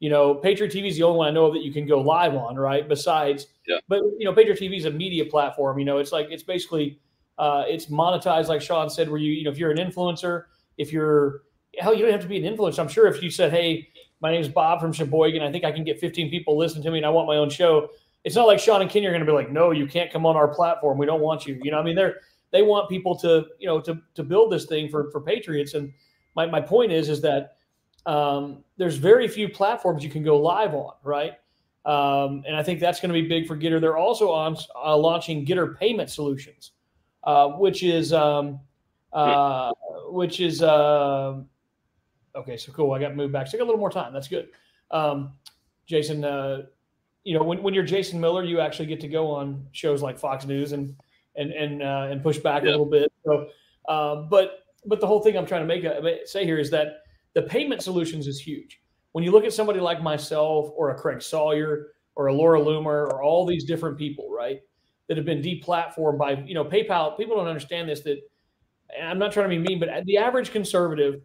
you 0.00 0.10
know, 0.10 0.34
Patriot 0.34 0.72
TV 0.72 0.88
is 0.88 0.96
the 0.96 1.02
only 1.04 1.18
one 1.18 1.28
I 1.28 1.30
know 1.30 1.46
of 1.46 1.54
that 1.54 1.62
you 1.62 1.72
can 1.72 1.86
go 1.86 2.00
live 2.00 2.34
on. 2.34 2.56
Right. 2.56 2.86
Besides, 2.88 3.46
Yeah. 3.66 3.78
but 3.88 4.02
you 4.18 4.24
know, 4.24 4.32
Patriot 4.32 4.58
TV 4.58 4.76
is 4.76 4.84
a 4.84 4.90
media 4.90 5.24
platform. 5.24 5.78
You 5.78 5.84
know, 5.84 5.98
it's 5.98 6.12
like 6.12 6.28
it's 6.30 6.42
basically 6.42 6.98
uh, 7.38 7.64
it's 7.66 7.86
monetized, 7.86 8.48
like 8.48 8.62
Sean 8.62 8.88
said, 8.90 9.08
where 9.08 9.18
you 9.20 9.32
you 9.32 9.44
know 9.44 9.50
if 9.50 9.58
you're 9.58 9.70
an 9.70 9.78
influencer, 9.78 10.44
if 10.78 10.92
you're 10.92 11.42
hell, 11.78 11.94
you 11.94 12.02
don't 12.02 12.12
have 12.12 12.22
to 12.22 12.28
be 12.28 12.44
an 12.44 12.56
influencer. 12.56 12.78
I'm 12.78 12.88
sure 12.88 13.06
if 13.06 13.22
you 13.22 13.30
said, 13.30 13.52
hey. 13.52 13.88
My 14.22 14.32
name 14.32 14.40
is 14.40 14.48
Bob 14.48 14.80
from 14.80 14.94
Sheboygan. 14.94 15.42
I 15.42 15.52
think 15.52 15.62
I 15.66 15.70
can 15.70 15.84
get 15.84 16.00
15 16.00 16.30
people 16.30 16.56
listening 16.56 16.82
to 16.84 16.90
me, 16.90 16.96
and 16.96 17.04
I 17.06 17.10
want 17.10 17.28
my 17.28 17.36
own 17.36 17.50
show. 17.50 17.90
It's 18.24 18.34
not 18.34 18.46
like 18.46 18.58
Sean 18.58 18.80
and 18.80 18.90
Kenny 18.90 19.04
are 19.04 19.10
going 19.10 19.20
to 19.20 19.26
be 19.26 19.30
like, 19.32 19.50
"No, 19.52 19.72
you 19.72 19.86
can't 19.86 20.10
come 20.10 20.24
on 20.24 20.36
our 20.36 20.48
platform. 20.48 20.96
We 20.96 21.04
don't 21.04 21.20
want 21.20 21.46
you." 21.46 21.60
You 21.62 21.70
know, 21.70 21.78
I 21.78 21.82
mean, 21.82 21.94
they're 21.94 22.16
they 22.50 22.62
want 22.62 22.88
people 22.88 23.14
to, 23.18 23.44
you 23.58 23.66
know, 23.66 23.78
to 23.82 24.00
to 24.14 24.24
build 24.24 24.50
this 24.50 24.64
thing 24.64 24.88
for 24.88 25.10
for 25.10 25.20
Patriots. 25.20 25.74
And 25.74 25.92
my 26.34 26.46
my 26.46 26.62
point 26.62 26.92
is, 26.92 27.10
is 27.10 27.20
that 27.20 27.58
um, 28.06 28.64
there's 28.76 28.96
very 28.96 29.28
few 29.28 29.48
platforms 29.48 30.02
you 30.02 30.10
can 30.10 30.22
go 30.22 30.38
live 30.38 30.74
on, 30.74 30.94
right? 31.02 31.32
Um, 31.84 32.42
and 32.46 32.56
I 32.56 32.62
think 32.62 32.80
that's 32.80 33.00
going 33.00 33.12
to 33.12 33.20
be 33.20 33.28
big 33.28 33.46
for 33.46 33.56
Gettr. 33.56 33.80
They're 33.80 33.96
also 33.96 34.30
on 34.30 34.56
uh, 34.74 34.96
launching 34.96 35.44
Gettr 35.44 35.78
Payment 35.78 36.10
Solutions, 36.10 36.72
uh, 37.24 37.48
which 37.48 37.82
is 37.82 38.12
um, 38.12 38.60
uh, 39.12 39.72
which 40.06 40.40
is 40.40 40.62
uh, 40.62 41.40
okay. 42.34 42.56
So 42.56 42.72
cool. 42.72 42.92
I 42.92 42.98
got 42.98 43.14
moved 43.14 43.32
back. 43.32 43.46
So 43.46 43.56
I 43.56 43.58
got 43.58 43.64
a 43.64 43.66
little 43.66 43.80
more 43.80 43.90
time. 43.90 44.12
That's 44.12 44.28
good. 44.28 44.48
Um, 44.90 45.32
Jason, 45.86 46.24
uh, 46.24 46.62
you 47.22 47.36
know, 47.36 47.44
when, 47.44 47.62
when 47.62 47.72
you're 47.74 47.84
Jason 47.84 48.20
Miller, 48.20 48.42
you 48.42 48.60
actually 48.60 48.86
get 48.86 49.00
to 49.00 49.08
go 49.08 49.30
on 49.30 49.66
shows 49.72 50.02
like 50.02 50.18
Fox 50.18 50.44
News 50.44 50.72
and 50.72 50.94
and 51.36 51.52
and 51.52 51.82
uh, 51.82 52.08
and 52.10 52.22
push 52.22 52.38
back 52.38 52.62
a 52.62 52.66
little 52.66 52.86
bit. 52.86 53.12
So, 53.24 53.48
uh, 53.88 54.16
but 54.22 54.64
but 54.84 55.00
the 55.00 55.06
whole 55.06 55.20
thing 55.20 55.36
I'm 55.36 55.46
trying 55.46 55.62
to 55.62 55.66
make 55.66 55.84
a, 55.84 56.26
say 56.26 56.44
here 56.44 56.58
is 56.58 56.70
that 56.70 57.05
the 57.36 57.42
payment 57.42 57.82
solutions 57.82 58.26
is 58.26 58.40
huge. 58.40 58.80
When 59.12 59.22
you 59.22 59.30
look 59.30 59.44
at 59.44 59.52
somebody 59.52 59.78
like 59.78 60.02
myself 60.02 60.70
or 60.74 60.90
a 60.90 60.98
Craig 60.98 61.20
Sawyer 61.20 61.88
or 62.14 62.28
a 62.28 62.32
Laura 62.32 62.58
Loomer 62.58 63.12
or 63.12 63.22
all 63.22 63.44
these 63.44 63.64
different 63.64 63.98
people, 63.98 64.30
right, 64.30 64.60
that 65.06 65.18
have 65.18 65.26
been 65.26 65.42
deplatformed 65.42 66.18
by 66.18 66.32
you 66.46 66.54
know 66.54 66.64
PayPal. 66.64 67.14
People 67.18 67.36
don't 67.36 67.46
understand 67.46 67.90
this. 67.90 68.00
That 68.00 68.18
and 68.98 69.06
I'm 69.06 69.18
not 69.18 69.32
trying 69.32 69.50
to 69.50 69.56
be 69.56 69.62
mean, 69.62 69.78
but 69.78 69.90
the 70.06 70.16
average 70.16 70.50
conservative 70.50 71.20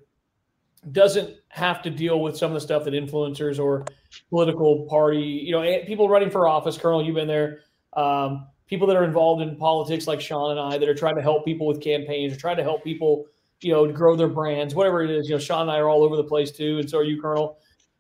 doesn't 0.91 1.38
have 1.47 1.82
to 1.84 1.89
deal 1.89 2.19
with 2.19 2.36
some 2.36 2.52
of 2.52 2.56
the 2.56 2.62
stuff 2.62 2.84
that 2.84 2.93
influencers 2.93 3.58
or 3.58 3.86
political 4.30 4.86
party, 4.89 5.21
you 5.21 5.54
know, 5.54 5.62
eh, 5.62 5.86
people 5.86 6.10
running 6.10 6.30
for 6.30 6.45
office. 6.45 6.78
Colonel, 6.78 7.06
you've 7.06 7.15
been 7.15 7.28
there. 7.28 7.60
Um, 7.93 8.47
people 8.67 8.86
that 8.88 8.97
are 8.97 9.06
involved 9.06 9.41
in 9.41 9.56
politics, 9.56 10.08
like 10.08 10.19
Sean 10.19 10.52
and 10.52 10.60
I, 10.60 10.78
that 10.78 10.89
are 10.89 10.95
trying 10.95 11.15
to 11.15 11.21
help 11.21 11.45
people 11.45 11.67
with 11.67 11.80
campaigns 11.82 12.34
or 12.34 12.38
trying 12.38 12.58
to 12.58 12.63
help 12.63 12.84
people, 12.84 13.28
you 13.62 13.71
know, 13.71 13.89
grow 13.91 14.15
their 14.15 14.28
brands, 14.28 14.76
whatever 14.76 15.04
it 15.04 15.10
is. 15.12 15.30
You 15.30 15.36
know, 15.36 15.39
Sean 15.39 15.62
and 15.63 15.71
I 15.71 15.78
are 15.80 15.89
all 15.89 16.04
over 16.04 16.15
the 16.15 16.24
place 16.24 16.52
too, 16.52 16.80
and 16.80 16.89
so 16.89 16.97
are 17.00 17.04
you, 17.04 17.21
Colonel. 17.21 17.58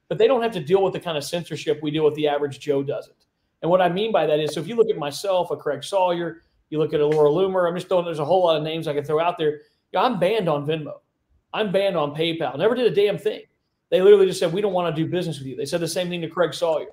But 0.09 0.17
they 0.17 0.27
don't 0.27 0.41
have 0.41 0.51
to 0.53 0.59
deal 0.59 0.83
with 0.83 0.93
the 0.93 0.99
kind 0.99 1.17
of 1.17 1.23
censorship 1.23 1.79
we 1.81 1.91
deal 1.91 2.03
with. 2.03 2.15
The 2.15 2.27
average 2.27 2.59
Joe 2.59 2.83
doesn't. 2.83 3.15
And 3.61 3.69
what 3.69 3.81
I 3.81 3.89
mean 3.89 4.11
by 4.11 4.25
that 4.25 4.39
is, 4.39 4.53
so 4.53 4.59
if 4.59 4.67
you 4.67 4.75
look 4.75 4.89
at 4.89 4.97
myself, 4.97 5.51
a 5.51 5.55
Craig 5.55 5.83
Sawyer, 5.83 6.41
you 6.69 6.79
look 6.79 6.93
at 6.93 6.99
a 6.99 7.05
Laura 7.05 7.29
Loomer, 7.29 7.67
I'm 7.67 7.75
just 7.75 7.87
throwing. 7.87 8.05
There's 8.05 8.19
a 8.19 8.25
whole 8.25 8.43
lot 8.43 8.57
of 8.57 8.63
names 8.63 8.87
I 8.87 8.93
can 8.93 9.03
throw 9.03 9.19
out 9.19 9.37
there. 9.37 9.61
Yeah, 9.93 10.01
I'm 10.01 10.19
banned 10.19 10.49
on 10.49 10.65
Venmo. 10.65 10.95
I'm 11.53 11.71
banned 11.71 11.95
on 11.97 12.15
PayPal. 12.15 12.57
Never 12.57 12.75
did 12.75 12.91
a 12.91 12.95
damn 12.95 13.17
thing. 13.17 13.41
They 13.89 14.01
literally 14.01 14.25
just 14.25 14.39
said 14.39 14.51
we 14.53 14.61
don't 14.61 14.73
want 14.73 14.93
to 14.95 15.03
do 15.03 15.09
business 15.09 15.37
with 15.37 15.47
you. 15.47 15.55
They 15.55 15.65
said 15.65 15.81
the 15.81 15.87
same 15.87 16.09
thing 16.09 16.21
to 16.21 16.29
Craig 16.29 16.53
Sawyer. 16.53 16.87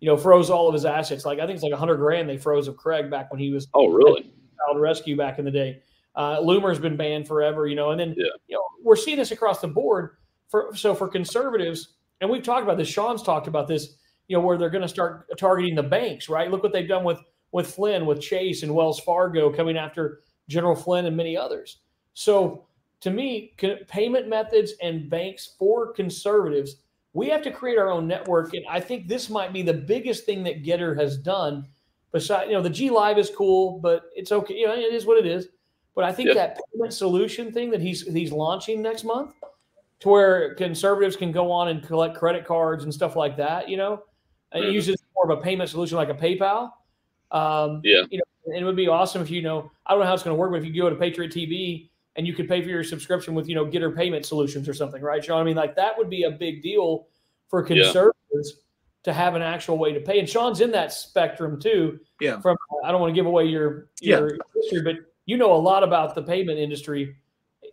You 0.00 0.08
know, 0.08 0.16
froze 0.18 0.50
all 0.50 0.68
of 0.68 0.74
his 0.74 0.84
assets. 0.84 1.24
Like 1.24 1.38
I 1.38 1.46
think 1.46 1.54
it's 1.56 1.62
like 1.64 1.72
a 1.72 1.76
hundred 1.78 1.96
grand 1.96 2.28
they 2.28 2.36
froze 2.36 2.68
of 2.68 2.76
Craig 2.76 3.10
back 3.10 3.30
when 3.30 3.40
he 3.40 3.50
was 3.50 3.68
Oh, 3.72 3.88
really? 3.88 4.22
child 4.66 4.80
rescue 4.80 5.16
back 5.16 5.38
in 5.38 5.44
the 5.46 5.50
day. 5.50 5.80
Uh, 6.16 6.38
Loomer's 6.40 6.78
been 6.78 6.96
banned 6.96 7.28
forever, 7.28 7.66
you 7.66 7.76
know, 7.76 7.90
and 7.90 8.00
then 8.00 8.14
Yeah. 8.16 8.24
you 8.48 8.56
know 8.56 8.62
we're 8.82 8.96
seeing 8.96 9.18
this 9.18 9.30
across 9.30 9.60
the 9.60 9.68
board. 9.68 10.16
For 10.48 10.74
so 10.74 10.94
for 10.94 11.08
conservatives, 11.08 11.94
and 12.20 12.30
we've 12.30 12.42
talked 12.42 12.62
about 12.62 12.78
this. 12.78 12.88
Sean's 12.88 13.22
talked 13.22 13.48
about 13.48 13.66
this. 13.68 13.96
You 14.28 14.36
know, 14.36 14.40
where 14.44 14.56
they're 14.58 14.70
going 14.70 14.82
to 14.82 14.88
start 14.88 15.26
targeting 15.38 15.74
the 15.76 15.82
banks, 15.84 16.28
right? 16.28 16.50
Look 16.50 16.62
what 16.62 16.72
they've 16.72 16.88
done 16.88 17.04
with 17.04 17.20
with 17.52 17.72
Flynn, 17.72 18.06
with 18.06 18.20
Chase, 18.20 18.62
and 18.62 18.74
Wells 18.74 18.98
Fargo 19.00 19.52
coming 19.52 19.76
after 19.76 20.20
General 20.48 20.74
Flynn 20.74 21.06
and 21.06 21.16
many 21.16 21.36
others. 21.36 21.78
So 22.14 22.66
to 23.00 23.10
me, 23.10 23.54
payment 23.88 24.28
methods 24.28 24.72
and 24.82 25.08
banks 25.10 25.54
for 25.58 25.92
conservatives, 25.92 26.76
we 27.12 27.28
have 27.28 27.42
to 27.42 27.50
create 27.50 27.78
our 27.78 27.90
own 27.90 28.06
network, 28.06 28.54
and 28.54 28.64
I 28.68 28.80
think 28.80 29.06
this 29.06 29.28
might 29.28 29.52
be 29.52 29.62
the 29.62 29.74
biggest 29.74 30.24
thing 30.24 30.42
that 30.44 30.62
Gettr 30.64 30.98
has 30.98 31.18
done. 31.18 31.66
Besides, 32.12 32.48
you 32.48 32.56
know, 32.56 32.62
the 32.62 32.70
G 32.70 32.88
Live 32.90 33.18
is 33.18 33.30
cool, 33.30 33.78
but 33.80 34.04
it's 34.14 34.32
okay. 34.32 34.54
You 34.54 34.68
know, 34.68 34.74
it 34.74 34.94
is 34.94 35.06
what 35.06 35.18
it 35.18 35.26
is. 35.26 35.48
But 35.96 36.04
I 36.04 36.12
think 36.12 36.28
Yeah. 36.28 36.34
that 36.34 36.60
payment 36.72 36.92
solution 36.92 37.50
thing 37.50 37.70
that 37.70 37.80
he's 37.80 38.02
he's 38.06 38.30
launching 38.30 38.82
next 38.82 39.02
month, 39.02 39.32
to 40.00 40.08
where 40.10 40.54
conservatives 40.54 41.16
can 41.16 41.32
go 41.32 41.50
on 41.50 41.68
and 41.68 41.82
collect 41.82 42.16
credit 42.16 42.44
cards 42.44 42.84
and 42.84 42.92
stuff 42.94 43.16
like 43.16 43.36
that. 43.38 43.68
You 43.68 43.78
know, 43.78 44.02
and 44.52 44.62
Mhm. 44.64 44.72
use 44.72 44.88
it 44.88 44.92
as 44.92 45.02
more 45.14 45.32
of 45.32 45.38
a 45.38 45.42
payment 45.42 45.70
solution 45.70 45.96
like 45.96 46.10
a 46.10 46.14
PayPal. 46.14 46.70
Um, 47.32 47.80
Yeah. 47.82 48.02
you 48.10 48.18
know, 48.18 48.24
and 48.54 48.56
it 48.62 48.64
would 48.64 48.76
be 48.76 48.86
awesome 48.88 49.22
if 49.22 49.30
you 49.30 49.40
know. 49.42 49.70
I 49.86 49.92
don't 49.92 50.00
know 50.00 50.06
how 50.06 50.14
it's 50.14 50.22
going 50.22 50.36
to 50.36 50.38
work, 50.38 50.52
but 50.52 50.58
if 50.58 50.66
you 50.66 50.80
go 50.80 50.88
to 50.90 50.96
Patriot 50.96 51.32
TV 51.32 51.90
and 52.14 52.26
you 52.26 52.34
could 52.34 52.46
pay 52.48 52.62
for 52.62 52.68
your 52.68 52.84
subscription 52.84 53.34
with 53.34 53.48
you 53.48 53.54
know 53.54 53.64
Gettr 53.66 53.96
Payment 53.96 54.26
Solutions 54.26 54.68
or 54.68 54.74
something, 54.74 55.02
right? 55.02 55.24
Sean, 55.24 55.40
I 55.40 55.44
mean, 55.44 55.56
like 55.56 55.74
that 55.76 55.96
would 55.96 56.10
be 56.10 56.24
a 56.24 56.30
big 56.30 56.62
deal 56.62 57.08
for 57.48 57.62
Yeah. 57.62 57.84
conservatives 57.84 58.60
to 59.02 59.12
have 59.14 59.34
an 59.34 59.40
actual 59.42 59.78
way 59.78 59.92
to 59.94 60.00
pay. 60.00 60.18
And 60.18 60.28
Sean's 60.28 60.60
in 60.60 60.70
that 60.72 60.92
spectrum 60.92 61.58
too. 61.58 62.00
Yeah. 62.20 62.38
From 62.40 62.56
I 62.84 62.92
don't 62.92 63.00
want 63.00 63.12
to 63.12 63.14
give 63.14 63.26
away 63.26 63.46
your 63.46 63.88
your 64.02 64.36
history, 64.54 64.82
but 64.82 64.96
you 65.26 65.36
know 65.36 65.52
a 65.52 65.56
lot 65.58 65.82
about 65.82 66.14
the 66.14 66.22
payment 66.22 66.58
industry. 66.58 67.16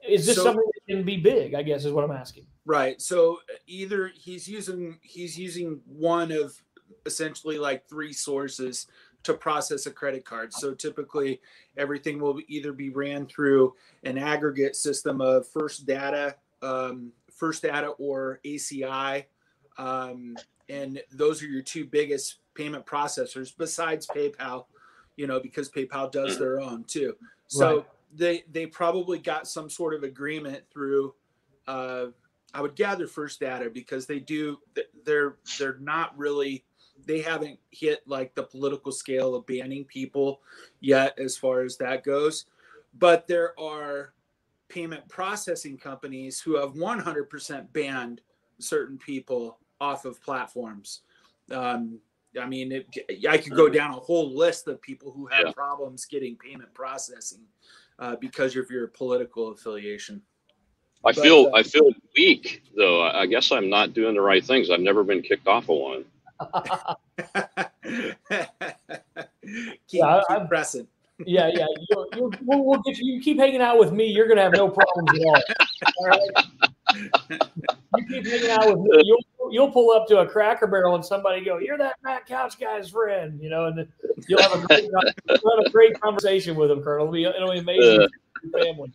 Is 0.08 0.26
this 0.26 0.36
So- 0.36 0.44
something 0.44 0.66
that 0.66 0.94
can 0.94 1.04
be 1.04 1.18
big? 1.18 1.54
I 1.54 1.64
guess 1.64 1.86
is 1.86 1.94
what 1.94 2.04
I'm 2.04 2.12
asking. 2.12 2.46
Right. 2.66 3.02
So 3.02 3.40
either 3.68 4.12
he's 4.16 4.48
using 4.48 5.00
he's 5.02 5.38
using 5.38 5.82
one 5.86 6.32
of 6.32 6.62
essentially 7.06 7.58
like 7.58 7.88
three 7.88 8.14
sources 8.14 8.88
to 9.24 9.34
process 9.34 9.86
a 9.86 9.92
credit 9.92 10.26
card. 10.26 10.52
So 10.54 10.74
typically 10.74 11.40
everything 11.78 12.20
will 12.20 12.40
either 12.48 12.74
be 12.74 12.90
ran 12.90 13.26
through 13.26 13.74
an 14.04 14.18
aggregate 14.18 14.76
system 14.76 15.22
of 15.22 15.48
First 15.48 15.86
Data, 15.86 16.36
um, 16.62 17.12
First 17.32 17.62
Data 17.64 17.90
or 18.00 18.40
ACI, 18.46 19.26
um, 19.78 20.36
and 20.70 21.02
those 21.12 21.42
are 21.42 21.48
your 21.48 21.62
two 21.62 21.86
biggest 21.86 22.38
payment 22.54 22.86
processors 22.86 23.54
besides 23.58 24.08
PayPal. 24.08 24.66
You 25.16 25.28
know 25.28 25.40
because 25.40 25.70
PayPal 25.70 26.12
does 26.12 26.40
their 26.40 26.60
own 26.60 26.84
too. 26.86 27.16
So 27.54 27.76
Right. 27.76 27.86
they 28.16 28.44
they 28.52 28.66
probably 28.66 29.20
got 29.20 29.48
some 29.48 29.70
sort 29.70 29.94
of 29.94 30.04
agreement 30.04 30.64
through 30.72 31.14
uh, 31.68 32.08
I 32.54 32.62
would 32.62 32.76
gather 32.76 33.08
first 33.08 33.40
data 33.40 33.70
because 33.70 34.08
they 34.08 34.20
do 34.20 34.58
they're 35.06 35.36
they're 35.60 35.78
not 35.80 36.18
really 36.18 36.66
they 37.06 37.22
haven't 37.22 37.60
hit 37.70 38.02
like 38.08 38.34
the 38.34 38.44
political 38.44 38.92
scale 38.92 39.36
of 39.36 39.46
banning 39.46 39.86
people 39.86 40.42
yet 40.80 41.18
as 41.20 41.38
far 41.38 41.62
as 41.62 41.78
that 41.78 42.04
goes 42.04 42.46
but 42.98 43.28
there 43.28 43.60
are 43.60 44.14
payment 44.68 45.08
processing 45.10 45.78
companies 45.78 46.40
who 46.40 46.56
have 46.56 46.74
100% 46.74 47.74
banned 47.74 48.22
certain 48.60 48.98
people 48.98 49.60
off 49.82 50.06
of 50.06 50.22
platforms 50.24 51.02
um, 51.52 52.00
i 52.42 52.46
mean 52.46 52.72
it, 52.72 52.88
i 53.30 53.38
could 53.38 53.54
go 53.56 53.70
down 53.70 53.92
a 53.92 54.00
whole 54.00 54.34
list 54.36 54.68
of 54.68 54.82
people 54.82 55.12
who 55.12 55.28
have 55.28 55.48
Yeah. 55.48 55.52
problems 55.54 56.06
getting 56.06 56.36
payment 56.38 56.74
processing 56.74 57.42
uh, 58.00 58.16
because 58.16 58.56
of 58.56 58.70
your 58.72 58.88
political 58.88 59.52
affiliation 59.52 60.22
I 61.06 61.12
But, 61.12 61.22
feel 61.22 61.52
uh, 61.54 61.58
I 61.60 61.64
feel 61.64 61.92
weak 62.16 62.64
though. 62.78 63.02
I 63.02 63.24
I 63.24 63.26
guess 63.26 63.52
I'm 63.52 63.70
not 63.70 63.94
doing 63.94 64.16
the 64.16 64.22
right 64.22 64.42
things. 64.44 64.70
I've 64.72 64.80
never 64.80 65.04
been 65.04 65.22
kicked 65.22 65.48
off 65.48 65.66
of 65.70 65.78
one. 65.78 66.06
keep, 69.88 69.92
Yeah, 69.92 70.22
I- 70.30 70.40
keep 70.40 70.48
pressing. 70.48 70.88
Yeah, 71.26 71.50
yeah. 71.54 71.68
You'll, 71.90 72.08
you'll, 72.16 72.32
we'll, 72.42 72.66
we'll 72.66 72.82
get 72.82 72.98
you. 72.98 73.14
You 73.14 73.22
keep 73.22 73.38
hanging 73.38 73.62
out 73.62 73.78
with 73.80 73.92
me, 73.92 74.08
you're 74.08 74.28
gonna 74.28 74.42
have 74.42 74.54
no 74.54 74.70
problems 74.70 75.10
at 75.14 75.26
all. 75.26 75.42
All 75.98 76.08
right. 76.08 76.20
You 77.98 78.06
keep 78.08 78.28
hanging 78.28 78.50
out 78.50 78.68
with 78.68 78.80
me, 78.80 79.02
you'll 79.04 79.52
you'll 79.52 79.72
pull 79.72 79.92
up 79.92 80.08
to 80.08 80.20
a 80.20 80.28
Cracker 80.28 80.68
Barrel 80.68 80.96
and 80.96 81.06
somebody 81.06 81.44
go, 81.46 81.60
"You're 81.60 81.78
that 81.78 81.96
Matt 82.04 82.26
Couch 82.26 82.60
guy's 82.60 82.90
friend," 82.90 83.40
you 83.42 83.50
know, 83.50 83.66
and 83.66 83.88
you'll 84.28 84.42
have 84.42 84.64
a 84.64 84.68
great, 84.68 84.84
you'll 84.86 85.58
have 85.58 85.66
a 85.66 85.70
great 85.70 86.00
conversation 86.02 86.56
with 86.56 86.72
him, 86.72 86.82
Colonel. 86.82 87.06
It'll 87.06 87.14
be 87.14 87.26
it'll 87.26 87.52
be 87.52 87.60
amazing 87.60 88.02
Uh, 88.02 88.60
family. 88.60 88.92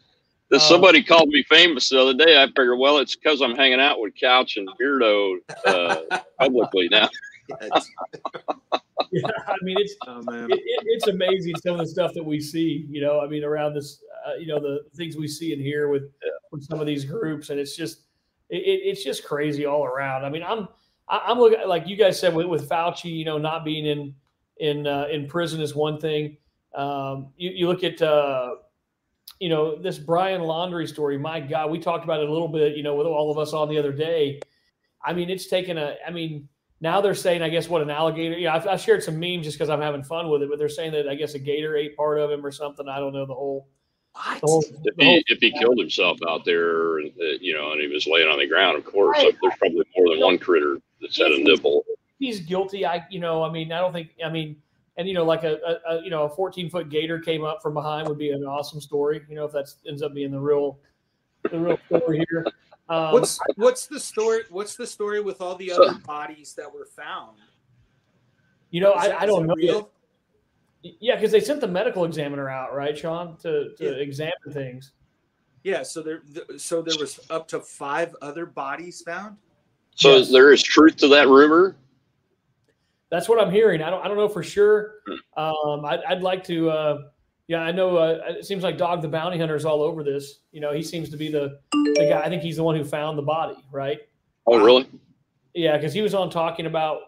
If 0.51 0.63
Somebody 0.63 1.03
called 1.03 1.29
me 1.29 1.43
famous 1.43 1.91
the 1.91 2.01
other 2.01 2.15
day. 2.15 2.43
I 2.43 2.47
figured, 2.47 2.79
well, 2.79 2.99
it's 2.99 3.15
because 3.15 3.43
I'm 3.43 3.55
hanging 3.55 3.81
out 3.81 4.01
with 4.01 4.15
Couch 4.19 4.57
and 4.57 4.67
Beardo 4.81 5.37
uh, 5.67 6.19
publicly 6.41 6.89
now. 6.91 7.11
yeah, 9.13 9.23
I 9.47 9.55
mean 9.63 9.77
it's 9.79 9.95
Oh, 10.07 10.21
it, 10.51 10.59
it, 10.59 10.85
it's 10.87 11.07
amazing 11.09 11.55
some 11.57 11.75
of 11.75 11.79
the 11.81 11.87
stuff 11.87 12.13
that 12.15 12.25
we 12.25 12.41
see. 12.41 12.87
You 12.91 13.01
know, 13.01 13.21
I 13.21 13.27
mean 13.29 13.45
around 13.45 13.75
this, 13.75 14.03
uh, 14.27 14.35
you 14.35 14.47
know, 14.47 14.59
the 14.61 14.81
things 14.97 15.17
we 15.17 15.29
see 15.29 15.53
and 15.53 15.61
hear 15.63 15.89
with 15.89 16.11
with 16.51 16.65
some 16.65 16.81
of 16.81 16.87
these 16.87 17.05
groups, 17.05 17.51
and 17.51 17.61
it's 17.61 17.77
just 17.77 18.03
it, 18.51 18.57
it- 18.59 18.83
it's 18.89 19.05
just 19.05 19.25
crazy 19.25 19.67
all 19.67 19.85
around. 19.85 20.25
I 20.25 20.31
mean, 20.31 20.43
I'm 20.43 20.69
I- 21.09 21.23
I'm 21.27 21.39
looking 21.39 21.67
like 21.67 21.87
you 21.87 21.97
guys 21.97 22.19
said 22.19 22.35
with, 22.35 22.47
with 22.47 22.69
Fauci, 22.69 23.11
you 23.13 23.25
know, 23.25 23.39
not 23.39 23.65
being 23.65 23.87
in 23.87 24.15
in 24.59 24.87
uh, 24.87 25.07
in 25.11 25.27
prison 25.29 25.61
is 25.61 25.75
one 25.75 26.01
thing. 26.01 26.37
Um, 26.75 27.29
you, 27.37 27.51
you 27.51 27.69
look 27.69 27.85
at 27.85 28.01
uh, 28.03 28.57
you 29.39 29.49
know 29.49 29.77
this 29.81 29.99
Brian 29.99 30.41
Laundrie 30.43 30.89
story. 30.89 31.17
My 31.19 31.41
God, 31.41 31.71
we 31.71 31.79
talked 31.79 32.05
about 32.05 32.21
it 32.21 32.29
a 32.29 32.33
little 32.33 32.49
bit. 32.49 32.77
You 32.77 32.83
know, 32.83 32.95
with 32.97 33.07
all 33.07 33.31
of 33.31 33.39
us 33.39 33.53
on 33.53 33.69
the 33.69 33.79
other 33.79 33.93
day. 33.93 34.41
I 35.05 35.13
mean, 35.13 35.31
it's 35.31 35.47
taken 35.47 35.79
a. 35.79 35.95
I 36.07 36.11
mean, 36.11 36.49
now 36.81 37.01
they're 37.01 37.15
saying, 37.15 37.43
I 37.43 37.49
guess, 37.49 37.69
what 37.69 37.83
an 37.83 37.91
alligator. 37.91 38.39
Yeah, 38.39 38.55
I've, 38.55 38.67
I've 38.67 38.81
shared 38.81 39.03
some 39.03 39.19
memes 39.19 39.45
just 39.45 39.59
because 39.59 39.69
I'm 39.69 39.81
having 39.81 40.03
fun 40.05 40.29
with 40.31 40.43
it, 40.43 40.49
but 40.51 40.59
they're 40.59 40.69
saying 40.69 40.93
that 40.93 41.09
I 41.09 41.15
guess 41.15 41.35
a 41.35 41.39
gator 41.39 41.77
ate 41.77 41.97
part 41.97 42.19
of 42.19 42.31
him 42.31 42.45
or 42.45 42.53
something. 42.53 42.89
I 42.89 42.99
don't 42.99 43.13
know 43.13 43.27
the 43.27 43.35
whole. 43.35 43.69
The 44.15 44.47
whole, 44.47 44.65
If 44.85 44.97
the 44.97 45.05
whole 45.05 45.15
he, 45.15 45.25
if 45.29 45.39
he 45.41 45.53
killed 45.53 45.79
himself 45.79 46.19
out 46.29 46.45
there, 46.45 46.99
uh, 46.99 47.05
you 47.41 47.55
know, 47.55 47.73
and 47.73 47.81
he 47.81 47.87
was 47.89 48.07
laying 48.07 48.29
on 48.29 48.39
the 48.39 48.47
ground, 48.47 48.77
of 48.77 48.85
course, 48.85 49.17
Right. 49.19 49.35
there's 49.41 49.55
probably 49.59 49.85
more 49.97 50.09
than 50.15 50.21
one 50.21 50.39
critter 50.39 50.79
that's 51.01 51.17
had 51.17 51.31
a 51.31 51.39
nibble. 51.43 51.85
he's 52.19 52.41
guilty. 52.41 52.85
I, 52.85 53.07
you 53.11 53.21
know, 53.21 53.43
I 53.45 53.51
mean, 53.53 53.71
I 53.71 53.79
don't 53.81 53.93
think. 53.93 54.11
I 54.25 54.29
mean, 54.29 54.57
and 54.97 55.07
you 55.07 55.15
know, 55.15 55.25
like 55.25 55.45
a, 55.45 55.59
a, 55.65 55.95
a 55.99 56.03
you 56.03 56.11
know, 56.11 56.25
a 56.25 56.29
14 56.31 56.69
foot 56.71 56.89
gator 56.89 57.21
came 57.21 57.45
up 57.45 57.63
from 57.63 57.75
behind 57.75 58.09
would 58.09 58.19
be 58.19 58.31
an 58.31 58.43
awesome 58.45 58.81
story. 58.81 59.21
You 59.29 59.37
know, 59.37 59.45
if 59.45 59.53
that 59.53 59.69
ends 59.87 60.03
up 60.03 60.15
being 60.15 60.33
the 60.33 60.41
real, 60.41 60.79
the 61.51 61.59
real 61.59 61.79
story 61.87 62.25
here. 62.29 62.45
Um, 62.89 63.13
what's 63.13 63.39
what's 63.57 63.87
the 63.87 64.01
story? 64.01 64.43
What's 64.51 64.77
the 64.77 64.87
story 64.87 65.21
with 65.21 65.41
all 65.41 65.57
the 65.57 65.71
other 65.73 65.95
bodies 66.07 66.55
that 66.55 66.73
were 66.73 66.87
found? 66.87 67.39
You 68.71 68.81
know, 68.81 68.95
Is 68.95 69.09
I, 69.09 69.19
I 69.21 69.27
don't 69.27 69.47
know. 69.47 69.55
real? 69.55 69.91
Yeah, 70.83 71.17
because 71.17 71.33
they 71.33 71.41
sent 71.41 71.61
the 71.61 71.69
medical 71.69 72.05
examiner 72.05 72.49
out, 72.49 72.75
right, 72.75 72.97
Sean, 72.97 73.37
to, 73.39 73.75
to 73.77 74.01
examine 74.01 74.53
things. 74.53 74.93
Yeah, 75.65 75.83
so 75.83 76.03
there, 76.03 76.23
so 76.57 76.83
there 76.83 76.97
was 76.99 77.19
up 77.31 77.49
to 77.49 77.61
five 77.61 78.15
other 78.23 78.47
bodies 78.47 79.03
found. 79.03 79.37
So 79.97 80.23
there 80.23 80.53
is 80.53 80.63
truth 80.63 80.97
to 80.99 81.09
that 81.09 81.29
rumor. 81.29 81.77
That's 83.11 83.29
what 83.29 83.41
I'm 83.41 83.51
hearing. 83.51 83.83
I 83.83 83.91
don't. 83.91 84.05
I 84.05 84.09
don't 84.09 84.17
know 84.17 84.29
for 84.29 84.43
sure. 84.43 84.95
Hmm. 85.07 85.43
Um, 85.43 85.85
I'd, 85.85 86.01
I'd 86.05 86.23
like 86.23 86.45
to. 86.45 86.71
Uh, 86.71 86.99
yeah, 87.49 87.61
I 87.63 87.73
know. 87.73 87.97
Uh, 87.97 88.21
it 88.29 88.47
seems 88.47 88.63
like 88.63 88.79
Dog 88.79 89.03
the 89.03 89.09
Bounty 89.09 89.39
Hunter 89.39 89.57
is 89.57 89.65
all 89.65 89.83
over 89.83 90.05
this. 90.05 90.41
You 90.53 90.61
know, 90.61 90.73
he 90.73 90.83
seems 90.83 91.09
to 91.11 91.17
be 91.17 91.31
the 91.31 91.59
the 91.73 92.07
guy. 92.11 92.21
I 92.21 92.29
think 92.29 92.43
he's 92.43 92.57
the 92.57 92.63
one 92.63 92.77
who 92.77 92.85
found 92.85 93.19
the 93.19 93.23
body, 93.23 93.57
right? 93.73 93.99
Oh, 94.47 94.59
really? 94.63 94.87
Yeah, 95.55 95.77
because 95.77 95.93
he 95.93 96.01
was 96.03 96.15
on 96.15 96.31
talking 96.31 96.67
about 96.67 97.01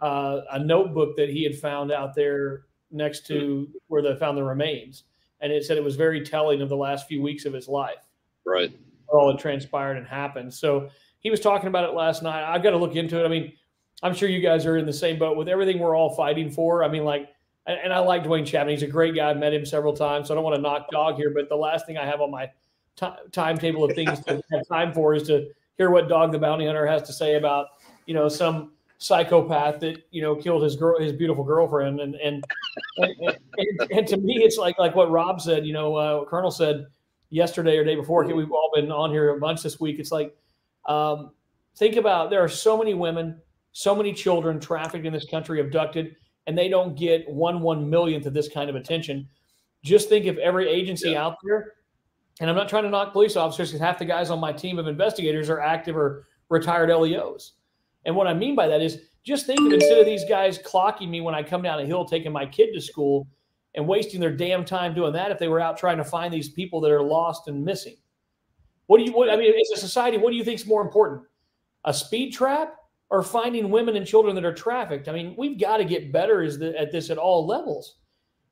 uh, 0.00 0.40
a 0.52 0.58
notebook 0.58 1.16
that 1.16 1.28
he 1.30 1.44
had 1.44 1.56
found 1.56 1.92
out 1.92 2.14
there 2.14 2.64
next 2.90 3.26
to 3.28 3.68
where 3.88 4.02
they 4.02 4.14
found 4.16 4.36
the 4.36 4.42
remains, 4.42 5.04
and 5.40 5.52
it 5.52 5.64
said 5.64 5.76
it 5.76 5.84
was 5.84 5.96
very 5.96 6.24
telling 6.24 6.60
of 6.62 6.68
the 6.68 6.76
last 6.76 7.06
few 7.06 7.22
weeks 7.22 7.44
of 7.44 7.52
his 7.52 7.68
life, 7.68 8.04
Right. 8.44 8.72
all 9.08 9.28
that 9.32 9.38
transpired 9.38 9.96
and 9.96 10.06
happened. 10.06 10.52
So 10.52 10.88
he 11.20 11.30
was 11.30 11.40
talking 11.40 11.68
about 11.68 11.88
it 11.88 11.94
last 11.94 12.22
night. 12.22 12.42
I've 12.44 12.62
got 12.62 12.70
to 12.70 12.76
look 12.76 12.96
into 12.96 13.20
it. 13.20 13.24
I 13.24 13.28
mean, 13.28 13.52
I'm 14.02 14.14
sure 14.14 14.28
you 14.28 14.40
guys 14.40 14.66
are 14.66 14.76
in 14.76 14.86
the 14.86 14.92
same 14.92 15.18
boat 15.18 15.36
with 15.36 15.48
everything 15.48 15.78
we're 15.78 15.96
all 15.96 16.14
fighting 16.14 16.50
for. 16.50 16.84
I 16.84 16.88
mean, 16.88 17.04
like, 17.04 17.28
and, 17.66 17.78
and 17.84 17.92
I 17.92 17.98
like 17.98 18.24
Duane 18.24 18.44
Chapman. 18.44 18.74
He's 18.74 18.82
a 18.82 18.86
great 18.86 19.14
guy. 19.14 19.30
I've 19.30 19.36
met 19.36 19.54
him 19.54 19.64
several 19.64 19.94
times, 19.94 20.28
so 20.28 20.34
I 20.34 20.36
don't 20.36 20.44
want 20.44 20.56
to 20.56 20.62
knock 20.62 20.90
dog 20.90 21.16
here. 21.16 21.30
But 21.30 21.48
the 21.48 21.56
last 21.56 21.86
thing 21.86 21.96
I 21.96 22.04
have 22.04 22.20
on 22.20 22.30
my 22.30 22.50
ti 22.96 23.06
timetable 23.32 23.84
of 23.84 23.94
things 23.94 24.20
to 24.24 24.42
have 24.52 24.68
time 24.68 24.92
for 24.92 25.14
is 25.14 25.24
to 25.28 25.48
hear 25.78 25.90
what 25.90 26.08
Dog 26.08 26.32
the 26.32 26.38
Bounty 26.38 26.66
Hunter 26.66 26.86
has 26.86 27.02
to 27.02 27.12
say 27.12 27.34
about, 27.34 27.66
you 28.06 28.14
know, 28.14 28.28
some 28.28 28.72
psychopath 28.98 29.80
that 29.80 30.02
you 30.10 30.22
know 30.22 30.34
killed 30.36 30.62
his 30.62 30.76
girl, 30.76 30.98
his 30.98 31.12
beautiful 31.12 31.44
girlfriend, 31.44 32.00
and 32.00 32.14
and 32.16 32.44
and, 32.96 33.14
and, 33.20 33.38
and, 33.58 33.90
and 33.90 34.06
to 34.08 34.16
me, 34.16 34.42
it's 34.42 34.56
like 34.56 34.78
like 34.78 34.94
what 34.94 35.10
Rob 35.10 35.40
said. 35.40 35.66
You 35.66 35.72
know, 35.72 35.96
uh, 35.96 36.24
Colonel 36.26 36.50
said 36.50 36.86
yesterday 37.30 37.76
or 37.76 37.84
day 37.84 37.96
before. 37.96 38.24
We've 38.24 38.52
all 38.52 38.70
been 38.74 38.90
on 38.92 39.10
here 39.10 39.34
a 39.36 39.40
bunch 39.40 39.62
this 39.62 39.80
week. 39.80 39.98
It's 39.98 40.12
like 40.12 40.36
um, 40.86 41.32
think 41.76 41.96
about 41.96 42.30
there 42.30 42.42
are 42.42 42.48
so 42.48 42.76
many 42.76 42.94
women, 42.94 43.40
so 43.72 43.94
many 43.94 44.12
children 44.12 44.60
trafficked 44.60 45.06
in 45.06 45.12
this 45.12 45.26
country, 45.26 45.60
abducted, 45.60 46.16
and 46.46 46.56
they 46.56 46.68
don't 46.68 46.96
get 46.96 47.28
one 47.28 47.60
one 47.60 47.88
millionth 47.88 48.26
of 48.26 48.34
this 48.34 48.48
kind 48.48 48.68
of 48.68 48.76
attention. 48.76 49.28
Just 49.82 50.08
think 50.08 50.26
if 50.26 50.36
every 50.38 50.68
agency 50.68 51.16
out 51.16 51.36
there, 51.44 51.74
and 52.40 52.50
I'm 52.50 52.56
not 52.56 52.68
trying 52.68 52.84
to 52.84 52.90
knock 52.90 53.12
police 53.12 53.36
officers 53.36 53.70
because 53.70 53.80
half 53.80 53.98
the 53.98 54.04
guys 54.04 54.30
on 54.30 54.40
my 54.40 54.52
team 54.52 54.78
of 54.78 54.86
investigators 54.86 55.50
are 55.50 55.60
active 55.60 55.96
or 55.96 56.26
retired 56.48 56.90
LEOs. 56.90 57.52
And 58.04 58.14
what 58.16 58.26
I 58.26 58.34
mean 58.34 58.54
by 58.54 58.66
that 58.68 58.82
is 58.82 59.02
just 59.24 59.46
think 59.46 59.60
of 59.60 59.72
instead 59.72 59.98
of 59.98 60.06
these 60.06 60.24
guys 60.28 60.58
clocking 60.58 61.08
me 61.08 61.20
when 61.20 61.34
I 61.34 61.42
come 61.42 61.62
down 61.62 61.80
a 61.80 61.86
hill 61.86 62.04
taking 62.04 62.32
my 62.32 62.44
kid 62.44 62.72
to 62.74 62.80
school 62.80 63.26
and 63.74 63.86
wasting 63.86 64.20
their 64.20 64.34
damn 64.34 64.64
time 64.64 64.94
doing 64.94 65.12
that, 65.14 65.30
if 65.30 65.38
they 65.38 65.48
were 65.48 65.60
out 65.60 65.78
trying 65.78 65.96
to 65.96 66.04
find 66.04 66.32
these 66.32 66.50
people 66.50 66.80
that 66.82 66.90
are 66.90 67.02
lost 67.02 67.48
and 67.48 67.64
missing. 67.64 67.96
What 68.86 68.98
do 68.98 69.04
you 69.04 69.12
what 69.12 69.30
I 69.30 69.36
mean 69.36 69.52
as 69.54 69.78
a 69.78 69.80
society, 69.80 70.18
what 70.18 70.30
do 70.30 70.36
you 70.36 70.44
think 70.44 70.60
is 70.60 70.66
more 70.66 70.82
important? 70.82 71.22
A 71.84 71.94
speed 71.94 72.32
trap 72.32 72.76
or 73.14 73.22
finding 73.22 73.70
women 73.70 73.94
and 73.94 74.04
children 74.04 74.34
that 74.34 74.44
are 74.44 74.52
trafficked? 74.52 75.08
I 75.08 75.12
mean, 75.12 75.36
we've 75.38 75.56
got 75.58 75.76
to 75.76 75.84
get 75.84 76.10
better 76.10 76.42
at 76.42 76.90
this 76.90 77.10
at 77.10 77.16
all 77.16 77.46
levels. 77.46 77.98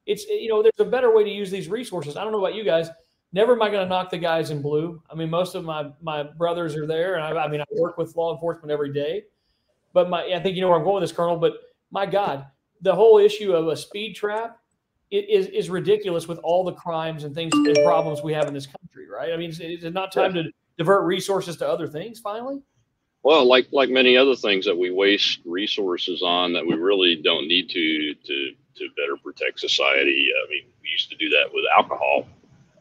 It's 0.07 0.25
you 0.27 0.48
know, 0.48 0.62
there's 0.62 0.79
a 0.79 0.85
better 0.85 1.12
way 1.12 1.25
to 1.25 1.31
use 1.31 1.51
these 1.51 1.68
resources. 1.68 2.16
I 2.16 2.22
don't 2.22 2.33
know 2.33 2.38
about 2.38 2.55
you 2.55 2.62
guys. 2.62 2.88
Never 3.33 3.55
am 3.55 3.62
I 3.62 3.70
going 3.70 3.85
to 3.85 3.88
knock 3.88 4.11
the 4.11 4.18
guys 4.18 4.51
in 4.51 4.62
blue. 4.62 5.03
I 5.11 5.16
mean, 5.16 5.31
most 5.31 5.57
of 5.57 5.64
my 5.64 5.90
my 6.01 6.22
brothers 6.22 6.77
are 6.77 6.87
there, 6.87 7.16
and 7.16 7.25
I, 7.25 7.42
I 7.42 7.48
mean, 7.48 7.61
I 7.61 7.64
work 7.77 7.98
with 7.98 8.14
law 8.14 8.33
enforcement 8.33 8.70
every 8.70 8.92
day. 8.92 9.25
But 9.92 10.09
my, 10.09 10.22
I 10.33 10.40
think 10.40 10.55
you 10.55 10.62
know 10.62 10.68
where 10.68 10.79
I'm 10.79 10.85
going 10.85 11.01
with 11.01 11.11
this, 11.11 11.16
Colonel. 11.16 11.37
But 11.37 11.55
my 11.90 12.07
God, 12.07 12.46
the 12.83 12.94
whole 12.94 13.18
issue 13.18 13.53
of 13.53 13.66
a 13.66 13.77
speed 13.77 14.14
trap 14.14 14.59
is 15.11 15.48
is 15.48 15.70
ridiculous 15.70 16.29
with 16.29 16.38
all 16.44 16.62
the 16.62 16.72
crimes 16.72 17.25
and 17.25 17.35
things 17.35 17.53
and 17.53 17.77
problems 17.85 18.22
we 18.22 18.33
have 18.33 18.46
in 18.46 18.55
this 18.55 18.66
country, 18.66 19.09
right? 19.09 19.33
I 19.33 19.37
mean, 19.37 19.51
is 19.51 19.59
it 19.61 19.92
not 19.92 20.12
time 20.12 20.33
to 20.35 20.44
divert 20.79 21.05
resources 21.05 21.57
to 21.57 21.68
other 21.68 21.88
things 21.88 22.20
finally? 22.20 22.62
Well, 23.23 23.47
like 23.47 23.69
like 23.73 23.89
many 23.91 24.17
other 24.17 24.35
things 24.35 24.65
that 24.67 24.77
we 24.77 24.91
waste 24.91 25.41
resources 25.45 26.23
on 26.23 26.53
that 26.55 26.67
we 26.67 26.75
really 26.75 27.17
don't 27.17 27.47
need 27.47 27.69
to 27.71 28.15
to 28.15 28.53
to 28.77 28.89
better 28.97 29.17
protect 29.23 29.61
society. 29.61 30.29
I 30.45 30.51
mean, 30.51 30.65
we 30.83 30.89
used 30.89 31.11
to 31.11 31.17
do 31.17 31.29
that 31.31 31.53
with 31.53 31.65
alcohol 31.77 32.27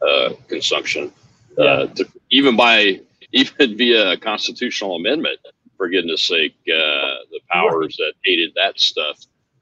uh, 0.06 0.30
consumption, 0.48 1.12
uh, 1.58 1.86
to, 1.86 2.06
even 2.30 2.56
by 2.56 3.00
even 3.32 3.76
via 3.76 4.12
a 4.12 4.16
constitutional 4.16 4.96
amendment. 4.96 5.38
For 5.76 5.88
goodness 5.88 6.24
sake, 6.24 6.54
uh, 6.68 7.26
the 7.32 7.40
powers 7.50 7.96
that 7.96 8.12
hated 8.24 8.52
that 8.54 8.78
stuff 8.78 9.18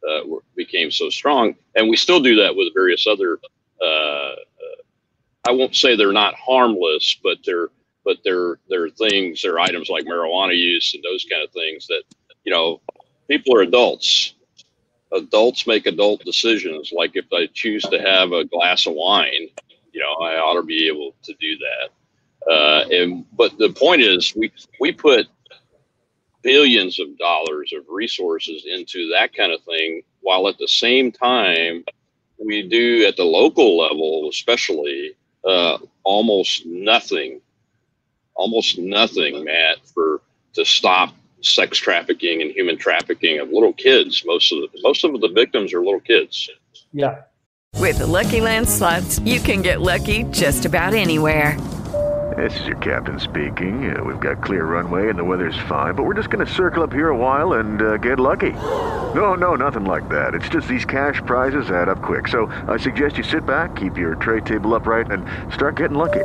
uh, 0.06 0.26
were, 0.26 0.42
became 0.56 0.90
so 0.90 1.10
strong, 1.10 1.54
and 1.76 1.88
we 1.88 1.96
still 1.96 2.20
do 2.20 2.36
that 2.36 2.54
with 2.56 2.74
various 2.74 3.06
other. 3.06 3.38
Uh, 3.82 3.86
uh, 3.86 4.36
I 5.48 5.52
won't 5.52 5.74
say 5.74 5.96
they're 5.96 6.12
not 6.12 6.34
harmless, 6.34 7.18
but 7.22 7.38
they're 7.44 7.68
but 8.10 8.18
they're 8.24 8.58
they're 8.68 8.90
things, 8.90 9.40
there 9.40 9.54
are 9.54 9.60
items 9.60 9.88
like 9.88 10.04
marijuana 10.04 10.56
use 10.56 10.94
and 10.94 11.04
those 11.04 11.24
kind 11.30 11.44
of 11.44 11.50
things 11.52 11.86
that 11.86 12.02
you 12.42 12.52
know 12.52 12.80
people 13.28 13.56
are 13.56 13.62
adults. 13.62 14.34
Adults 15.12 15.66
make 15.66 15.86
adult 15.86 16.24
decisions. 16.24 16.92
Like 16.92 17.12
if 17.14 17.26
I 17.32 17.46
choose 17.52 17.82
to 17.84 18.00
have 18.00 18.32
a 18.32 18.44
glass 18.44 18.86
of 18.86 18.94
wine, 18.94 19.48
you 19.92 20.00
know, 20.00 20.24
I 20.24 20.36
ought 20.36 20.54
to 20.54 20.64
be 20.64 20.88
able 20.88 21.14
to 21.22 21.34
do 21.34 21.56
that. 21.66 22.52
Uh, 22.52 22.84
and 22.90 23.24
but 23.36 23.56
the 23.58 23.70
point 23.70 24.02
is, 24.02 24.34
we 24.34 24.50
we 24.80 24.90
put 24.90 25.28
billions 26.42 26.98
of 26.98 27.16
dollars 27.16 27.72
of 27.76 27.84
resources 27.88 28.64
into 28.66 29.08
that 29.12 29.36
kind 29.36 29.52
of 29.52 29.62
thing, 29.62 30.02
while 30.20 30.48
at 30.48 30.58
the 30.58 30.68
same 30.68 31.12
time 31.12 31.84
we 32.44 32.68
do 32.68 33.04
at 33.06 33.16
the 33.16 33.24
local 33.24 33.78
level, 33.78 34.28
especially, 34.28 35.12
uh, 35.44 35.78
almost 36.02 36.66
nothing, 36.66 37.40
almost 38.40 38.78
nothing, 38.78 39.44
Matt, 39.44 39.76
for 39.94 40.22
to 40.54 40.64
stop 40.64 41.14
sex 41.42 41.78
trafficking 41.78 42.42
and 42.42 42.50
human 42.50 42.76
trafficking 42.76 43.38
of 43.38 43.50
little 43.50 43.72
kids. 43.74 44.22
Most 44.26 44.52
of 44.52 44.60
the 44.60 44.68
most 44.82 45.04
of 45.04 45.20
the 45.20 45.28
victims 45.28 45.72
are 45.72 45.80
little 45.80 46.00
kids. 46.00 46.48
Yeah. 46.92 47.22
With 47.76 47.98
the 47.98 48.06
Lucky 48.06 48.40
Land 48.40 48.68
slots, 48.68 49.20
you 49.20 49.40
can 49.40 49.62
get 49.62 49.80
lucky 49.80 50.24
just 50.24 50.64
about 50.64 50.94
anywhere. 50.94 51.58
This 52.36 52.58
is 52.60 52.66
your 52.66 52.76
captain 52.78 53.18
speaking. 53.20 53.94
Uh, 53.94 54.02
we've 54.04 54.20
got 54.20 54.42
clear 54.42 54.64
runway 54.64 55.08
and 55.08 55.18
the 55.18 55.24
weather's 55.24 55.58
fine, 55.68 55.94
but 55.94 56.04
we're 56.04 56.14
just 56.14 56.30
going 56.30 56.44
to 56.46 56.52
circle 56.52 56.82
up 56.82 56.92
here 56.92 57.08
a 57.08 57.16
while 57.16 57.54
and 57.54 57.82
uh, 57.82 57.96
get 57.96 58.20
lucky. 58.20 58.52
No, 59.14 59.34
no, 59.34 59.56
nothing 59.56 59.84
like 59.84 60.08
that. 60.08 60.34
It's 60.34 60.48
just 60.48 60.68
these 60.68 60.84
cash 60.84 61.20
prizes 61.26 61.70
add 61.70 61.88
up 61.88 62.02
quick. 62.02 62.28
So 62.28 62.46
I 62.68 62.76
suggest 62.76 63.18
you 63.18 63.24
sit 63.24 63.44
back, 63.44 63.76
keep 63.76 63.98
your 63.98 64.14
tray 64.14 64.40
table 64.40 64.74
upright, 64.74 65.10
and 65.10 65.26
start 65.52 65.76
getting 65.76 65.98
lucky. 65.98 66.24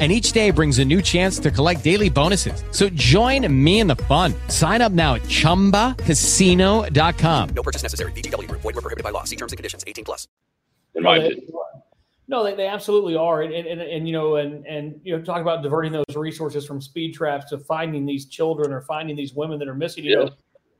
and 0.00 0.10
each 0.10 0.32
day 0.32 0.50
brings 0.50 0.80
a 0.80 0.84
new 0.84 1.00
chance 1.00 1.38
to 1.38 1.52
collect 1.52 1.84
daily 1.84 2.10
bonuses. 2.10 2.64
So 2.72 2.88
join 2.88 3.46
me 3.64 3.78
in 3.78 3.86
the 3.86 3.94
fun. 3.96 4.34
Sign 4.48 4.82
up 4.82 4.90
now 4.90 5.14
at 5.14 5.22
ChumbaCasino.com. 5.22 7.48
No 7.50 7.62
purchase 7.62 7.84
necessary. 7.84 8.10
VGW. 8.12 8.48
Void 8.50 8.64
were 8.64 8.72
prohibited 8.72 9.04
by 9.04 9.10
law. 9.10 9.22
See 9.22 9.36
terms 9.36 9.52
and 9.52 9.56
conditions. 9.56 9.84
18 9.86 10.04
plus. 10.04 10.26
In 10.96 11.04
my 11.04 11.18
No, 11.18 11.22
they- 11.22 11.26
opinion. 11.28 11.50
No, 12.26 12.42
they, 12.42 12.54
they 12.54 12.66
absolutely 12.66 13.16
are, 13.16 13.42
and, 13.42 13.52
and, 13.52 13.66
and, 13.68 13.82
and 13.82 14.06
you 14.08 14.14
know, 14.14 14.36
and 14.36 14.66
and 14.66 14.98
you 15.04 15.14
know, 15.14 15.22
talk 15.22 15.42
about 15.42 15.62
diverting 15.62 15.92
those 15.92 16.16
resources 16.16 16.64
from 16.64 16.80
speed 16.80 17.12
traps 17.12 17.50
to 17.50 17.58
finding 17.58 18.06
these 18.06 18.24
children 18.24 18.72
or 18.72 18.80
finding 18.80 19.14
these 19.14 19.34
women 19.34 19.58
that 19.58 19.68
are 19.68 19.74
missing. 19.74 20.04
You 20.04 20.10
Yeah. 20.10 20.16
know, 20.24 20.30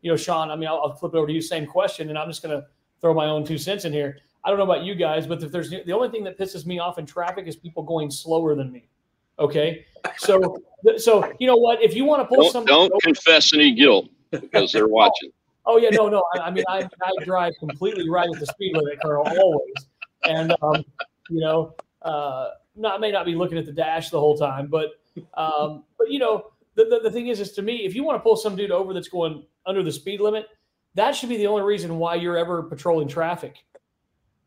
you 0.01 0.11
know, 0.11 0.17
Sean. 0.17 0.51
I 0.51 0.57
mean, 0.57 0.69
I'll, 0.71 0.81
I'll 0.83 0.95
flip 0.95 1.13
it 1.13 1.19
over 1.19 1.27
to 1.27 1.33
you. 1.35 1.43
Same 1.43 1.67
question, 1.67 2.09
and 2.09 2.17
I'm 2.19 2.31
just 2.31 2.43
going 2.43 2.59
to 2.59 2.67
throw 3.03 3.13
my 3.13 3.27
own 3.27 3.45
two 3.45 3.59
cents 3.59 3.85
in 3.85 3.93
here. 3.93 4.17
I 4.43 4.49
don't 4.49 4.57
know 4.59 4.65
about 4.65 4.85
you 4.85 4.95
guys, 4.95 5.27
but 5.27 5.43
if 5.43 5.53
there's 5.53 5.69
the 5.69 5.93
only 5.93 6.09
thing 6.09 6.25
that 6.25 6.39
pisses 6.39 6.65
me 6.65 6.79
off 6.79 6.99
in 6.99 7.05
traffic 7.05 7.47
is 7.47 7.57
people 7.57 7.83
going 7.83 8.11
slower 8.11 8.55
than 8.55 8.73
me. 8.73 8.89
Okay, 9.39 9.85
so 10.17 10.63
so 10.97 11.33
you 11.39 11.47
know 11.47 11.57
what? 11.57 11.83
If 11.83 11.95
you 11.95 12.05
want 12.05 12.23
to 12.23 12.27
pull 12.27 12.45
Don't, 12.45 12.53
some, 12.53 12.65
don't 12.65 12.93
confess 13.03 13.53
any 13.53 13.75
guilt 13.75 14.09
because 14.31 14.73
they're 14.73 14.89
watching. 15.01 15.31
Oh 15.67 15.79
yeah, 15.79 15.91
no, 15.91 16.09
no. 16.09 16.23
I, 16.35 16.41
I 16.41 16.51
mean, 16.51 16.65
I, 16.69 16.87
I 17.03 17.25
drive 17.25 17.55
completely 17.59 18.09
right 18.09 18.29
at 18.33 18.39
the 18.39 18.47
speed 18.47 18.77
limit, 18.77 18.99
Colonel, 19.03 19.27
always. 19.27 19.75
And 20.25 20.55
um, 20.63 20.85
you 21.31 21.41
know, 21.41 21.75
uh, 22.03 22.51
not 22.77 23.01
may 23.01 23.11
not 23.11 23.25
be 23.25 23.35
looking 23.35 23.59
at 23.59 23.67
the 23.67 23.73
dash 23.73 24.11
the 24.11 24.21
whole 24.21 24.37
time, 24.37 24.69
but 24.69 24.91
um, 25.35 25.85
but 25.99 26.11
you 26.11 26.19
know, 26.19 26.51
the, 26.75 26.85
the 26.85 27.01
the 27.05 27.11
thing 27.11 27.29
is, 27.29 27.41
is 27.41 27.53
to 27.53 27.63
me, 27.63 27.85
if 27.85 27.95
you 27.95 28.05
want 28.05 28.19
to 28.19 28.23
pull 28.23 28.37
some 28.37 28.57
dude 28.57 28.71
over 28.71 28.93
that's 28.93 29.09
going 29.09 29.45
under 29.67 29.83
the 29.83 29.93
speed 29.93 30.21
limit, 30.21 30.47
that 30.95 31.13
should 31.13 31.29
be 31.29 31.37
the 31.37 31.47
only 31.47 31.63
reason 31.63 31.99
why 31.99 32.15
you're 32.15 32.37
ever 32.37 32.63
patrolling 32.63 33.09
traffic. 33.09 33.65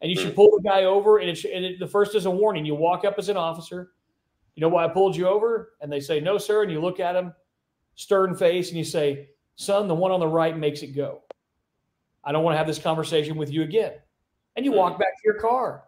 And 0.02 0.12
you 0.12 0.18
should 0.20 0.36
pull 0.36 0.52
the 0.52 0.62
guy 0.62 0.84
over, 0.84 1.18
and 1.18 1.28
it, 1.28 1.40
should, 1.40 1.52
and 1.52 1.66
it 1.66 1.80
the 1.80 1.88
first 1.88 2.14
is 2.14 2.28
a 2.28 2.32
warning. 2.32 2.66
You 2.66 2.76
walk 2.76 3.04
up 3.04 3.16
as 3.18 3.30
an 3.30 3.38
officer. 3.38 3.92
You 4.58 4.62
know 4.62 4.70
why 4.70 4.86
I 4.86 4.88
pulled 4.88 5.16
you 5.16 5.28
over? 5.28 5.74
And 5.82 5.92
they 5.92 6.00
say 6.00 6.20
no, 6.20 6.40
sir. 6.40 6.64
And 6.64 6.72
you 6.72 6.82
look 6.82 7.00
at 7.00 7.14
them, 7.14 7.32
stern 7.94 8.36
face, 8.36 8.70
and 8.70 8.78
you 8.78 8.84
say, 8.84 9.30
son, 9.56 9.88
the 9.88 9.94
one 9.94 10.12
on 10.12 10.20
the 10.20 10.28
right 10.28 10.58
makes 10.58 10.82
it 10.82 10.96
go. 10.96 11.22
I 12.24 12.32
don't 12.32 12.44
want 12.44 12.56
to 12.56 12.58
have 12.58 12.66
this 12.66 12.80
conversation 12.80 13.38
with 13.38 13.52
you 13.52 13.62
again. 13.62 13.94
And 14.56 14.66
you 14.66 14.72
walk 14.72 14.98
back 14.98 15.16
to 15.16 15.22
your 15.24 15.36
car. 15.36 15.84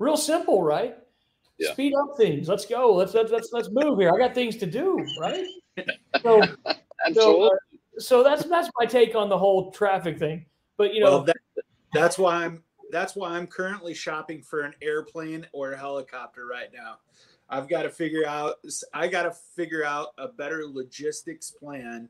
Real 0.00 0.16
simple, 0.16 0.64
right? 0.64 0.98
Yeah. 1.58 1.72
Speed 1.74 1.94
up 1.94 2.16
things. 2.16 2.48
Let's 2.48 2.66
go. 2.66 2.92
Let's 2.92 3.14
let's 3.14 3.30
let's, 3.30 3.50
let's 3.52 3.68
move 3.70 4.00
here. 4.00 4.12
I 4.12 4.18
got 4.18 4.34
things 4.34 4.56
to 4.56 4.66
do, 4.66 4.98
right? 5.20 5.46
So, 6.22 6.40
so, 7.12 7.42
uh, 7.42 7.50
so 7.98 8.24
that's 8.24 8.44
that's 8.44 8.70
my 8.78 8.86
take 8.86 9.14
on 9.14 9.28
the 9.28 9.36
whole 9.36 9.70
traffic 9.70 10.18
thing. 10.18 10.46
But 10.78 10.94
you 10.94 11.00
know, 11.00 11.18
well, 11.18 11.24
that, 11.24 11.36
that's 11.92 12.18
why 12.18 12.46
I'm 12.46 12.62
that's 12.90 13.14
why 13.14 13.32
I'm 13.32 13.46
currently 13.46 13.92
shopping 13.92 14.40
for 14.40 14.62
an 14.62 14.72
airplane 14.80 15.46
or 15.52 15.72
a 15.72 15.76
helicopter 15.76 16.46
right 16.46 16.70
now. 16.72 16.96
I've 17.48 17.68
got 17.68 17.82
to 17.82 17.90
figure 17.90 18.26
out 18.26 18.56
I 18.92 19.08
got 19.08 19.22
to 19.22 19.32
figure 19.32 19.84
out 19.84 20.08
a 20.18 20.28
better 20.28 20.64
logistics 20.66 21.50
plan 21.50 22.08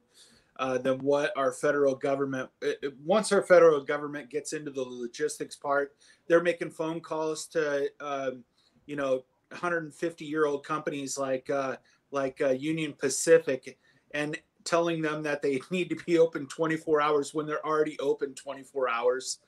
uh, 0.59 0.79
than 0.79 0.99
what 0.99 1.33
our 1.37 1.53
federal 1.53 1.95
government. 1.95 2.49
uh, 2.65 2.69
uh, 2.85 2.91
Once 3.05 3.33
our 3.33 3.43
federal 3.43 3.83
government 3.83 4.31
gets 4.31 4.53
into 4.53 4.71
the 4.71 4.83
logistics 4.83 5.57
part, 5.57 5.95
they're 6.27 6.43
making 6.43 6.71
phone 6.71 7.01
calls 7.01 7.47
to 7.49 7.91
um, 8.01 8.45
you 8.87 8.97
know 8.97 9.25
150 9.51 10.25
year 10.25 10.47
old 10.47 10.65
companies 10.65 11.19
like 11.19 11.51
uh, 11.51 11.77
like 12.11 12.41
uh, 12.41 12.51
Union 12.51 12.95
Pacific 12.99 13.79
and 14.15 14.39
telling 14.65 15.03
them 15.03 15.23
that 15.23 15.43
they 15.43 15.61
need 15.71 15.91
to 15.91 15.97
be 16.07 16.19
open 16.19 16.47
24 16.47 17.01
hours 17.01 17.35
when 17.35 17.47
they're 17.47 17.65
already 17.65 17.99
open 18.01 18.35
24 18.35 18.89
hours. 18.89 19.39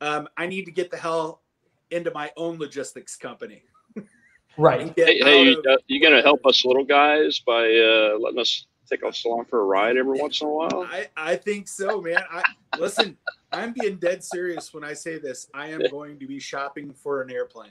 Um, 0.00 0.28
I 0.36 0.46
need 0.46 0.64
to 0.66 0.72
get 0.72 0.90
the 0.90 0.96
hell 0.96 1.42
into 1.90 2.10
my 2.12 2.30
own 2.36 2.58
logistics 2.58 3.16
company. 3.16 3.62
Right. 4.56 4.92
Hey, 4.96 5.18
hey 5.18 5.52
out 5.52 5.58
of- 5.58 5.66
uh, 5.66 5.76
you 5.86 6.00
going 6.00 6.14
to 6.14 6.22
help 6.22 6.44
us 6.46 6.64
little 6.64 6.84
guys 6.84 7.38
by 7.40 7.64
uh, 7.64 8.18
letting 8.18 8.38
us 8.40 8.66
take 8.88 9.02
us 9.04 9.24
along 9.24 9.46
for 9.46 9.60
a 9.60 9.64
ride 9.64 9.96
every 9.96 10.20
once 10.20 10.40
in 10.40 10.46
a 10.46 10.50
while? 10.50 10.86
I, 10.90 11.08
I 11.16 11.36
think 11.36 11.68
so, 11.68 12.00
man. 12.00 12.22
I 12.30 12.42
listen, 12.78 13.16
I'm 13.52 13.72
being 13.72 13.96
dead 13.96 14.22
serious 14.22 14.74
when 14.74 14.84
I 14.84 14.92
say 14.92 15.18
this. 15.18 15.48
I 15.54 15.68
am 15.68 15.80
going 15.90 16.18
to 16.18 16.26
be 16.26 16.38
shopping 16.38 16.92
for 16.92 17.22
an 17.22 17.30
airplane. 17.30 17.70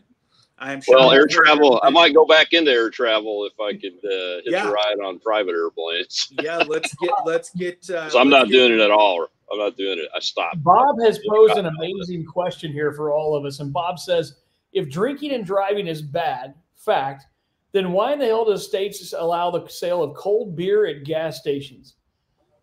I 0.59 0.71
am 0.71 0.81
Well, 0.87 1.11
air 1.11 1.25
travel. 1.27 1.79
I 1.83 1.89
might 1.89 2.13
go 2.13 2.25
back 2.25 2.53
into 2.53 2.71
air 2.71 2.89
travel 2.89 3.45
if 3.45 3.59
I 3.59 3.73
could 3.73 3.93
uh, 4.05 4.37
hitch 4.43 4.51
Yeah. 4.53 4.69
a 4.69 4.71
ride 4.71 4.97
on 5.03 5.19
private 5.19 5.51
airplanes. 5.55 6.31
Yeah, 6.41 6.57
let's 6.67 6.93
get 6.95 7.11
let's 7.25 7.49
get 7.51 7.89
uh, 7.89 8.09
So 8.09 8.19
I'm 8.19 8.29
not 8.29 8.47
get- 8.47 8.53
doing 8.53 8.73
it 8.73 8.79
at 8.79 8.91
all. 8.91 9.27
I'm 9.51 9.57
not 9.59 9.77
doing 9.77 9.99
it. 9.99 10.07
I 10.15 10.19
stopped. 10.19 10.63
Bob 10.63 10.95
has 11.03 11.19
posed 11.29 11.57
an 11.57 11.65
amazing 11.67 12.25
question 12.25 12.71
here 12.71 12.91
for 12.93 13.11
all 13.11 13.35
of 13.35 13.45
us. 13.45 13.59
And 13.59 13.71
Bob 13.73 13.99
says, 13.99 14.35
if 14.71 14.89
drinking 14.89 15.31
and 15.33 15.45
driving 15.45 15.85
is 15.85 16.01
bad, 16.01 16.55
fact, 16.83 17.25
then 17.71 17.91
why 17.91 18.13
in 18.13 18.19
the 18.19 18.25
hell 18.25 18.45
does 18.45 18.65
states 18.65 19.13
allow 19.17 19.49
the 19.49 19.67
sale 19.67 20.03
of 20.03 20.15
cold 20.15 20.55
beer 20.55 20.85
at 20.85 21.05
gas 21.05 21.39
stations? 21.39 21.95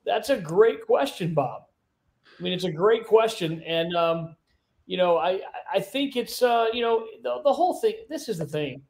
That's 0.07 0.31
a 0.31 0.37
great 0.37 0.87
question, 0.87 1.35
Bob. 1.35 1.63
I 2.39 2.43
mean, 2.43 2.53
it's 2.53 2.65
a 2.65 2.73
great 2.73 3.07
question. 3.07 3.63
And, 3.67 3.95
um, 3.97 4.37
you 4.87 4.97
know, 4.97 5.19
I, 5.19 5.41
I 5.73 5.81
think 5.81 6.17
it's, 6.17 6.43
uh, 6.43 6.67
you 6.73 6.83
know, 6.83 7.07
the, 7.23 7.41
the 7.45 7.53
whole 7.53 7.81
thing, 7.81 7.95
this 8.09 8.29
is 8.29 8.39
the 8.39 8.47
thing, 8.47 8.83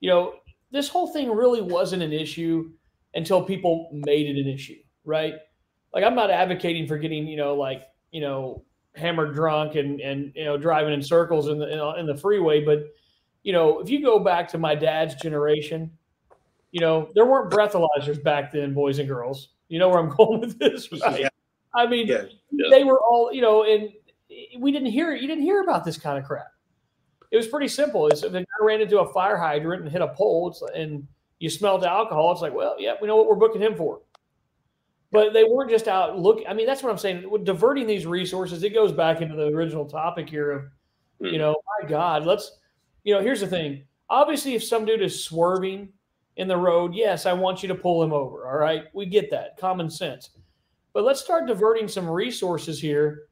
you 0.00 0.10
know, 0.10 0.34
this 0.70 0.88
whole 0.88 1.12
thing 1.12 1.30
really 1.30 1.62
wasn't 1.62 2.02
an 2.02 2.12
issue 2.12 2.70
until 3.14 3.42
people 3.42 3.90
made 3.92 4.26
it 4.26 4.40
an 4.40 4.48
issue, 4.52 4.78
right? 5.04 5.34
Like, 5.94 6.04
I'm 6.04 6.14
not 6.14 6.30
advocating 6.30 6.86
for 6.86 6.98
getting, 6.98 7.26
you 7.26 7.36
know, 7.36 7.54
like, 7.54 7.82
you 8.10 8.20
know, 8.20 8.64
hammered 8.96 9.34
drunk 9.34 9.76
and, 9.76 10.00
and, 10.00 10.32
you 10.34 10.44
know, 10.44 10.56
driving 10.56 10.92
in 10.92 11.02
circles 11.02 11.48
in 11.48 11.58
the, 11.58 11.94
in 11.98 12.06
the 12.06 12.16
freeway. 12.16 12.64
But, 12.64 12.84
you 13.42 13.52
know, 13.52 13.80
if 13.80 13.88
you 13.88 14.02
go 14.02 14.18
back 14.18 14.48
to 14.48 14.58
my 14.58 14.74
dad's 14.74 15.14
generation, 15.14 15.90
you 16.72 16.80
know, 16.80 17.10
there 17.14 17.26
weren't 17.26 17.52
breathalyzers 17.52 18.22
back 18.22 18.52
then, 18.52 18.74
boys 18.74 18.98
and 18.98 19.08
girls. 19.08 19.50
You 19.68 19.78
know 19.78 19.88
where 19.88 19.98
I'm 19.98 20.08
going 20.16 20.40
with 20.40 20.58
this, 20.58 20.90
right? 20.92 21.20
Yeah. 21.20 21.28
I 21.74 21.86
mean, 21.86 22.06
Yeah. 22.06 22.24
they 22.70 22.84
were 22.84 23.00
all, 23.00 23.32
you 23.32 23.40
know, 23.40 23.64
and 23.64 23.90
we 24.58 24.72
didn't 24.72 24.90
hear 24.90 25.14
you 25.14 25.26
didn't 25.26 25.44
hear 25.44 25.62
about 25.62 25.84
this 25.84 25.96
kind 25.96 26.18
of 26.18 26.24
crap. 26.24 26.52
It 27.30 27.36
was 27.36 27.46
pretty 27.46 27.68
simple. 27.68 28.08
It's, 28.08 28.24
if 28.24 28.34
a 28.34 28.40
guy 28.40 28.46
ran 28.60 28.80
into 28.80 29.00
a 29.00 29.12
fire 29.12 29.36
hydrant 29.36 29.82
and 29.82 29.90
hit 29.90 30.02
a 30.02 30.08
pole, 30.08 30.50
it's, 30.50 30.62
and 30.74 31.06
you 31.38 31.48
smelled 31.48 31.84
alcohol, 31.84 32.32
it's 32.32 32.42
like, 32.42 32.52
well, 32.52 32.74
yeah, 32.78 32.94
we 33.00 33.06
know 33.06 33.16
what 33.16 33.28
we're 33.28 33.36
booking 33.36 33.62
him 33.62 33.76
for. 33.76 34.00
But 35.12 35.32
they 35.32 35.44
weren't 35.44 35.70
just 35.70 35.86
out 35.86 36.18
looking. 36.18 36.46
I 36.48 36.54
mean, 36.54 36.66
that's 36.66 36.82
what 36.82 36.90
I'm 36.90 36.98
saying. 36.98 37.28
With 37.28 37.44
diverting 37.44 37.86
these 37.86 38.04
resources, 38.04 38.62
it 38.62 38.74
goes 38.74 38.92
back 38.92 39.20
into 39.20 39.36
the 39.36 39.46
original 39.46 39.84
topic 39.84 40.28
here 40.28 40.50
of, 40.50 40.64
you 41.20 41.32
hmm. 41.32 41.38
know, 41.38 41.56
my 41.80 41.88
God, 41.88 42.26
let's, 42.26 42.58
you 43.04 43.14
know, 43.14 43.20
here's 43.20 43.40
the 43.40 43.46
thing. 43.46 43.84
Obviously, 44.08 44.54
if 44.54 44.64
some 44.64 44.84
dude 44.84 45.02
is 45.02 45.24
swerving 45.24 45.92
in 46.36 46.48
the 46.48 46.56
road, 46.56 46.94
yes, 46.94 47.26
I 47.26 47.32
want 47.32 47.62
you 47.62 47.68
to 47.68 47.74
pull 47.74 48.02
him 48.02 48.12
over. 48.12 48.46
All 48.46 48.58
right, 48.58 48.84
we 48.92 49.06
get 49.06 49.30
that, 49.30 49.56
common 49.58 49.90
sense. 49.90 50.30
But 50.92 51.04
let's 51.04 51.20
start 51.20 51.46
diverting 51.46 51.86
some 51.86 52.08
resources 52.08 52.80
here 52.80 53.28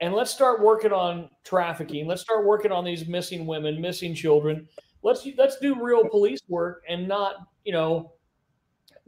and 0.00 0.12
let's 0.12 0.32
start 0.32 0.60
working 0.60 0.92
on 0.92 1.30
trafficking. 1.44 2.06
Let's 2.06 2.22
start 2.22 2.44
working 2.44 2.72
on 2.72 2.84
these 2.84 3.06
missing 3.06 3.46
women, 3.46 3.80
missing 3.80 4.14
children. 4.14 4.68
Let's 5.02 5.26
let's 5.38 5.58
do 5.58 5.82
real 5.82 6.08
police 6.08 6.40
work 6.48 6.82
and 6.88 7.08
not, 7.08 7.36
you 7.64 7.72
know, 7.72 8.12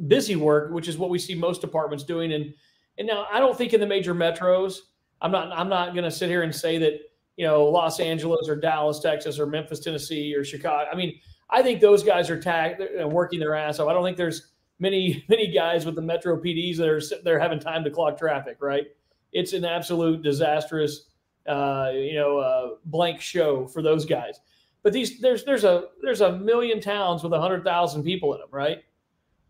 busy 0.07 0.36
work, 0.36 0.72
which 0.72 0.88
is 0.88 0.97
what 0.97 1.11
we 1.11 1.18
see 1.18 1.34
most 1.34 1.61
departments 1.61 2.05
doing. 2.05 2.32
And 2.32 2.55
and 2.99 3.09
now 3.09 3.26
I 3.30 3.40
don't 3.40 3.59
think 3.59 3.72
in 3.72 3.80
the 3.80 3.86
major 3.86 4.14
metros, 4.14 4.78
I'm 5.20 5.32
not 5.32 5.51
I'm 5.53 5.68
not 5.68 5.95
going 5.95 6.05
to 6.05 6.11
sit 6.11 6.28
here 6.28 6.42
and 6.42 6.55
say 6.55 6.78
that 6.78 7.01
you 7.37 7.47
know 7.47 7.64
Los 7.64 8.01
Angeles 8.01 8.49
or 8.49 8.57
Dallas, 8.57 9.01
Texas, 9.01 9.39
or 9.39 9.47
Memphis, 9.47 9.80
Tennessee, 9.80 10.35
or 10.35 10.45
Chicago. 10.45 10.89
I 10.91 10.95
mean, 10.95 11.18
I 11.51 11.62
think 11.62 11.80
those 11.80 12.03
guys 12.03 12.30
are 12.30 12.41
tagged 12.41 12.80
and 12.80 13.11
working 13.12 13.41
their 13.41 13.55
ass 13.55 13.78
off. 13.78 13.89
I 13.89 13.93
don't 13.93 14.05
think 14.05 14.16
there's 14.16 14.53
many 14.78 15.24
many 15.28 15.51
guys 15.51 15.85
with 15.85 15.95
the 15.95 16.03
Metro 16.03 16.41
PDs 16.41 16.76
that 16.76 16.89
are 16.89 17.01
they're 17.22 17.41
having 17.41 17.59
time 17.59 17.85
to 17.85 17.91
clock 17.91 18.18
traffic. 18.18 18.59
Right? 18.61 18.87
It's 19.32 19.53
an 19.53 19.64
absolute 19.64 20.22
disastrous, 20.22 21.07
uh, 21.49 21.91
you 21.93 22.14
know, 22.14 22.39
uh, 22.39 22.68
blank 22.85 23.20
show 23.20 23.66
for 23.66 23.82
those 23.82 24.05
guys. 24.05 24.41
But 24.82 24.93
these 24.93 25.20
there's 25.20 25.45
there's 25.45 25.64
a 25.64 25.89
there's 26.03 26.20
a 26.20 26.39
million 26.39 26.80
towns 26.80 27.22
with 27.22 27.32
hundred 27.32 27.64
thousand 27.64 28.05
people 28.05 28.35
in 28.35 28.41
them, 28.41 28.49
right? 28.51 28.85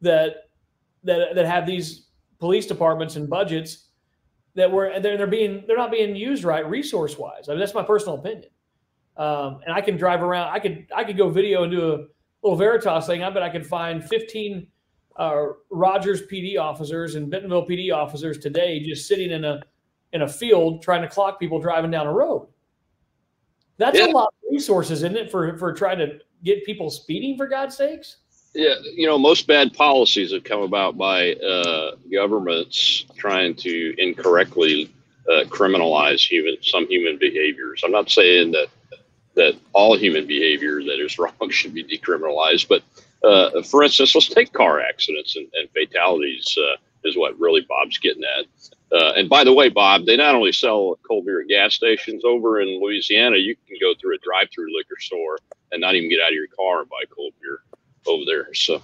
That 0.01 0.49
that 1.03 1.35
that 1.35 1.47
have 1.47 1.66
these 1.66 2.07
police 2.39 2.66
departments 2.66 3.16
and 3.16 3.28
budgets 3.28 3.89
that 4.55 4.70
were 4.70 4.98
they're, 5.00 5.16
they're 5.16 5.26
being 5.26 5.64
they're 5.66 5.76
not 5.76 5.90
being 5.90 6.14
used 6.16 6.44
right 6.44 6.68
resource 6.68 7.18
wise. 7.18 7.48
I 7.48 7.52
mean 7.52 7.61
that's 7.61 7.74
my 7.74 7.82
personal 7.82 8.16
opinion. 8.18 8.50
Um, 9.16 9.61
and 9.64 9.72
I 9.72 9.80
can 9.80 9.96
drive 9.96 10.22
around. 10.22 10.48
I 10.48 10.59
could 10.59 10.86
I 10.94 11.05
could 11.05 11.16
go 11.16 11.28
video 11.30 11.62
and 11.62 11.72
do 11.72 11.92
a 11.92 12.07
little 12.42 12.57
Veritas 12.57 13.07
thing. 13.07 13.22
I 13.22 13.30
bet 13.30 13.42
I 13.42 13.48
could 13.50 13.66
find 13.66 14.05
15 14.05 14.66
uh, 15.16 15.44
Rogers 15.70 16.22
PD 16.30 16.59
officers 16.59 17.14
and 17.14 17.30
Bentonville 17.30 17.66
PD 17.66 17.94
officers 17.94 18.38
today 18.38 18.80
just 18.80 19.07
sitting 19.07 19.30
in 19.30 19.44
a 19.44 19.61
in 20.12 20.22
a 20.22 20.28
field 20.28 20.82
trying 20.82 21.02
to 21.02 21.09
clock 21.09 21.38
people 21.40 21.59
driving 21.61 21.90
down 21.90 22.07
a 22.07 22.12
road. 22.12 22.48
That's 23.76 23.98
Yeah. 23.98 24.07
a 24.07 24.12
lot 24.12 24.28
of 24.28 24.50
resources, 24.52 25.02
isn't 25.02 25.16
it, 25.16 25.30
for 25.30 25.57
for 25.59 25.72
trying 25.72 25.98
to 25.98 26.18
get 26.44 26.64
people 26.64 26.90
speeding 26.90 27.36
for 27.36 27.46
God's 27.46 27.76
sakes? 27.76 28.18
Yeah, 28.55 28.74
you 28.84 29.07
know, 29.09 29.18
most 29.18 29.48
bad 29.48 29.74
policies 29.74 30.32
have 30.32 30.44
come 30.44 30.61
about 30.62 30.96
by 30.96 31.32
uh, 31.34 31.96
governments 32.11 33.05
trying 33.16 33.57
to 33.57 33.94
incorrectly 33.98 34.94
uh, 35.28 35.44
criminalize 35.46 36.20
human 36.20 36.57
some 36.62 36.86
human 36.86 37.18
behaviors. 37.18 37.82
I'm 37.84 37.90
not 37.90 38.11
saying 38.11 38.52
that 38.52 38.68
that 39.34 39.57
all 39.72 39.98
human 39.98 40.26
behavior 40.26 40.82
that 40.84 41.05
is 41.05 41.18
wrong 41.18 41.50
should 41.50 41.74
be 41.74 41.82
decriminalized, 41.82 42.68
but 42.68 42.82
uh, 43.28 43.62
for 43.62 43.82
instance, 43.82 44.14
let's 44.14 44.28
take 44.28 44.52
car 44.52 44.80
accidents 44.80 45.34
and, 45.34 45.48
and 45.55 45.68
fatalities 45.70 46.57
uh, 46.57 46.76
is 47.02 47.16
what 47.16 47.38
really 47.40 47.66
Bob's 47.68 47.98
getting 47.98 48.22
at. 48.22 48.46
Uh, 48.92 49.14
and 49.16 49.28
by 49.28 49.42
the 49.42 49.52
way, 49.52 49.68
Bob, 49.68 50.07
they 50.07 50.16
not 50.16 50.36
only 50.36 50.52
sell 50.52 50.96
cold 51.09 51.24
beer 51.26 51.40
at 51.40 51.48
gas 51.48 51.74
stations 51.74 52.24
over 52.24 52.61
in 52.61 52.80
Louisiana, 52.80 53.36
you 53.36 53.57
can 53.66 53.76
go 53.80 53.94
through 54.00 54.14
a 54.14 54.18
drive-through 54.18 54.76
liquor 54.76 55.00
store 55.00 55.38
and 55.72 55.80
not 55.80 55.96
even 55.96 56.09
get 56.09 56.20
out 56.20 56.28
of 56.28 56.34
your 56.34 56.46
car 56.46 56.82
and 56.82 56.88
buy 56.88 57.02
cold 57.11 57.32
beer 57.42 57.61
over 58.07 58.24
there. 58.26 58.52
So 58.55 58.82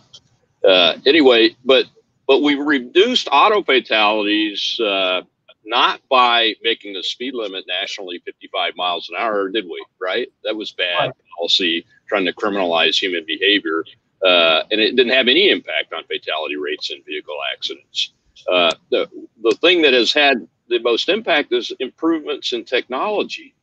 uh, 0.65 0.97
anyway, 1.07 1.57
but 1.65 1.87
but 2.27 2.43
we 2.43 2.55
reduced 2.55 3.29
auto 3.33 3.63
fatalities 3.63 4.79
uh, 4.81 5.23
not 5.65 6.01
by 6.09 6.55
making 6.63 6.95
the 6.95 7.03
speed 7.03 7.35
limit 7.35 7.65
nationally 7.67 8.23
55 8.25 8.75
miles 8.77 9.09
an 9.09 9.17
hour, 9.19 9.49
did 9.49 9.65
we? 9.65 9.85
Right? 10.01 10.29
That 10.45 10.57
was 10.57 10.73
bad 10.73 11.13
policy 11.37 11.87
trying 12.09 12.27
to 12.27 12.33
criminalize 12.33 12.99
human 12.99 13.25
behavior, 13.27 13.85
uh, 14.25 14.63
and 14.71 14.81
it 14.81 14.97
didn't 14.97 15.13
have 15.13 15.29
any 15.29 15.51
impact 15.51 15.93
on 15.93 16.05
fatality 16.05 16.57
rates 16.57 16.91
in 16.91 17.03
vehicle 17.05 17.37
accidents. 17.55 18.13
Uh, 18.49 18.73
the 18.91 19.09
the 19.43 19.57
thing 19.61 19.83
that 19.83 19.93
has 19.93 20.13
had 20.13 20.47
the 20.69 20.79
most 20.81 21.09
impact 21.09 21.53
is 21.53 21.73
improvements 21.81 22.53
in 22.53 22.65
technology, 22.65 23.55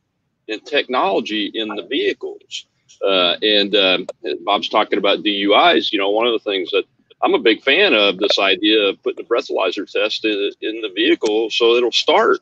in 0.46 0.60
technology 0.60 1.50
in 1.54 1.68
the 1.68 1.86
vehicles. 1.86 2.66
Uh, 3.02 3.36
and 3.42 3.74
um, 3.76 4.06
Bob's 4.44 4.68
talking 4.68 4.98
about 4.98 5.22
DUIs. 5.22 5.92
You 5.92 5.98
know, 5.98 6.10
one 6.10 6.26
of 6.26 6.32
the 6.32 6.50
things 6.50 6.70
that 6.70 6.84
I'm 7.22 7.34
a 7.34 7.38
big 7.38 7.62
fan 7.62 7.94
of 7.94 8.18
this 8.18 8.38
idea 8.38 8.80
of 8.88 9.02
putting 9.02 9.24
a 9.24 9.28
breathalyzer 9.28 9.90
test 9.90 10.24
in, 10.24 10.52
in 10.60 10.80
the 10.80 10.90
vehicle 10.94 11.50
so 11.50 11.74
it'll 11.74 11.92
start. 11.92 12.38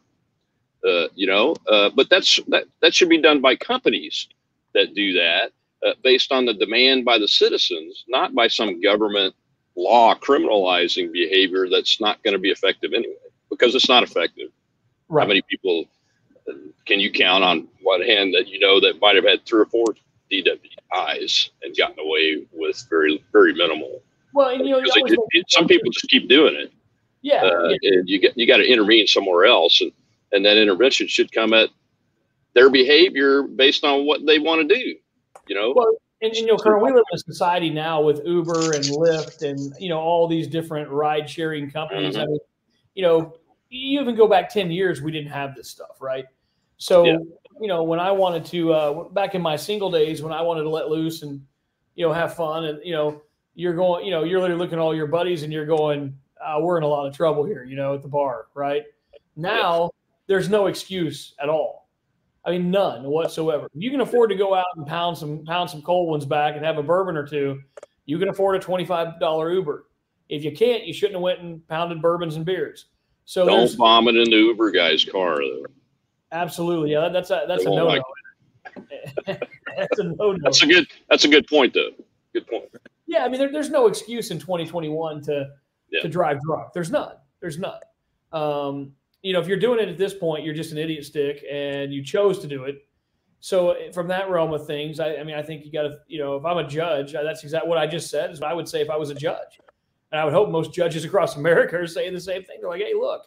Uh, 0.86 1.08
you 1.14 1.26
know, 1.26 1.56
uh, 1.68 1.90
but 1.96 2.08
that's 2.10 2.38
that 2.48 2.64
that 2.80 2.94
should 2.94 3.08
be 3.08 3.20
done 3.20 3.40
by 3.40 3.56
companies 3.56 4.28
that 4.74 4.94
do 4.94 5.14
that 5.14 5.50
uh, 5.84 5.94
based 6.04 6.30
on 6.30 6.44
the 6.44 6.54
demand 6.54 7.04
by 7.04 7.18
the 7.18 7.26
citizens, 7.26 8.04
not 8.08 8.34
by 8.34 8.46
some 8.46 8.80
government 8.80 9.34
law 9.76 10.14
criminalizing 10.14 11.12
behavior 11.12 11.68
that's 11.68 12.00
not 12.00 12.22
going 12.22 12.32
to 12.32 12.38
be 12.38 12.50
effective 12.50 12.92
anyway 12.92 13.14
because 13.50 13.74
it's 13.74 13.88
not 13.88 14.02
effective. 14.02 14.50
How 15.10 15.26
many 15.26 15.42
people 15.42 15.86
can 16.86 17.00
you 17.00 17.10
count 17.10 17.44
on 17.44 17.68
one 17.82 18.02
hand 18.02 18.34
that 18.34 18.48
you 18.48 18.58
know 18.58 18.80
that 18.80 19.00
might 19.00 19.16
have 19.16 19.24
had 19.24 19.44
three 19.44 19.60
or 19.60 19.66
four 19.66 19.86
DWIs 20.30 21.50
and 21.62 21.76
gotten 21.76 21.98
away 21.98 22.46
with 22.52 22.84
very 22.90 23.22
very 23.32 23.52
minimal? 23.54 24.02
Well, 24.34 24.48
and 24.50 24.60
you 24.66 24.70
know, 24.72 24.80
they 24.80 25.00
always 25.00 25.14
just- 25.14 25.22
think- 25.32 25.44
some 25.48 25.66
people 25.66 25.90
just 25.90 26.08
keep 26.08 26.28
doing 26.28 26.54
it. 26.54 26.70
yeah, 27.22 27.44
Uh, 27.44 27.68
yeah. 27.82 27.90
and 27.92 28.08
you 28.08 28.18
get 28.18 28.36
you 28.36 28.46
got 28.46 28.58
to 28.58 28.66
intervene 28.66 29.06
somewhere 29.06 29.46
else, 29.46 29.80
and 29.80 29.92
and 30.32 30.44
that 30.44 30.56
intervention 30.56 31.06
should 31.06 31.30
come 31.32 31.52
at 31.52 31.70
their 32.54 32.68
behavior 32.70 33.42
based 33.44 33.84
on 33.84 34.04
what 34.06 34.24
they 34.26 34.38
want 34.38 34.68
to 34.68 34.74
do. 34.74 34.96
You 35.48 35.54
know, 35.54 35.72
Well, 35.76 35.86
and, 36.20 36.32
and 36.32 36.36
you 36.36 36.46
know, 36.46 36.56
Colonel, 36.56 36.80
we 36.82 36.90
live 36.90 37.04
in 37.12 37.14
a 37.14 37.18
society 37.18 37.70
now 37.70 38.02
with 38.02 38.26
Uber 38.26 38.72
and 38.72 38.84
Lyft 38.84 39.42
and 39.42 39.72
you 39.80 39.88
know 39.88 40.00
all 40.00 40.26
these 40.26 40.48
different 40.48 40.88
ride 40.90 41.28
sharing 41.30 41.70
companies. 41.70 42.16
I 42.16 42.24
Mhm. 42.24 42.28
mean, 42.28 42.38
you 42.94 43.02
know, 43.02 43.36
you 43.70 44.00
even 44.00 44.14
go 44.16 44.26
back 44.26 44.48
ten 44.48 44.70
years, 44.70 45.00
we 45.02 45.10
didn't 45.12 45.30
have 45.30 45.54
this 45.54 45.68
stuff, 45.70 46.00
right? 46.00 46.24
So, 46.78 47.04
Yeah. 47.04 47.16
You 47.60 47.68
know, 47.68 47.82
when 47.82 48.00
I 48.00 48.10
wanted 48.10 48.44
to 48.46 48.72
uh, 48.72 49.04
back 49.10 49.34
in 49.34 49.42
my 49.42 49.56
single 49.56 49.90
days, 49.90 50.22
when 50.22 50.32
I 50.32 50.42
wanted 50.42 50.62
to 50.62 50.70
let 50.70 50.88
loose 50.88 51.22
and 51.22 51.44
you 51.94 52.06
know 52.06 52.12
have 52.12 52.34
fun, 52.34 52.64
and 52.64 52.80
you 52.84 52.92
know, 52.92 53.22
you're 53.54 53.74
going, 53.74 54.04
you 54.04 54.10
know, 54.10 54.24
you're 54.24 54.40
literally 54.40 54.60
looking 54.60 54.78
at 54.78 54.82
all 54.82 54.94
your 54.94 55.06
buddies, 55.06 55.42
and 55.42 55.52
you're 55.52 55.66
going, 55.66 56.16
uh, 56.44 56.58
we're 56.60 56.76
in 56.76 56.82
a 56.82 56.88
lot 56.88 57.06
of 57.06 57.16
trouble 57.16 57.44
here, 57.44 57.64
you 57.64 57.76
know, 57.76 57.94
at 57.94 58.02
the 58.02 58.08
bar, 58.08 58.46
right? 58.54 58.84
Now 59.36 59.90
there's 60.26 60.48
no 60.48 60.66
excuse 60.66 61.34
at 61.40 61.48
all. 61.48 61.88
I 62.44 62.50
mean, 62.50 62.70
none 62.70 63.02
whatsoever. 63.04 63.68
You 63.74 63.90
can 63.90 64.00
afford 64.00 64.30
to 64.30 64.36
go 64.36 64.54
out 64.54 64.66
and 64.76 64.86
pound 64.86 65.18
some 65.18 65.44
pound 65.44 65.68
some 65.68 65.82
cold 65.82 66.08
ones 66.08 66.24
back 66.24 66.56
and 66.56 66.64
have 66.64 66.78
a 66.78 66.82
bourbon 66.82 67.16
or 67.16 67.26
two. 67.26 67.60
You 68.04 68.18
can 68.18 68.28
afford 68.28 68.56
a 68.56 68.60
twenty 68.60 68.84
five 68.84 69.18
dollar 69.18 69.52
Uber. 69.52 69.86
If 70.28 70.44
you 70.44 70.52
can't, 70.52 70.84
you 70.84 70.92
shouldn't 70.92 71.14
have 71.14 71.22
went 71.22 71.40
and 71.40 71.66
pounded 71.68 72.00
bourbons 72.00 72.36
and 72.36 72.44
beers. 72.44 72.86
So 73.24 73.46
don't 73.46 73.74
vomit 73.76 74.14
in 74.14 74.30
the 74.30 74.36
Uber 74.36 74.70
guy's 74.70 75.04
car. 75.04 75.38
Though. 75.38 75.66
Absolutely, 76.42 76.92
yeah, 76.92 77.08
that's 77.08 77.30
a 77.30 77.44
that's 77.48 77.64
They 77.64 77.70
a 77.70 77.74
no 77.74 77.76
no. 77.76 77.86
like 77.86 78.02
that's 79.26 79.98
a 79.98 80.04
no 80.04 80.32
no. 80.32 80.38
That's 80.42 80.62
a 80.62 80.66
good. 80.66 80.86
That's 81.08 81.24
a 81.24 81.28
good 81.28 81.46
point, 81.46 81.74
though. 81.74 81.90
Good 82.32 82.46
point. 82.46 82.64
Yeah, 83.06 83.24
I 83.24 83.28
mean, 83.28 83.38
there, 83.38 83.52
there's 83.52 83.70
no 83.70 83.86
excuse 83.86 84.30
in 84.30 84.38
2021 84.38 85.22
to 85.22 85.50
Yeah. 85.90 86.00
to 86.02 86.08
drive 86.08 86.40
drunk. 86.42 86.72
There's 86.74 86.90
none. 86.90 87.14
There's 87.40 87.58
none. 87.58 87.80
Um, 88.32 88.92
you 89.22 89.32
know, 89.32 89.40
if 89.40 89.46
you're 89.48 89.58
doing 89.58 89.80
it 89.80 89.88
at 89.88 89.98
this 89.98 90.14
point, 90.14 90.44
you're 90.44 90.54
just 90.54 90.72
an 90.72 90.78
idiot 90.78 91.04
stick, 91.04 91.44
and 91.50 91.92
you 91.92 92.02
chose 92.04 92.38
to 92.40 92.46
do 92.46 92.64
it. 92.64 92.86
So 93.40 93.72
eh, 93.72 93.92
from 93.92 94.08
that 94.08 94.28
realm 94.30 94.52
of 94.52 94.66
things, 94.66 94.98
I, 95.00 95.16
I 95.16 95.24
mean, 95.24 95.36
I 95.36 95.42
think 95.42 95.64
you 95.64 95.72
got 95.72 95.82
to, 95.82 95.98
you 96.08 96.18
know, 96.18 96.36
if 96.36 96.44
I'm 96.44 96.58
a 96.58 96.66
judge, 96.66 97.12
that's 97.12 97.42
exactly 97.44 97.68
what 97.68 97.78
I 97.78 97.86
just 97.86 98.10
said. 98.10 98.30
Is 98.30 98.40
what 98.40 98.50
I 98.50 98.54
would 98.54 98.68
say 98.68 98.80
if 98.80 98.90
I 98.90 98.96
was 98.96 99.10
a 99.10 99.14
judge, 99.14 99.60
and 100.10 100.20
I 100.20 100.24
would 100.24 100.34
hope 100.34 100.50
most 100.50 100.72
judges 100.74 101.04
across 101.08 101.36
America 101.36 101.76
are 101.76 101.86
saying 101.86 102.12
the 102.12 102.20
same 102.20 102.42
thing. 102.42 102.58
They're 102.60 102.70
like, 102.70 102.82
hey, 102.82 102.94
look, 102.94 103.22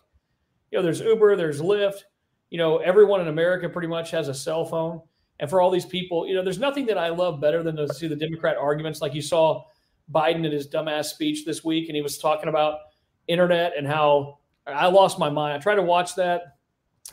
you 0.71 0.77
know, 0.77 0.83
there's 0.83 0.99
Uber, 0.99 1.35
there's 1.35 1.61
Lyft. 1.61 2.03
You 2.49 2.57
know, 2.57 2.77
everyone 2.77 3.21
in 3.21 3.27
America 3.27 3.69
pretty 3.69 3.87
much 3.87 4.11
has 4.11 4.27
a 4.27 4.33
cell 4.33 4.65
phone. 4.65 5.01
And 5.39 5.49
for 5.49 5.61
all 5.61 5.71
these 5.71 5.85
people, 5.85 6.27
you 6.27 6.35
know, 6.35 6.43
there's 6.43 6.59
nothing 6.59 6.85
that 6.87 6.97
I 6.97 7.09
love 7.09 7.39
better 7.39 7.63
than 7.63 7.75
to 7.77 7.93
see 7.93 8.07
the 8.07 8.15
Democrat 8.15 8.57
arguments. 8.57 9.01
Like 9.01 9.13
you 9.13 9.21
saw 9.21 9.63
Biden 10.11 10.45
in 10.45 10.51
his 10.51 10.67
dumbass 10.67 11.05
speech 11.05 11.45
this 11.45 11.63
week, 11.63 11.87
and 11.87 11.95
he 11.95 12.01
was 12.01 12.17
talking 12.17 12.49
about 12.49 12.79
internet 13.27 13.73
and 13.77 13.87
how 13.87 14.39
I 14.67 14.87
lost 14.87 15.19
my 15.19 15.29
mind. 15.29 15.53
I 15.53 15.59
tried 15.59 15.75
to 15.75 15.83
watch 15.83 16.15
that. 16.15 16.57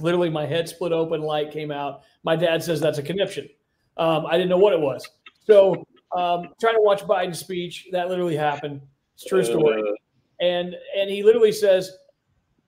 Literally, 0.01 0.29
my 0.29 0.45
head 0.45 0.69
split 0.69 0.93
open, 0.93 1.23
light 1.23 1.53
came 1.53 1.71
out. 1.71 2.03
My 2.25 2.37
dad 2.37 2.63
says 2.63 2.81
that's 2.81 2.99
a 2.99 3.03
conniption. 3.03 3.49
Um, 3.97 4.27
I 4.27 4.33
didn't 4.33 4.49
know 4.49 4.59
what 4.59 4.73
it 4.73 4.81
was. 4.81 5.09
So, 5.45 5.87
um, 6.13 6.49
trying 6.61 6.75
to 6.75 6.83
watch 6.83 7.03
Biden's 7.03 7.39
speech, 7.39 7.89
that 7.93 8.09
literally 8.09 8.37
happened. 8.37 8.83
It's 9.15 9.25
a 9.25 9.29
true 9.29 9.45
story. 9.45 9.83
Uh, 9.83 9.95
And 10.41 10.77
and 10.99 11.09
he 11.09 11.23
literally 11.23 11.53
says, 11.53 11.97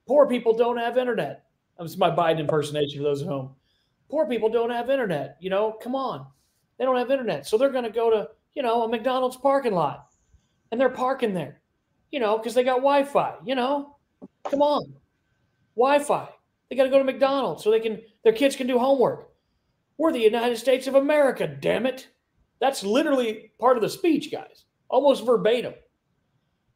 "Poor 0.06 0.26
people 0.26 0.54
don't 0.54 0.78
have 0.78 0.96
internet." 0.96 1.44
Is 1.80 1.96
my 1.96 2.10
Biden 2.10 2.40
impersonation 2.40 2.98
for 2.98 3.04
those 3.04 3.22
at 3.22 3.28
home. 3.28 3.54
Poor 4.10 4.26
people 4.26 4.48
don't 4.48 4.70
have 4.70 4.90
internet. 4.90 5.36
You 5.40 5.50
know, 5.50 5.72
come 5.80 5.94
on, 5.94 6.26
they 6.76 6.84
don't 6.84 6.96
have 6.96 7.10
internet, 7.10 7.46
so 7.46 7.56
they're 7.56 7.70
going 7.70 7.84
to 7.84 7.90
go 7.90 8.10
to 8.10 8.28
you 8.54 8.62
know 8.62 8.82
a 8.82 8.88
McDonald's 8.88 9.36
parking 9.36 9.74
lot, 9.74 10.08
and 10.72 10.80
they're 10.80 10.88
parking 10.88 11.34
there, 11.34 11.60
you 12.10 12.18
know, 12.18 12.36
because 12.36 12.54
they 12.54 12.64
got 12.64 12.78
Wi-Fi. 12.78 13.36
You 13.44 13.54
know, 13.54 13.96
come 14.50 14.62
on, 14.62 14.92
Wi-Fi. 15.76 16.28
They 16.68 16.76
got 16.76 16.84
to 16.84 16.90
go 16.90 16.98
to 16.98 17.04
McDonald's 17.04 17.62
so 17.62 17.70
they 17.70 17.80
can 17.80 18.00
their 18.24 18.32
kids 18.32 18.56
can 18.56 18.66
do 18.66 18.78
homework. 18.78 19.30
We're 19.98 20.12
the 20.12 20.20
United 20.20 20.58
States 20.58 20.86
of 20.86 20.94
America, 20.94 21.46
damn 21.46 21.86
it. 21.86 22.08
That's 22.60 22.82
literally 22.82 23.52
part 23.58 23.76
of 23.76 23.82
the 23.82 23.88
speech, 23.88 24.32
guys, 24.32 24.64
almost 24.88 25.24
verbatim. 25.24 25.74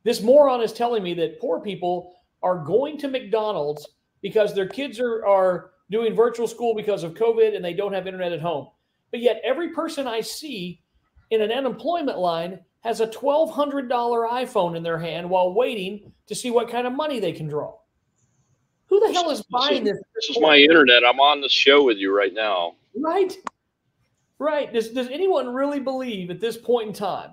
This 0.05 0.21
moron 0.21 0.61
is 0.61 0.73
telling 0.73 1.03
me 1.03 1.15
that 1.15 1.41
poor 1.41 1.61
people 1.61 2.15
are 2.43 2.65
going 2.65 2.99
to 2.99 3.09
McDonald's 3.09 3.89
because 4.23 4.55
their 4.55 4.69
kids 4.69 4.99
are, 5.01 5.27
are 5.27 5.73
doing 5.91 6.15
virtual 6.15 6.47
school 6.47 6.75
because 6.75 7.05
of 7.05 7.15
COVID 7.15 7.55
and 7.55 7.65
they 7.65 7.75
don't 7.75 7.93
have 7.93 8.07
internet 8.07 8.33
at 8.33 8.41
home. 8.41 8.69
But 9.11 9.21
yet, 9.21 9.41
every 9.45 9.71
person 9.71 10.07
I 10.07 10.21
see 10.21 10.81
in 11.31 11.43
an 11.43 11.53
unemployment 11.53 12.19
line 12.19 12.61
has 12.81 13.01
a 13.01 13.07
$1,200 13.07 13.89
iPhone 13.89 14.77
in 14.77 14.83
their 14.83 14.99
hand 14.99 15.29
while 15.29 15.55
waiting 15.55 16.13
to 16.27 16.35
see 16.35 16.51
what 16.51 16.71
kind 16.71 16.87
of 16.87 16.93
money 16.93 17.21
they 17.21 17.33
can 17.33 17.47
draw. 17.47 17.77
Who 18.87 19.01
the 19.01 19.13
hell 19.13 19.31
is 19.31 19.43
buying 19.43 19.85
this? 19.85 19.99
This 20.15 20.31
is 20.31 20.41
my 20.41 20.57
internet. 20.57 21.03
I'm 21.05 21.21
on 21.21 21.41
this 21.41 21.53
show 21.53 21.85
with 21.85 21.97
you 21.97 22.15
right 22.15 22.35
now. 22.35 22.75
Right. 22.95 23.35
Right. 24.39 24.73
Does 24.73 24.91
does 24.91 25.09
anyone 25.09 25.55
really 25.55 25.81
believe 25.81 26.31
at 26.31 26.41
this 26.41 26.57
point 26.57 26.89
in 26.89 26.93
time 26.93 27.31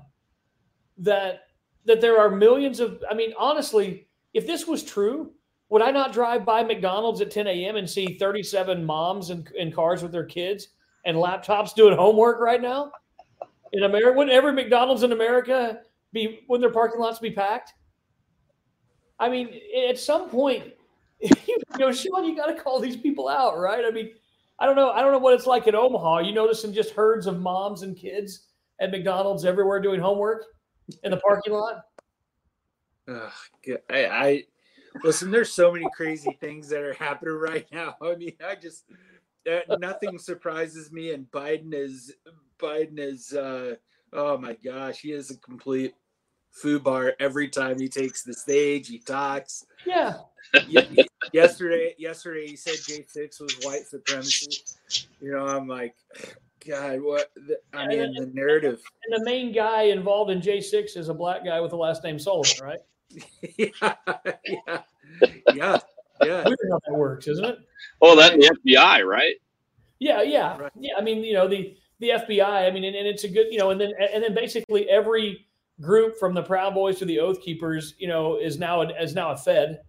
that 1.00 1.48
that 1.86 2.00
there 2.00 2.20
are 2.20 2.30
millions 2.30 2.80
of 2.80 3.04
I 3.10 3.14
mean, 3.14 3.34
honestly, 3.38 4.08
if 4.34 4.46
this 4.48 4.68
was 4.68 4.84
true, 4.84 5.34
would 5.70 5.82
I 5.82 5.92
not 5.92 6.14
drive 6.14 6.46
by 6.46 6.64
McDonald's 6.64 7.22
at 7.22 7.32
10 7.32 7.48
a.m. 7.48 7.76
and 7.76 7.90
see 7.90 8.18
37 8.18 8.84
moms 8.84 9.30
in, 9.30 9.48
in 9.58 9.72
cars 9.72 10.02
with 10.02 10.12
their 10.12 10.26
kids 10.26 10.70
and 11.06 11.16
laptops 11.16 11.74
doing 11.76 11.96
homework 11.96 12.40
right 12.40 12.62
now? 12.62 12.92
in 13.74 13.84
America? 13.84 14.18
Wouldn't 14.18 14.36
every 14.36 14.54
McDonald's 14.54 15.04
in 15.04 15.12
America 15.12 15.82
be? 16.12 16.42
Wouldn't 16.48 16.64
their 16.64 16.74
parking 16.74 17.00
lots 17.00 17.20
be 17.20 17.32
packed? 17.32 17.74
I 19.20 19.30
mean, 19.30 19.50
at 19.90 20.00
some 20.00 20.30
point, 20.30 20.74
you 21.20 21.58
know, 21.78 21.92
Sean, 21.92 22.26
you 22.26 22.36
got 22.36 22.48
to 22.48 22.56
call 22.56 22.80
these 22.80 22.98
people 22.98 23.28
out, 23.28 23.60
right? 23.60 23.84
I 23.86 23.92
mean, 23.92 24.12
I 24.60 24.66
don't 24.66 24.76
know. 24.76 24.92
I 24.92 25.02
don't 25.02 25.12
know 25.12 25.20
what 25.20 25.34
it's 25.34 25.46
like 25.46 25.68
in 25.68 25.76
Omaha. 25.76 26.20
You 26.20 26.34
noticing 26.34 26.74
just 26.74 26.92
herds 26.92 27.28
of 27.28 27.40
moms 27.40 27.84
and 27.84 27.96
kids 27.96 28.48
at 28.80 28.92
McDonald's 28.92 29.46
everywhere 29.46 29.80
doing 29.82 30.00
homework 30.00 30.46
in 31.04 31.12
the 31.12 31.18
parking 31.18 31.54
lot? 31.54 31.86
I, 33.90 34.06
I 34.06 34.44
listen. 35.04 35.32
There's 35.32 35.52
so 35.52 35.72
many 35.72 35.86
crazy 35.96 36.38
things 36.40 36.70
that 36.70 36.82
are 36.82 36.94
happening 36.94 37.36
right 37.36 37.68
now. 37.72 37.96
I 38.02 38.16
mean, 38.16 38.34
I 38.46 38.56
just 38.56 38.86
uh, 39.50 39.76
nothing 39.78 40.18
surprises 40.20 40.92
me. 40.92 41.14
And 41.14 41.30
Biden 41.32 41.74
is 41.74 42.14
Biden 42.60 43.00
is. 43.00 43.34
uh 43.34 43.76
Oh 44.12 44.40
my 44.40 44.54
gosh, 44.66 45.02
he 45.02 45.12
is 45.12 45.30
a 45.30 45.38
complete 45.38 45.94
foo 46.52 46.80
bar 46.80 47.14
every 47.20 47.48
time 47.48 47.80
he 47.80 47.88
takes 47.88 48.24
the 48.24 48.34
stage. 48.34 48.88
He 48.88 48.98
talks. 48.98 49.68
Yeah. 49.86 50.16
Yesterday, 51.32 51.94
yesterday 52.00 52.48
he 52.48 52.56
said 52.56 52.74
J 52.88 53.06
six 53.08 53.40
was 53.40 53.54
white 53.62 53.86
supremacy. 53.86 54.64
You 55.22 55.34
know, 55.34 55.46
I'm 55.46 55.68
like, 55.68 55.94
God, 56.68 57.02
what? 57.02 57.32
The, 57.36 57.60
I 57.74 57.88
mean, 57.88 58.14
the 58.16 58.32
narrative. 58.34 58.82
And 59.06 59.22
the 59.22 59.26
main 59.26 59.52
guy 59.54 59.84
involved 59.84 60.32
in 60.32 60.42
J6 60.42 60.98
is 60.98 61.10
a 61.10 61.14
black 61.14 61.46
guy 61.46 61.60
with 61.62 61.72
the 61.72 61.78
last 61.78 62.04
name 62.04 62.18
Sullivan, 62.18 62.66
right? 62.66 62.80
yeah, 63.58 63.68
yeah, 63.78 64.82
yeah, 65.54 65.80
yeah. 66.24 66.44
Weird 66.46 66.60
how 66.72 66.80
that 66.88 66.94
works, 66.94 67.28
isn't 67.28 67.46
it? 67.46 67.60
Oh, 68.02 68.16
that 68.16 68.34
the 68.34 68.56
FBI, 68.66 69.06
right? 69.06 69.36
Yeah, 70.00 70.22
yeah, 70.22 70.70
yeah. 70.80 70.94
I 70.98 71.02
mean, 71.02 71.24
you 71.24 71.34
know, 71.34 71.48
the 71.48 71.76
the 72.00 72.10
FBI. 72.10 72.68
I 72.68 72.72
mean, 72.72 72.84
and, 72.84 72.96
and 72.96 73.08
it's 73.08 73.24
a 73.24 73.30
good, 73.30 73.48
you 73.52 73.58
know, 73.58 73.72
and 73.72 73.80
then 73.80 73.92
and 74.14 74.24
then 74.24 74.34
basically 74.34 74.90
every 74.90 75.46
group 75.82 76.18
from 76.20 76.34
the 76.34 76.44
Proud 76.44 76.74
Boys 76.74 77.00
to 77.00 77.06
the 77.06 77.20
Oath 77.20 77.42
Keepers, 77.42 77.96
you 77.98 78.08
know, 78.08 78.38
is 78.38 78.58
now 78.58 78.82
a, 78.82 78.90
is 79.02 79.16
now 79.16 79.32
a 79.32 79.38
Fed. 79.38 79.80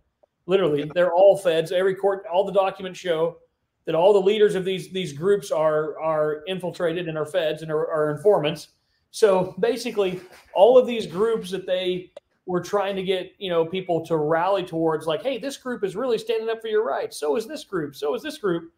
Literally, 0.46 0.90
they're 0.94 1.12
all 1.12 1.36
Feds. 1.36 1.72
Every 1.72 1.94
court, 1.94 2.24
all 2.32 2.44
the 2.44 2.52
documents 2.52 2.98
show 2.98 3.38
that 3.84 3.94
all 3.94 4.12
the 4.12 4.20
leaders 4.20 4.54
of 4.54 4.64
these 4.64 4.90
these 4.90 5.12
groups 5.12 5.50
are 5.50 6.00
are 6.00 6.42
infiltrated 6.46 7.08
and 7.08 7.16
are 7.16 7.26
Feds 7.26 7.62
and 7.62 7.70
are, 7.70 7.90
are 7.90 8.10
informants. 8.10 8.68
So 9.10 9.54
basically, 9.58 10.20
all 10.54 10.78
of 10.78 10.86
these 10.86 11.06
groups 11.06 11.50
that 11.50 11.66
they 11.66 12.12
were 12.50 12.60
trying 12.60 12.96
to 12.96 13.02
get 13.02 13.32
you 13.38 13.48
know 13.48 13.64
people 13.64 14.04
to 14.06 14.16
rally 14.16 14.64
towards, 14.64 15.06
like, 15.06 15.22
hey, 15.22 15.38
this 15.38 15.56
group 15.56 15.84
is 15.84 15.94
really 15.96 16.18
standing 16.18 16.48
up 16.50 16.60
for 16.60 16.68
your 16.68 16.84
rights. 16.84 17.16
So 17.18 17.36
is 17.36 17.46
this 17.46 17.64
group. 17.64 17.94
So 17.94 18.14
is 18.14 18.22
this 18.22 18.38
group. 18.38 18.72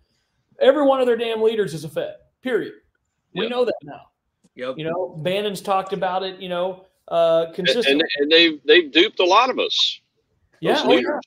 Every 0.61 0.85
one 0.85 1.01
of 1.01 1.07
their 1.07 1.17
damn 1.17 1.41
leaders 1.43 1.73
is 1.75 1.85
a 1.85 1.89
Fed. 1.89 2.15
Period. 2.43 2.75
We 3.35 3.43
Yep. 3.43 3.51
know 3.51 3.65
that 3.65 3.75
now. 3.83 4.03
Yep. 4.55 4.75
You 4.79 4.85
know, 4.85 5.17
Bannon's 5.23 5.63
talked 5.63 5.93
about 5.95 6.23
it. 6.23 6.39
You 6.41 6.51
know, 6.51 6.85
uh, 7.09 7.45
And, 7.47 7.55
consistently. 7.55 7.93
and, 7.93 8.03
and 8.21 8.31
they've 8.33 8.61
they've 8.67 8.93
duped 8.93 9.19
a 9.21 9.25
lot 9.25 9.49
of 9.51 9.59
us. 9.59 10.01
Yeah, 10.61 10.77
oh, 10.85 10.91
yeah. 10.91 10.97
leaders. 10.97 11.21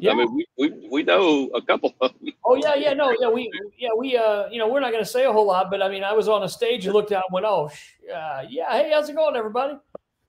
Yeah. 0.00 0.10
I 0.12 0.14
mean, 0.14 0.34
we, 0.36 0.44
we 0.58 0.88
we 0.90 1.02
know 1.02 1.48
a 1.54 1.62
couple 1.62 1.94
of 2.02 2.12
them. 2.20 2.28
Oh 2.44 2.56
yeah, 2.56 2.74
yeah, 2.74 2.92
no, 2.92 3.10
yeah, 3.18 3.30
we, 3.30 3.50
yeah, 3.78 3.88
we, 3.96 4.18
uh, 4.18 4.46
you 4.50 4.58
know, 4.58 4.68
we're 4.68 4.80
not 4.80 4.92
going 4.92 5.02
to 5.02 5.08
say 5.10 5.24
a 5.24 5.32
whole 5.32 5.46
lot, 5.46 5.70
but 5.70 5.80
I 5.80 5.88
mean, 5.88 6.04
I 6.04 6.12
was 6.12 6.28
on 6.28 6.42
a 6.42 6.48
stage 6.48 6.84
and 6.84 6.92
looked 6.92 7.10
out 7.10 7.24
and 7.26 7.32
went, 7.32 7.46
oh, 7.46 7.68
sh- 7.68 8.10
uh, 8.14 8.44
yeah, 8.50 8.70
hey, 8.70 8.90
how's 8.92 9.08
it 9.08 9.16
going, 9.16 9.34
everybody? 9.34 9.78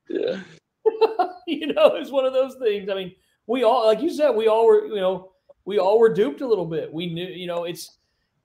Yeah. 0.08 0.40
you 1.48 1.68
know, 1.68 1.96
it's 1.96 2.12
one 2.12 2.26
of 2.26 2.34
those 2.34 2.56
things. 2.56 2.90
I 2.90 2.96
mean, 2.96 3.16
we 3.48 3.64
all, 3.64 3.86
like 3.86 4.02
you 4.02 4.10
said, 4.10 4.32
we 4.32 4.48
all 4.48 4.66
were, 4.66 4.86
you 4.88 4.96
know, 4.96 5.32
we 5.66 5.80
all 5.80 6.00
were 6.00 6.14
duped 6.14 6.42
a 6.42 6.48
little 6.48 6.66
bit. 6.66 6.92
We 6.92 7.08
knew, 7.08 7.26
you 7.26 7.48
know, 7.48 7.64
it's, 7.64 7.98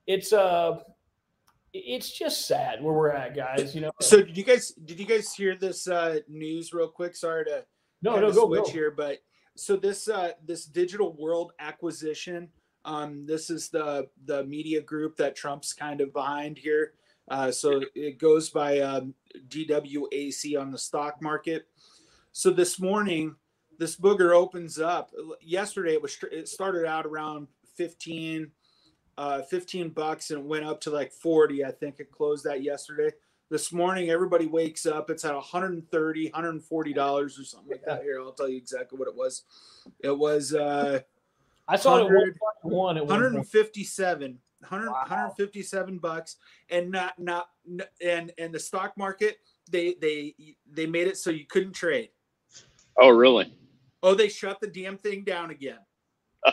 it's, 0.07 0.33
uh, 0.33 0.79
it's 1.73 2.11
just 2.11 2.47
sad 2.47 2.83
where 2.83 2.93
we're 2.93 3.11
at, 3.11 3.35
guys. 3.35 3.75
You 3.75 3.81
know. 3.81 3.91
So 4.01 4.21
did 4.21 4.35
you 4.37 4.43
guys 4.43 4.69
did 4.71 4.99
you 4.99 5.05
guys 5.05 5.33
hear 5.33 5.55
this 5.55 5.87
uh, 5.87 6.19
news 6.27 6.73
real 6.73 6.87
quick? 6.87 7.15
Sorry 7.15 7.45
to 7.45 7.65
No, 8.01 8.19
no, 8.19 8.31
go, 8.31 8.47
switch 8.47 8.65
go. 8.65 8.71
here, 8.71 8.91
but 8.91 9.19
so 9.55 9.75
this 9.75 10.07
uh, 10.07 10.31
this 10.45 10.65
digital 10.65 11.13
world 11.13 11.53
acquisition, 11.59 12.49
um, 12.85 13.25
this 13.25 13.49
is 13.49 13.69
the 13.69 14.07
the 14.25 14.43
media 14.45 14.81
group 14.81 15.17
that 15.17 15.35
Trump's 15.35 15.73
kind 15.73 16.01
of 16.01 16.13
behind 16.13 16.57
here. 16.57 16.93
Uh, 17.29 17.51
so 17.51 17.81
it 17.93 18.17
goes 18.17 18.49
by 18.49 18.79
um, 18.79 19.13
DWAC 19.49 20.59
on 20.59 20.71
the 20.71 20.77
stock 20.77 21.21
market. 21.21 21.67
So 22.31 22.51
this 22.51 22.79
morning, 22.79 23.35
this 23.77 23.95
booger 23.95 24.35
opens 24.35 24.79
up. 24.79 25.11
Yesterday, 25.41 25.93
it 25.93 26.01
was 26.01 26.17
it 26.31 26.47
started 26.47 26.85
out 26.85 27.05
around 27.05 27.47
15, 27.75 28.51
uh, 29.17 29.41
15 29.43 29.89
bucks 29.89 30.31
and 30.31 30.41
it 30.41 30.45
went 30.45 30.65
up 30.65 30.81
to 30.81 30.89
like 30.89 31.11
40. 31.11 31.65
I 31.65 31.71
think 31.71 31.99
it 31.99 32.11
closed 32.11 32.43
that 32.45 32.61
yesterday. 32.63 33.11
This 33.49 33.73
morning, 33.73 34.11
everybody 34.11 34.45
wakes 34.45 34.85
up. 34.85 35.09
It's 35.09 35.25
at 35.25 35.33
130, 35.33 36.25
140 36.25 36.93
dollars 36.93 37.39
or 37.39 37.43
something 37.43 37.71
like 37.71 37.85
that. 37.85 38.03
Here, 38.03 38.21
I'll 38.21 38.31
tell 38.31 38.47
you 38.47 38.57
exactly 38.57 38.99
what 38.99 39.07
it 39.07 39.15
was. 39.15 39.43
It 40.01 40.15
was 40.15 40.53
uh, 40.53 40.99
I 41.67 41.77
saw 41.77 41.97
it 41.97 42.01
at 42.01 42.05
100 42.05 42.37
one 42.63 42.95
one 42.95 42.95
point. 42.97 43.07
157 43.07 44.39
100, 44.59 44.89
157 44.91 45.97
bucks 45.99 46.35
and 46.69 46.91
not 46.91 47.17
not 47.17 47.49
and 48.03 48.31
and 48.37 48.53
the 48.53 48.59
stock 48.59 48.97
market 48.97 49.37
they 49.71 49.95
they 50.01 50.35
they 50.71 50.85
made 50.85 51.07
it 51.07 51.17
so 51.17 51.29
you 51.29 51.45
couldn't 51.45 51.73
trade 51.73 52.09
Oh, 53.01 53.09
really? 53.09 53.53
oh 54.03 54.13
they 54.15 54.29
shut 54.29 54.59
the 54.61 54.67
damn 54.67 54.97
thing 54.97 55.23
down 55.23 55.51
again 55.51 55.79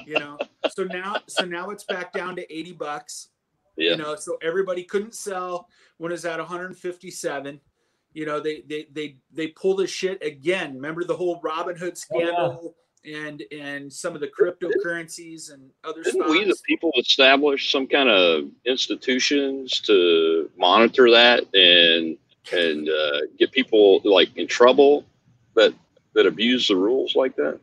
you 0.05 0.19
know? 0.19 0.37
So 0.71 0.83
now 0.85 1.17
so 1.29 1.45
now 1.45 1.71
it's 1.71 1.85
back 1.85 2.13
down 2.13 2.35
to 2.37 2.53
80 2.53 2.73
bucks 2.73 3.29
Yeah. 3.77 3.93
you 3.93 3.97
know? 3.99 4.17
So 4.17 4.37
everybody 4.43 4.83
couldn't 4.83 5.15
sell 5.15 5.69
when 5.99 6.11
it's 6.13 6.25
at 6.25 6.39
157 6.39 7.61
you 8.15 8.27
know? 8.27 8.41
They 8.41 8.63
they 8.69 8.87
they 8.93 9.17
they 9.33 9.49
pull 9.49 9.77
this 9.77 9.91
shit 9.91 10.23
again. 10.25 10.75
Remember 10.75 11.05
the 11.05 11.17
whole 11.17 11.41
robin 11.43 11.77
Oh, 11.77 11.81
hood 11.85 11.97
scandal 11.97 12.75
and 13.05 13.45
and 13.53 13.93
some 13.93 14.15
of 14.17 14.21
the 14.21 14.27
cryptocurrencies 14.29 15.53
and 15.53 15.71
other 15.85 16.03
Didn't 16.03 16.23
stocks? 16.23 16.31
we, 16.33 16.45
the 16.45 16.57
people, 16.67 16.91
establish 16.99 17.71
some 17.71 17.87
kind 17.87 18.09
of 18.09 18.49
institutions 18.67 19.81
to 19.83 20.51
monitor 20.59 21.11
that 21.13 21.45
and 21.55 22.19
and 22.53 22.89
uh, 22.89 23.21
get 23.39 23.53
people 23.53 24.01
like 24.05 24.37
in 24.37 24.49
trouble? 24.49 25.05
That 25.55 25.73
that 26.17 26.27
abuse 26.27 26.67
the 26.69 26.77
rules 26.77 27.15
like 27.15 27.37
that? 27.37 27.61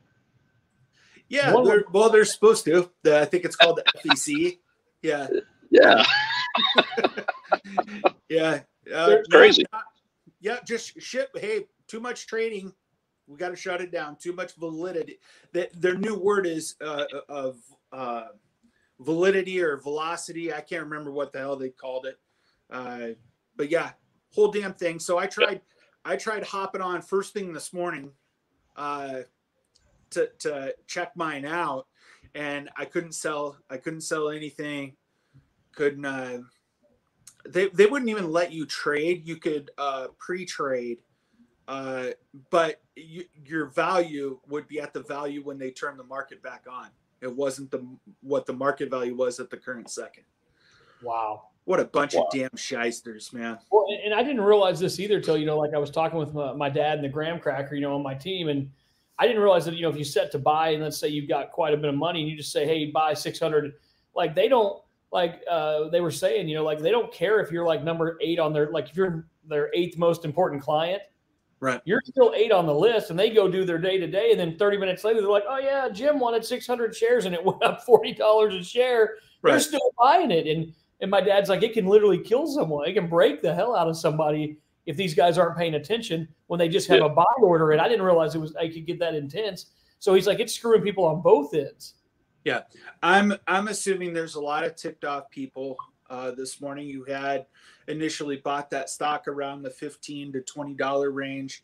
Yeah, 1.29 1.53
One 1.53 1.61
of 1.63 1.67
they're, 1.67 1.83
well, 1.91 2.09
they're 2.09 2.25
supposed 2.25 2.63
to. 2.65 2.89
The, 3.01 3.19
I 3.21 3.25
think 3.25 3.43
it's 3.45 3.55
called 3.55 3.77
the 3.83 3.99
FEC. 4.09 4.59
Yeah, 5.01 5.27
Yeah, 5.69 6.05
yeah, 8.29 8.59
uh, 8.93 9.07
They're 9.07 9.23
crazy. 9.31 9.65
not- 9.71 9.83
yeah, 10.39 10.57
just 10.67 10.99
shit. 11.01 11.29
Hey, 11.35 11.65
too 11.87 11.99
much 12.01 12.27
trading. 12.27 12.73
We 13.27 13.37
got 13.37 13.49
to 13.49 13.55
shut 13.55 13.79
it 13.81 13.91
down. 13.91 14.17
Too 14.17 14.33
much 14.33 14.55
validity. 14.55 15.19
That 15.53 15.69
their 15.81 15.95
new 15.97 16.15
word 16.15 16.45
is 16.45 16.75
uh, 16.81 17.05
of 17.29 17.57
uh, 17.93 18.25
validity 18.99 19.61
or 19.61 19.77
velocity. 19.77 20.53
I 20.53 20.59
can't 20.61 20.83
remember 20.83 21.11
what 21.11 21.31
the 21.31 21.39
hell 21.39 21.55
they 21.55 21.69
called 21.69 22.05
it. 22.05 22.17
Uh, 22.69 23.09
but 23.55 23.69
yeah, 23.71 23.91
whole 24.33 24.51
damn 24.51 24.73
thing. 24.73 24.99
So 24.99 25.17
I 25.17 25.27
tried. 25.27 25.61
I 26.05 26.17
tried 26.17 26.43
hopping 26.43 26.81
on 26.81 27.01
first 27.01 27.33
thing 27.33 27.53
this 27.53 27.71
morning 27.71 28.11
uh, 28.75 29.19
to 30.11 30.29
to 30.39 30.75
check 30.87 31.15
mine 31.15 31.45
out, 31.45 31.87
and 32.35 32.69
I 32.77 32.85
couldn't 32.85 33.13
sell. 33.13 33.57
I 33.69 33.77
couldn't 33.77 34.01
sell 34.01 34.29
anything. 34.29 34.95
Couldn't. 35.75 36.05
Uh, 36.05 36.39
they 37.47 37.67
they 37.67 37.85
wouldn't 37.85 38.09
even 38.09 38.31
let 38.31 38.51
you 38.51 38.65
trade. 38.65 39.27
You 39.27 39.37
could 39.37 39.71
uh, 39.77 40.07
pre-trade, 40.17 40.99
uh, 41.67 42.07
but 42.49 42.81
you, 42.95 43.25
your 43.45 43.67
value 43.67 44.39
would 44.47 44.67
be 44.67 44.79
at 44.79 44.93
the 44.93 45.03
value 45.03 45.41
when 45.43 45.57
they 45.57 45.71
turn 45.71 45.97
the 45.97 46.03
market 46.03 46.41
back 46.41 46.65
on. 46.69 46.87
It 47.21 47.33
wasn't 47.33 47.71
the 47.71 47.85
what 48.21 48.45
the 48.45 48.53
market 48.53 48.89
value 48.89 49.15
was 49.15 49.39
at 49.39 49.49
the 49.49 49.57
current 49.57 49.89
second. 49.89 50.23
Wow. 51.01 51.47
What 51.65 51.79
a 51.79 51.85
bunch 51.85 52.13
Wow. 52.15 52.23
of 52.23 52.31
damn 52.33 52.55
shysters, 52.55 53.31
man. 53.31 53.57
Well, 53.71 53.85
and- 54.03 54.13
I 54.13 54.21
didn't 54.23 54.41
realize 54.41 54.79
this 54.79 54.99
either 54.99 55.21
till 55.21 55.37
you 55.37 55.45
know, 55.45 55.57
like 55.57 55.73
I 55.73 55.77
was 55.77 55.89
talking 55.89 56.19
with 56.19 56.33
my, 56.33 56.53
my 56.53 56.69
dad 56.69 56.95
and 56.95 57.03
the 57.03 57.09
Graham 57.09 57.39
Cracker, 57.39 57.75
you 57.75 57.81
know, 57.81 57.95
on 57.95 58.03
my 58.03 58.13
team, 58.13 58.49
and 58.49 58.69
I 59.19 59.27
didn't 59.27 59.41
realize 59.41 59.63
that 59.65 59.75
you 59.75 59.83
know 59.83 59.89
if 59.89 59.95
you 59.97 60.03
set 60.03 60.31
to 60.31 60.39
buy 60.39 60.69
and 60.69 60.83
let's 60.83 60.97
say 60.97 61.07
you've 61.07 61.29
got 61.29 61.51
quite 61.51 61.73
a 61.73 61.77
bit 61.77 61.87
of 61.87 61.95
money 61.95 62.21
and 62.21 62.29
you 62.29 62.35
just 62.35 62.51
say, 62.51 62.65
hey, 62.65 62.87
buy 62.87 63.13
six 63.13 63.39
hundred, 63.39 63.73
like 64.15 64.35
they 64.35 64.47
don't 64.49 64.81
like 65.11 65.41
uh, 65.49 65.87
they 65.89 66.01
were 66.01 66.11
saying, 66.11 66.49
you 66.49 66.55
know, 66.55 66.63
like 66.63 66.79
they 66.79 66.91
don't 66.91 67.13
care 67.13 67.39
if 67.39 67.51
you're 67.51 67.65
like 67.65 67.83
number 67.83 68.17
eight 68.21 68.39
on 68.39 68.51
their 68.51 68.71
like 68.71 68.89
if 68.89 68.97
you're 68.97 69.27
their 69.47 69.69
eighth 69.73 69.97
most 69.97 70.25
important 70.25 70.61
client, 70.61 71.01
Right. 71.59 71.79
you're 71.85 72.01
still 72.05 72.33
eight 72.35 72.51
on 72.51 72.65
the 72.65 72.73
list, 72.75 73.09
and 73.09 73.17
they 73.17 73.29
go 73.29 73.47
do 73.47 73.63
their 73.63 73.77
day 73.77 73.97
to 73.99 74.07
day, 74.07 74.31
and 74.31 74.39
then 74.39 74.57
thirty 74.57 74.77
minutes 74.77 75.03
later 75.05 75.21
they're 75.21 75.29
like, 75.29 75.45
oh 75.47 75.59
yeah, 75.59 75.87
Jim 75.89 76.19
wanted 76.19 76.43
six 76.43 76.67
hundred 76.67 76.93
shares 76.95 77.23
and 77.25 77.33
it 77.33 77.43
went 77.45 77.63
up 77.63 77.83
forty 77.83 78.13
dollars 78.13 78.53
a 78.55 78.63
share. 78.63 79.15
They're 79.43 79.59
still 79.59 79.91
buying 79.99 80.31
it, 80.31 80.47
and 80.47 80.73
and 81.03 81.11
my 81.11 81.19
dad's 81.19 81.49
like, 81.49 81.61
it 81.63 81.73
can 81.73 81.85
literally 81.85 82.17
kill 82.17 82.47
someone. 82.47 82.87
It 82.87 82.93
can 82.93 83.07
break 83.07 83.41
the 83.41 83.53
hell 83.53 83.75
out 83.75 83.89
of 83.89 83.97
somebody 83.97 84.57
if 84.85 84.95
these 84.95 85.13
guys 85.13 85.37
aren't 85.37 85.57
paying 85.57 85.75
attention 85.75 86.29
when 86.47 86.57
they 86.57 86.69
just 86.69 86.87
have 86.87 86.99
Yeah. 86.99 87.05
a 87.07 87.09
buy 87.09 87.25
order. 87.39 87.71
And 87.73 87.81
I 87.81 87.89
didn't 87.89 88.05
realize 88.05 88.35
it 88.35 88.39
was 88.39 88.55
I 88.55 88.69
could 88.69 88.85
get 88.85 88.99
that 88.99 89.13
intense. 89.13 89.67
So 89.99 90.13
he's 90.13 90.27
like, 90.27 90.39
it's 90.39 90.53
screwing 90.53 90.81
people 90.81 91.03
on 91.05 91.21
both 91.21 91.53
ends. 91.53 91.95
Yeah, 92.45 92.61
I'm 93.01 93.33
I'm 93.47 93.67
assuming 93.67 94.13
there's 94.13 94.35
a 94.35 94.41
lot 94.41 94.63
of 94.63 94.75
ticked 94.77 95.03
off 95.05 95.29
people 95.29 95.77
uh, 96.09 96.31
this 96.31 96.59
morning. 96.61 96.87
You 96.87 97.03
had 97.03 97.45
initially 97.89 98.37
bought 98.37 98.69
that 98.69 98.89
stock 98.89 99.27
around 99.27 99.61
the 99.63 99.69
15 99.69 100.31
to 100.33 100.41
20 100.41 100.73
dollar 100.73 101.11
range, 101.11 101.63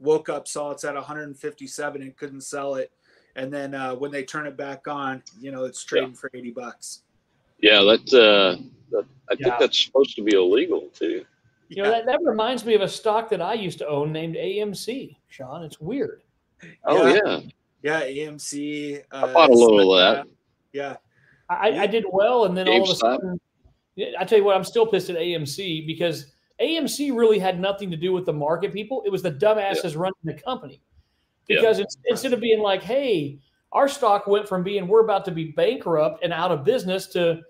woke 0.00 0.28
up, 0.28 0.46
saw 0.48 0.70
it's 0.72 0.84
at 0.84 0.94
157 0.94 2.02
and 2.02 2.16
couldn't 2.16 2.40
sell 2.42 2.74
it, 2.76 2.92
and 3.36 3.52
then 3.52 3.74
uh, 3.74 3.94
when 3.94 4.10
they 4.12 4.22
turn 4.24 4.46
it 4.46 4.56
back 4.56 4.86
on, 4.88 5.22
you 5.40 5.50
know 5.52 5.64
it's 5.64 5.84
trading 5.84 6.14
for 6.14 6.30
80 6.34 6.50
bucks. 6.52 7.02
Yeah, 7.62 7.82
that, 7.82 8.14
uh, 8.14 8.62
that 8.90 9.04
I 9.30 9.34
think 9.34 9.46
Yeah. 9.46 9.56
that's 9.58 9.78
supposed 9.84 10.16
to 10.16 10.22
be 10.22 10.34
illegal 10.34 10.88
too. 10.94 11.24
You 11.68 11.82
know, 11.84 11.90
that, 11.90 12.04
that 12.06 12.18
reminds 12.24 12.64
me 12.64 12.74
of 12.74 12.80
a 12.82 12.88
stock 12.88 13.28
that 13.30 13.40
I 13.40 13.54
used 13.54 13.78
to 13.78 13.86
own 13.88 14.10
named 14.12 14.34
AMC, 14.34 15.16
Sean. 15.28 15.62
It's 15.62 15.80
weird. 15.80 16.22
Oh 16.84 17.06
yeah, 17.06 17.40
Yeah, 17.82 18.02
AMC. 18.02 19.02
Uh, 19.12 19.26
I 19.28 19.32
bought 19.32 19.50
a 19.50 19.54
little 19.54 19.96
of 19.96 20.16
that. 20.16 20.26
Yeah. 20.72 20.96
I, 21.48 21.80
I 21.80 21.86
did 21.86 22.04
well, 22.10 22.44
and 22.44 22.56
then 22.56 22.68
all 22.68 22.82
of 22.82 22.88
a 22.88 22.92
GameStop. 22.92 22.98
sudden, 22.98 23.40
Yeah, 23.96 24.08
I 24.18 24.24
tell 24.24 24.38
you 24.38 24.44
what, 24.44 24.56
I'm 24.56 24.64
still 24.64 24.86
pissed 24.86 25.10
at 25.10 25.16
AMC 25.16 25.86
because 25.86 26.32
AMC 26.60 27.16
really 27.16 27.38
had 27.38 27.58
nothing 27.60 27.90
to 27.90 27.96
do 27.96 28.12
with 28.12 28.26
the 28.26 28.32
market 28.32 28.72
people. 28.72 29.02
It 29.06 29.10
was 29.10 29.22
the 29.22 29.32
dumbasses 29.32 29.96
running 29.96 30.14
the 30.24 30.34
company. 30.34 30.80
Yeah. 31.48 31.60
Because 31.60 31.78
it's, 31.78 31.96
instead 32.06 32.32
of 32.32 32.40
being 32.40 32.60
like, 32.60 32.82
hey, 32.82 33.38
our 33.72 33.88
stock 33.88 34.26
went 34.26 34.48
from 34.48 34.62
being 34.62 34.86
we're 34.86 35.02
about 35.02 35.24
to 35.24 35.30
be 35.30 35.52
bankrupt 35.52 36.22
and 36.22 36.32
out 36.32 36.50
of 36.52 36.64
business 36.64 37.06
to, 37.08 37.40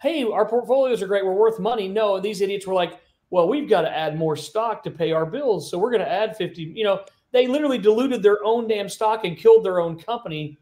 hey, 0.00 0.24
our 0.24 0.46
portfolios 0.46 1.02
are 1.02 1.06
great, 1.06 1.24
we're 1.24 1.32
worth 1.34 1.58
money. 1.58 1.88
No, 1.88 2.18
these 2.20 2.40
idiots 2.40 2.66
were 2.66 2.74
like, 2.74 2.98
well, 3.30 3.48
we've 3.48 3.68
got 3.68 3.82
to 3.82 3.96
add 3.96 4.18
more 4.18 4.34
stock 4.36 4.82
to 4.84 4.90
pay 4.90 5.12
our 5.12 5.26
bills, 5.26 5.70
so 5.70 5.78
we're 5.78 5.90
going 5.90 6.04
to 6.04 6.10
add 6.10 6.36
50. 6.36 6.62
You 6.62 6.84
know, 6.84 7.04
they 7.32 7.46
literally 7.46 7.78
diluted 7.78 8.22
their 8.22 8.42
own 8.44 8.66
damn 8.66 8.88
stock 8.88 9.24
and 9.24 9.36
killed 9.36 9.64
their 9.64 9.80
own 9.80 9.98
company. 9.98 10.58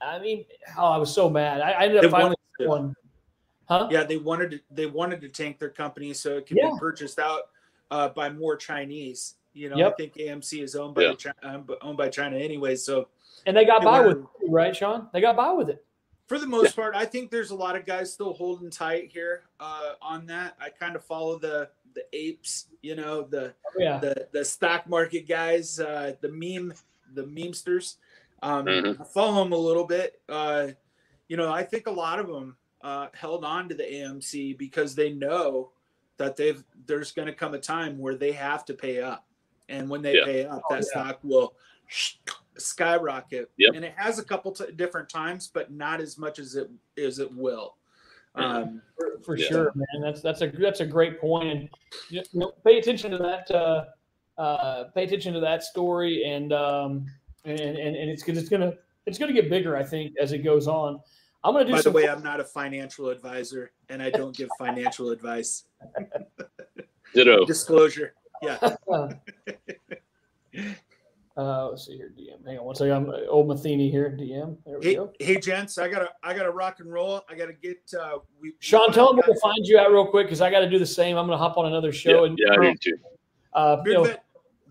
I 0.00 0.18
mean, 0.18 0.44
oh, 0.76 0.86
I 0.86 0.96
was 0.96 1.12
so 1.12 1.28
mad. 1.30 1.60
I, 1.60 1.70
I 1.72 1.84
ended 1.84 2.02
They 2.02 2.06
up 2.06 2.10
finally 2.12 2.36
one. 2.60 2.94
Huh? 3.68 3.86
Yeah, 3.90 4.02
they 4.02 4.16
wanted 4.16 4.50
to, 4.52 4.60
they 4.70 4.86
wanted 4.86 5.20
to 5.20 5.28
tank 5.28 5.58
their 5.60 5.68
company 5.68 6.12
so 6.14 6.38
it 6.38 6.46
could 6.46 6.56
Yeah. 6.56 6.70
be 6.70 6.78
purchased 6.80 7.18
out 7.20 7.42
uh, 7.92 8.08
by 8.08 8.28
more 8.30 8.56
Chinese. 8.56 9.34
You 9.52 9.68
know, 9.68 9.76
Yep. 9.76 9.92
I 9.92 9.96
think 9.96 10.14
AMC 10.14 10.62
is 10.62 10.74
owned 10.74 10.94
by 10.94 11.02
Yeah. 11.02 11.10
the 11.10 11.16
Chi- 11.42 11.48
um, 11.48 11.68
owned 11.82 11.96
by 11.98 12.08
China 12.08 12.36
anyway. 12.36 12.74
So 12.76 13.08
And 13.46 13.56
they 13.56 13.64
got 13.64 13.80
They 13.82 13.84
by 13.86 14.00
were- 14.00 14.08
with 14.08 14.18
it, 14.18 14.50
right, 14.50 14.74
Sean? 14.74 15.08
They 15.12 15.20
got 15.20 15.36
by 15.36 15.52
with 15.52 15.68
it. 15.68 15.84
For 16.30 16.38
the 16.38 16.46
most 16.46 16.76
part, 16.76 16.94
I 16.94 17.06
think 17.06 17.28
there's 17.32 17.50
a 17.50 17.56
lot 17.56 17.74
of 17.74 17.84
guys 17.84 18.12
still 18.12 18.32
holding 18.32 18.70
tight 18.70 19.10
here 19.12 19.42
uh, 19.58 19.94
on 20.00 20.26
that. 20.26 20.54
I 20.60 20.68
kind 20.70 20.94
of 20.94 21.04
follow 21.04 21.40
the 21.40 21.68
the 21.96 22.04
apes, 22.12 22.66
you 22.82 22.94
know, 22.94 23.22
the 23.22 23.52
Yeah. 23.76 23.98
the 23.98 24.28
the 24.30 24.44
stock 24.44 24.88
market 24.88 25.26
guys, 25.26 25.80
uh, 25.80 26.14
the 26.20 26.28
meme 26.28 26.72
the 27.14 27.24
memesters. 27.24 27.96
Um, 28.44 28.64
Mhm. 28.64 29.00
I 29.00 29.04
follow 29.12 29.42
them 29.42 29.52
a 29.52 29.56
little 29.56 29.84
bit. 29.84 30.22
Uh, 30.28 30.68
you 31.26 31.36
know, 31.36 31.52
I 31.52 31.64
think 31.64 31.88
a 31.88 31.90
lot 31.90 32.20
of 32.20 32.28
them 32.28 32.56
uh, 32.80 33.08
held 33.12 33.44
on 33.44 33.68
to 33.68 33.74
the 33.74 33.82
AMC 33.82 34.56
because 34.56 34.94
they 34.94 35.12
know 35.12 35.72
that 36.16 36.36
they've 36.36 36.62
there's 36.86 37.10
going 37.10 37.26
to 37.26 37.34
come 37.34 37.54
a 37.54 37.58
time 37.58 37.98
where 37.98 38.14
they 38.14 38.30
have 38.30 38.64
to 38.66 38.74
pay 38.74 39.02
up, 39.02 39.26
and 39.68 39.90
when 39.90 40.00
they 40.00 40.18
Yeah. 40.18 40.24
pay 40.26 40.46
up, 40.46 40.62
Oh, 40.70 40.74
that 40.76 40.84
yeah. 40.84 40.90
stock 41.02 41.18
will 41.24 41.56
skyrocket. 42.60 43.50
Yep. 43.58 43.72
And 43.74 43.84
it 43.84 43.94
has 43.96 44.18
a 44.18 44.24
couple 44.24 44.52
t- 44.52 44.72
different 44.76 45.08
times, 45.08 45.50
but 45.52 45.72
not 45.72 46.00
as 46.00 46.16
much 46.18 46.38
as 46.38 46.54
it 46.54 46.70
as 47.02 47.18
it 47.18 47.34
will. 47.34 47.76
Um, 48.36 48.80
for, 48.96 49.18
for 49.24 49.36
Yeah. 49.36 49.48
sure, 49.48 49.72
man. 49.74 50.02
That's 50.02 50.20
that's 50.20 50.40
a 50.42 50.48
that's 50.48 50.80
a 50.80 50.86
great 50.86 51.20
point, 51.20 51.48
and 51.50 51.68
you 52.10 52.22
know, 52.34 52.52
pay 52.64 52.78
attention 52.78 53.10
to 53.10 53.18
that. 53.18 53.50
Uh, 53.50 53.84
uh, 54.40 54.84
pay 54.94 55.04
attention 55.04 55.34
to 55.34 55.40
that 55.40 55.64
story, 55.64 56.24
and 56.24 56.52
um, 56.52 57.06
and 57.44 57.58
and, 57.58 57.96
and 57.96 58.08
it's 58.10 58.22
'cause 58.22 58.38
it's 58.38 58.48
gonna 58.48 58.74
it's 59.06 59.18
gonna 59.18 59.32
get 59.32 59.50
bigger, 59.50 59.76
I 59.76 59.82
think, 59.82 60.14
as 60.20 60.32
it 60.32 60.38
goes 60.38 60.68
on. 60.68 61.00
I'm 61.42 61.54
gonna 61.54 61.64
do 61.64 61.72
by 61.72 61.78
the 61.78 61.82
some. 61.84 61.92
way, 61.94 62.08
I'm 62.08 62.22
not 62.22 62.38
a 62.38 62.44
financial 62.44 63.08
advisor, 63.08 63.72
and 63.88 64.00
I 64.02 64.10
don't 64.10 64.36
give 64.36 64.48
financial 64.58 65.10
advice. 65.10 65.64
ditto. 67.14 67.44
Disclosure. 67.46 68.14
Yeah. 68.42 68.76
uh, 71.40 71.68
let's 71.70 71.86
see 71.86 71.96
here, 71.96 72.12
DM. 72.18 72.44
Hang 72.46 72.58
on 72.58 72.64
one 72.64 72.74
second. 72.74 72.92
I'm 72.92 73.10
uh, 73.10 73.26
old 73.28 73.48
Matheny 73.48 73.90
here, 73.90 74.10
DM. 74.18 74.56
There 74.66 74.78
we 74.78 74.84
Hey, 74.86 74.94
go. 74.96 75.12
hey, 75.18 75.38
gents, 75.40 75.78
I 75.78 75.88
gotta, 75.88 76.10
I 76.22 76.34
gotta 76.34 76.50
rock 76.50 76.80
and 76.80 76.92
roll. 76.92 77.22
I 77.28 77.34
gotta 77.34 77.52
get. 77.54 77.78
Uh, 77.98 78.18
we, 78.40 78.52
Sean, 78.58 78.88
we 78.88 78.94
tell 78.94 79.08
them 79.08 79.16
where 79.16 79.34
to 79.34 79.40
find 79.40 79.66
you 79.66 79.78
at 79.78 79.90
real 79.90 80.06
quick 80.06 80.26
because 80.26 80.40
I 80.40 80.50
got 80.50 80.60
to 80.60 80.68
do 80.70 80.78
the 80.78 80.86
same. 80.86 81.16
I'm 81.16 81.26
gonna 81.26 81.38
hop 81.38 81.56
on 81.56 81.66
another 81.66 81.92
show 81.92 82.24
Yeah, 82.24 82.30
and 82.30 82.38
yeah, 82.40 82.52
I 82.52 82.56
need 82.68 82.80
to. 82.82 82.96
uh, 83.54 83.82
you 83.86 83.94
Beardvet, 83.94 84.18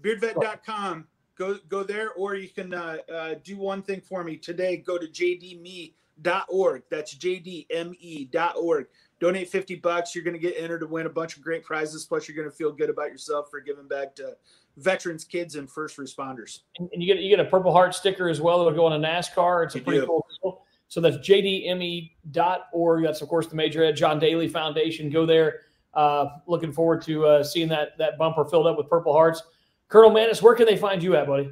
beardvet.com. 0.01 1.07
Go 1.38 1.57
go 1.70 1.84
there, 1.84 2.11
or 2.13 2.36
you 2.36 2.49
can 2.49 2.74
uh, 2.74 2.97
uh, 3.13 3.36
do 3.43 3.57
one 3.57 3.82
thing 3.82 4.01
for 4.01 4.24
me 4.24 4.36
today. 4.38 4.78
Go 4.78 4.97
to 4.97 5.07
jdme.org. 5.07 6.84
That's 6.91 7.15
jdme.org. 7.15 8.88
Donate 9.20 9.49
50 9.49 9.76
bucks. 9.76 10.15
You're 10.15 10.24
going 10.24 10.34
to 10.34 10.39
get 10.39 10.55
entered 10.57 10.80
to 10.80 10.88
win 10.88 11.05
a 11.05 11.09
bunch 11.09 11.36
of 11.36 11.43
great 11.43 11.63
prizes. 11.63 12.05
Plus, 12.05 12.28
you're 12.28 12.36
going 12.38 12.49
to 12.49 12.55
feel 12.55 12.72
good 12.72 12.89
about 12.89 13.11
yourself 13.11 13.49
for 13.51 13.59
giving 13.59 13.88
back 13.88 14.15
to 14.15 14.36
veterans, 14.78 15.26
kids, 15.26 15.55
and 15.55 15.70
first 15.70 15.97
responders. 15.97 16.59
and 16.80 16.89
you 17.03 17.05
get 17.13 17.22
you 17.22 17.30
get 17.36 17.45
a 17.45 17.49
Purple 17.49 17.72
Heart 17.74 17.93
sticker 17.95 18.30
as 18.30 18.39
well 18.39 18.59
that'll 18.59 18.74
go 18.74 18.86
on 18.86 18.93
a 19.03 19.07
NASCAR. 19.07 19.65
It's 19.65 19.76
a 19.76 19.80
You 19.80 19.84
pretty 19.84 19.99
do. 20.01 20.07
cool 20.07 20.26
deal. 20.41 20.61
So 20.88 21.01
that's 21.01 21.17
jdme.org. 21.17 23.03
That's 23.03 23.22
of 23.22 23.30
course 23.30 23.47
the 23.47 23.55
major 23.55 23.84
ed 23.84 23.95
John 23.95 24.20
Daly 24.20 24.47
Foundation. 24.47 25.09
Go 25.09 25.26
there. 25.26 25.61
Uh, 25.93 26.28
looking 26.47 26.72
forward 26.72 27.01
to 27.03 27.26
uh, 27.26 27.43
seeing 27.43 27.67
that 27.70 27.97
that 27.97 28.17
bumper 28.17 28.45
filled 28.45 28.67
up 28.67 28.78
with 28.78 28.89
Purple 28.89 29.13
Hearts. 29.13 29.43
Colonel 29.88 30.11
Maness, 30.11 30.41
where 30.41 30.53
can 30.55 30.65
they 30.65 30.78
find 30.78 31.01
you 31.01 31.15
at, 31.15 31.26
buddy? 31.28 31.51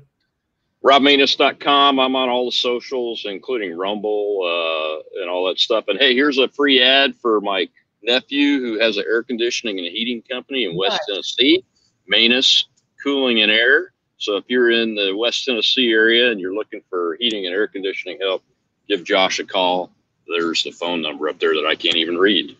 RobManess.com. 0.87 1.99
I'm 1.99 2.15
on 2.15 2.29
all 2.29 2.45
the 2.45 2.51
socials, 2.53 3.25
including 3.25 3.77
Rumble 3.77 4.39
uh, 4.43 5.21
and 5.21 5.29
all 5.29 5.45
that 5.47 5.59
stuff. 5.59 5.85
And 5.89 5.99
hey, 5.99 6.13
here's 6.13 6.37
a 6.37 6.47
free 6.47 6.81
ad 6.81 7.13
for 7.21 7.41
my 7.41 7.67
nephew 8.03 8.61
who 8.61 8.79
has 8.79 8.95
an 8.95 9.03
air 9.05 9.21
conditioning 9.21 9.79
and 9.79 9.87
heating 9.87 10.23
company 10.31 10.63
in 10.63 10.77
West 10.77 11.01
Tennessee, 11.09 11.65
Maness 12.11 12.63
Cooling 13.03 13.41
and 13.41 13.51
Air. 13.51 13.91
So 14.17 14.37
if 14.37 14.45
you're 14.47 14.71
in 14.71 14.95
the 14.95 15.13
West 15.17 15.43
Tennessee 15.43 15.91
area 15.91 16.31
and 16.31 16.39
you're 16.39 16.55
looking 16.55 16.81
for 16.89 17.17
heating 17.19 17.45
and 17.45 17.53
air 17.53 17.67
conditioning 17.67 18.19
help, 18.21 18.43
give 18.87 19.03
Josh 19.03 19.39
a 19.39 19.43
call. 19.43 19.91
There's 20.25 20.63
the 20.63 20.71
phone 20.71 21.01
number 21.01 21.27
up 21.27 21.37
there 21.39 21.53
that 21.53 21.65
I 21.67 21.75
can't 21.75 21.97
even 21.97 22.17
read. 22.17 22.55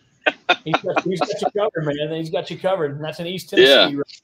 He's 0.64 0.76
got, 0.82 1.02
he's 1.02 1.20
got 1.20 1.40
you 1.40 1.48
covered, 1.56 1.86
man. 1.86 2.12
He's 2.18 2.30
got 2.30 2.50
you 2.50 2.58
covered, 2.58 2.96
and 2.96 3.04
that's 3.04 3.20
in 3.20 3.26
East 3.26 3.48
Tennessee. 3.48 3.70
Yeah. 3.70 3.84
right? 3.86 4.22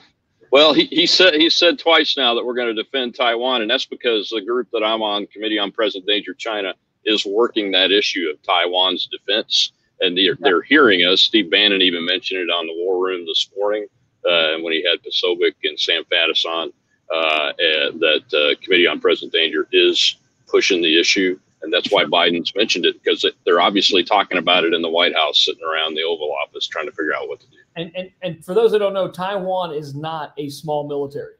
Well, 0.51 0.73
he, 0.73 0.85
he 0.87 1.05
said 1.05 1.35
he 1.35 1.49
said 1.49 1.79
twice 1.79 2.17
now 2.17 2.33
that 2.33 2.45
we're 2.45 2.55
going 2.55 2.75
to 2.75 2.83
defend 2.83 3.15
Taiwan, 3.15 3.61
and 3.61 3.71
that's 3.71 3.85
because 3.85 4.29
the 4.29 4.41
group 4.41 4.67
that 4.73 4.83
I'm 4.83 5.01
on, 5.01 5.25
Committee 5.27 5.57
on 5.57 5.71
Present 5.71 6.05
Danger 6.05 6.33
China, 6.33 6.73
is 7.05 7.25
working 7.25 7.71
that 7.71 7.89
issue 7.89 8.27
of 8.29 8.41
Taiwan's 8.43 9.07
defense, 9.07 9.71
and 10.01 10.17
they're, 10.17 10.37
they're 10.41 10.61
hearing 10.61 11.01
us. 11.01 11.21
Steve 11.21 11.49
Bannon 11.49 11.81
even 11.81 12.05
mentioned 12.05 12.41
it 12.41 12.49
on 12.51 12.67
the 12.67 12.73
War 12.75 13.01
Room 13.01 13.25
this 13.25 13.49
morning 13.57 13.87
uh, 14.25 14.57
when 14.61 14.73
he 14.73 14.83
had 14.83 14.99
Posobiec 15.03 15.53
and 15.63 15.79
Sam 15.79 16.03
Faddis 16.11 16.45
on. 16.45 16.71
Uh, 17.13 17.51
and 17.59 17.99
that 17.99 18.23
uh, 18.33 18.61
Committee 18.63 18.87
on 18.87 18.99
Present 19.01 19.33
Danger 19.33 19.67
is 19.73 20.15
pushing 20.47 20.81
the 20.81 20.97
issue, 20.99 21.37
and 21.61 21.71
that's 21.71 21.91
why 21.91 22.05
Biden's 22.05 22.55
mentioned 22.55 22.85
it 22.85 23.03
because 23.03 23.25
they're 23.45 23.59
obviously 23.59 24.01
talking 24.01 24.37
about 24.37 24.63
it 24.63 24.73
in 24.73 24.81
the 24.81 24.89
White 24.89 25.13
House, 25.13 25.45
sitting 25.45 25.63
around 25.63 25.95
the 25.95 26.03
Oval 26.03 26.33
Office, 26.41 26.67
trying 26.67 26.85
to 26.85 26.91
figure 26.91 27.13
out 27.13 27.27
what 27.27 27.41
to 27.41 27.47
do. 27.47 27.57
And, 27.75 27.91
and 27.95 28.11
and 28.21 28.45
for 28.45 28.53
those 28.53 28.71
that 28.71 28.79
don't 28.79 28.93
know, 28.93 29.09
Taiwan 29.09 29.73
is 29.73 29.93
not 29.93 30.33
a 30.37 30.49
small 30.49 30.87
military. 30.87 31.33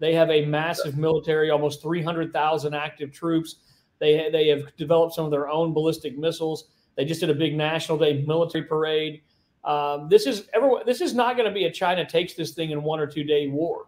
They 0.00 0.14
have 0.14 0.30
a 0.30 0.44
massive 0.44 0.98
military, 0.98 1.50
almost 1.50 1.80
300,000 1.80 2.74
active 2.74 3.12
troops. 3.12 3.56
They, 4.00 4.28
they 4.30 4.48
have 4.48 4.76
developed 4.76 5.14
some 5.14 5.24
of 5.24 5.30
their 5.30 5.48
own 5.48 5.72
ballistic 5.72 6.18
missiles. 6.18 6.66
They 6.96 7.04
just 7.04 7.20
did 7.20 7.30
a 7.30 7.34
big 7.34 7.56
National 7.56 7.96
Day 7.98 8.24
military 8.26 8.64
parade. 8.64 9.22
Um, 9.64 10.08
this 10.08 10.26
is 10.26 10.48
everyone. 10.52 10.82
This 10.84 11.00
is 11.00 11.14
not 11.14 11.36
going 11.36 11.48
to 11.48 11.54
be 11.54 11.64
a 11.64 11.70
China 11.70 12.06
takes 12.06 12.34
this 12.34 12.52
thing 12.52 12.70
in 12.70 12.82
one 12.82 13.00
or 13.00 13.06
two 13.06 13.24
day 13.24 13.48
war, 13.48 13.86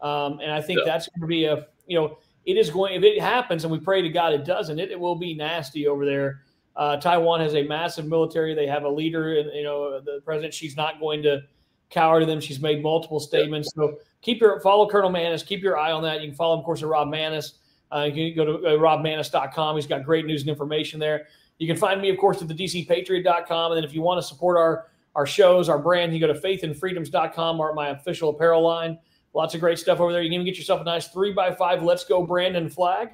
um, 0.00 0.40
and 0.40 0.50
I 0.50 0.62
think 0.62 0.80
that's 0.84 1.08
going 1.08 1.20
to 1.20 1.26
be 1.26 1.44
a 1.44 1.66
you 1.86 1.98
know 1.98 2.18
it 2.46 2.56
is 2.56 2.70
going 2.70 2.94
if 2.94 3.02
it 3.02 3.20
happens, 3.20 3.64
and 3.64 3.72
we 3.72 3.78
pray 3.78 4.00
to 4.00 4.08
God 4.08 4.32
it 4.32 4.44
doesn't. 4.44 4.78
It, 4.78 4.90
it 4.90 4.98
will 4.98 5.16
be 5.16 5.34
nasty 5.34 5.86
over 5.86 6.06
there. 6.06 6.42
Uh, 6.74 6.96
Taiwan 6.96 7.40
has 7.40 7.54
a 7.54 7.62
massive 7.64 8.06
military. 8.06 8.54
They 8.54 8.66
have 8.66 8.84
a 8.84 8.88
leader, 8.88 9.38
and 9.38 9.52
you 9.54 9.64
know 9.64 10.00
the 10.00 10.20
president. 10.24 10.54
She's 10.54 10.76
not 10.76 11.00
going 11.00 11.22
to 11.24 11.42
cower 11.90 12.20
to 12.20 12.26
them. 12.26 12.40
She's 12.40 12.60
made 12.60 12.82
multiple 12.82 13.20
statements. 13.20 13.72
So 13.74 13.98
keep 14.22 14.40
your 14.40 14.60
follow 14.60 14.88
Colonel 14.88 15.10
Maness. 15.10 15.44
Keep 15.44 15.62
your 15.62 15.78
eye 15.78 15.92
on 15.92 16.02
that. 16.04 16.22
You 16.22 16.28
can 16.28 16.36
follow, 16.36 16.54
him, 16.54 16.60
of 16.60 16.64
course, 16.64 16.82
at 16.82 16.88
Rob 16.88 17.08
Maness. 17.08 17.54
Uh, 17.92 18.04
you 18.04 18.32
can 18.32 18.36
go 18.36 18.58
to 18.58 18.66
uh, 18.66 18.70
robmaness.com. 18.78 19.76
He's 19.76 19.86
got 19.86 20.04
great 20.04 20.24
news 20.24 20.42
and 20.42 20.50
information 20.50 21.00
there. 21.00 21.26
You 21.58 21.66
can 21.66 21.76
find 21.76 22.00
me, 22.00 22.08
of 22.08 22.16
course, 22.16 22.40
at 22.40 22.48
the 22.48 22.54
DCPatriot.com. 22.54 23.72
And 23.72 23.76
then 23.76 23.84
if 23.84 23.92
you 23.92 24.00
want 24.00 24.22
to 24.22 24.26
support 24.26 24.56
our 24.56 24.86
our 25.14 25.26
shows, 25.26 25.68
our 25.68 25.78
brand, 25.78 26.14
you 26.14 26.20
go 26.20 26.32
to 26.32 26.38
faithandfreedoms.com 26.38 27.60
or 27.60 27.74
my 27.74 27.88
official 27.88 28.30
apparel 28.30 28.62
line. 28.62 28.98
Lots 29.34 29.54
of 29.54 29.60
great 29.60 29.78
stuff 29.78 30.00
over 30.00 30.12
there. 30.12 30.22
You 30.22 30.28
can 30.28 30.34
even 30.34 30.46
get 30.46 30.56
yourself 30.56 30.80
a 30.80 30.84
nice 30.84 31.08
three 31.08 31.32
by 31.32 31.54
five 31.54 31.82
Let's 31.82 32.04
Go 32.04 32.26
Brandon 32.26 32.68
flag, 32.68 33.10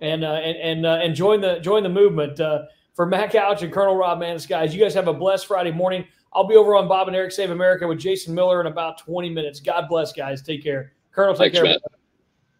and 0.00 0.24
uh, 0.24 0.34
and 0.34 0.56
and 0.56 0.86
uh, 0.86 1.00
and 1.02 1.14
join 1.14 1.40
the 1.40 1.58
join 1.58 1.82
the 1.82 1.88
movement. 1.88 2.38
Uh, 2.38 2.62
for 2.94 3.06
Matt 3.06 3.30
Couch 3.30 3.62
and 3.62 3.72
Colonel 3.72 3.96
Rob 3.96 4.18
Maness, 4.18 4.48
guys, 4.48 4.74
you 4.74 4.80
guys 4.80 4.92
have 4.94 5.06
a 5.06 5.14
blessed 5.14 5.46
Friday 5.46 5.70
morning. 5.70 6.04
I'll 6.32 6.46
be 6.46 6.56
over 6.56 6.74
on 6.74 6.88
Bob 6.88 7.06
and 7.06 7.16
Eric 7.16 7.32
Save 7.32 7.50
America 7.50 7.86
with 7.86 7.98
Jason 7.98 8.34
Miller 8.34 8.60
in 8.60 8.66
about 8.66 8.98
20 8.98 9.30
minutes. 9.30 9.60
God 9.60 9.88
bless, 9.88 10.12
guys. 10.12 10.42
Take 10.42 10.62
care. 10.62 10.92
Colonel, 11.12 11.34
take 11.34 11.52
Thanks, 11.52 11.68
care. 11.68 11.78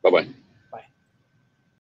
Bye 0.03 0.11
bye. 0.11 0.29